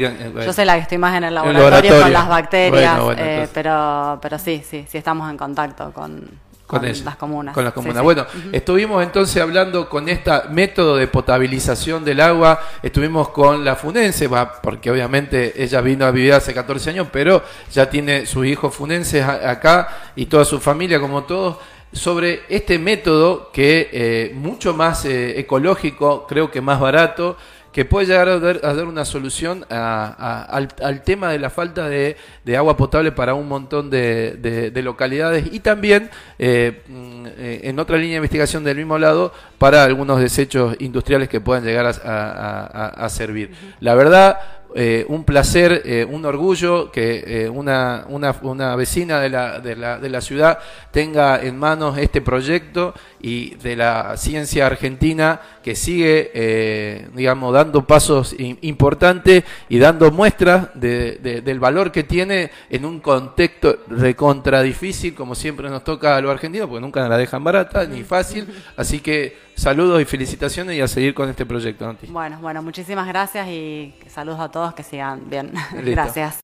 Yo 0.44 0.52
soy 0.52 0.64
la 0.64 0.74
que 0.74 0.80
estoy 0.80 0.98
más 0.98 1.16
en 1.16 1.24
el 1.24 1.34
laboratorio, 1.34 2.02
con 2.02 2.12
las 2.12 2.28
bacterias, 2.28 3.00
eh, 3.16 3.48
pero, 3.54 4.18
pero 4.20 4.38
sí, 4.38 4.62
sí, 4.68 4.84
sí 4.88 4.98
estamos 4.98 5.30
en 5.30 5.36
contacto 5.36 5.92
con, 5.92 6.28
con, 6.66 6.82
las 6.82 7.16
comunas. 7.16 7.54
Con 7.54 7.64
las 7.64 7.72
comunas. 7.72 8.02
Bueno, 8.02 8.26
estuvimos 8.50 9.02
entonces 9.02 9.40
hablando 9.40 9.88
con 9.88 10.08
este 10.08 10.30
método 10.50 10.96
de 10.96 11.06
potabilización 11.06 12.04
del 12.04 12.20
agua, 12.20 12.60
estuvimos 12.82 13.28
con 13.28 13.64
la 13.64 13.76
Funense, 13.76 14.28
porque 14.60 14.90
obviamente 14.90 15.62
ella 15.62 15.80
vino 15.80 16.04
a 16.04 16.10
vivir 16.10 16.32
hace 16.32 16.52
14 16.52 16.90
años, 16.90 17.06
pero 17.12 17.44
ya 17.72 17.88
tiene 17.88 18.26
sus 18.26 18.44
hijos 18.44 18.74
funenses 18.74 19.24
acá 19.24 19.88
y 20.16 20.26
toda 20.26 20.44
su 20.44 20.58
familia, 20.58 20.98
como 20.98 21.22
todos 21.22 21.58
sobre 21.92 22.42
este 22.48 22.78
método 22.78 23.50
que 23.52 23.88
eh, 23.92 24.32
mucho 24.34 24.74
más 24.74 25.04
eh, 25.04 25.38
ecológico, 25.38 26.26
creo 26.26 26.50
que 26.50 26.60
más 26.60 26.80
barato, 26.80 27.36
que 27.72 27.84
puede 27.84 28.06
llegar 28.06 28.28
a 28.30 28.38
dar, 28.38 28.86
una 28.86 29.04
solución 29.04 29.66
al, 29.68 31.02
tema 31.04 31.30
de 31.30 31.38
la 31.38 31.50
falta 31.50 31.90
de, 31.90 32.16
agua 32.56 32.74
potable 32.74 33.12
para 33.12 33.34
un 33.34 33.48
montón 33.48 33.90
de, 33.90 34.72
localidades 34.82 35.46
y 35.52 35.60
también 35.60 36.08
eh, 36.38 36.80
mm, 36.88 37.26
en 37.36 37.78
otra 37.78 37.98
línea 37.98 38.12
de 38.12 38.16
investigación 38.16 38.64
del 38.64 38.78
mismo 38.78 38.98
lado 38.98 39.30
para 39.58 39.84
algunos 39.84 40.20
desechos 40.20 40.74
industriales 40.78 41.28
que 41.28 41.42
puedan 41.42 41.64
llegar 41.64 41.86
a 42.02 43.08
servir. 43.10 43.50
La 43.80 43.94
verdad, 43.94 44.38
eh, 44.78 45.06
un 45.08 45.24
placer, 45.24 45.80
eh, 45.86 46.04
un 46.04 46.26
orgullo 46.26 46.92
que 46.92 47.24
eh, 47.26 47.48
una, 47.48 48.04
una, 48.10 48.36
una, 48.42 48.76
vecina 48.76 49.18
de 49.20 49.30
la, 49.30 49.58
de, 49.58 49.74
la, 49.74 49.98
de 49.98 50.10
la 50.10 50.20
ciudad 50.20 50.58
tenga 50.90 51.42
en 51.42 51.58
manos 51.58 51.96
este 51.96 52.20
proyecto 52.20 52.92
y 53.18 53.54
de 53.54 53.74
la 53.74 54.18
ciencia 54.18 54.66
argentina 54.66 55.40
que 55.64 55.74
sigue, 55.74 57.08
digamos, 57.14 57.54
dando 57.54 57.86
pasos 57.86 58.36
importantes 58.38 59.44
y 59.70 59.78
dando 59.78 60.10
muestras 60.10 60.68
de, 60.74 61.42
del 61.42 61.58
valor 61.58 61.90
que 61.90 62.04
tiene 62.04 62.50
en 62.68 62.84
un 62.84 63.00
contexto 63.00 63.78
recontra 63.88 64.60
difícil, 64.60 65.14
como 65.14 65.34
siempre 65.34 65.70
nos 65.70 65.84
toca 65.84 66.16
a 66.16 66.20
los 66.20 66.30
argentinos, 66.30 66.68
porque 66.68 66.82
nunca 66.82 67.08
la 67.08 67.16
dejan 67.16 67.42
barata 67.42 67.86
ni 67.86 68.04
fácil. 68.04 68.46
Así 68.76 69.00
que 69.00 69.46
saludos 69.56 70.00
y 70.00 70.04
felicitaciones 70.04 70.76
y 70.76 70.80
a 70.80 70.88
seguir 70.88 71.14
con 71.14 71.28
este 71.28 71.44
proyecto, 71.44 71.96
Bueno, 72.08 72.38
bueno, 72.40 72.62
muchísimas 72.62 73.08
gracias 73.08 73.48
y 73.48 73.94
saludos 74.08 74.40
a 74.40 74.50
todos 74.50 74.74
que 74.74 74.82
sigan 74.82 75.28
bien. 75.28 75.52
Gracias. 75.72 76.34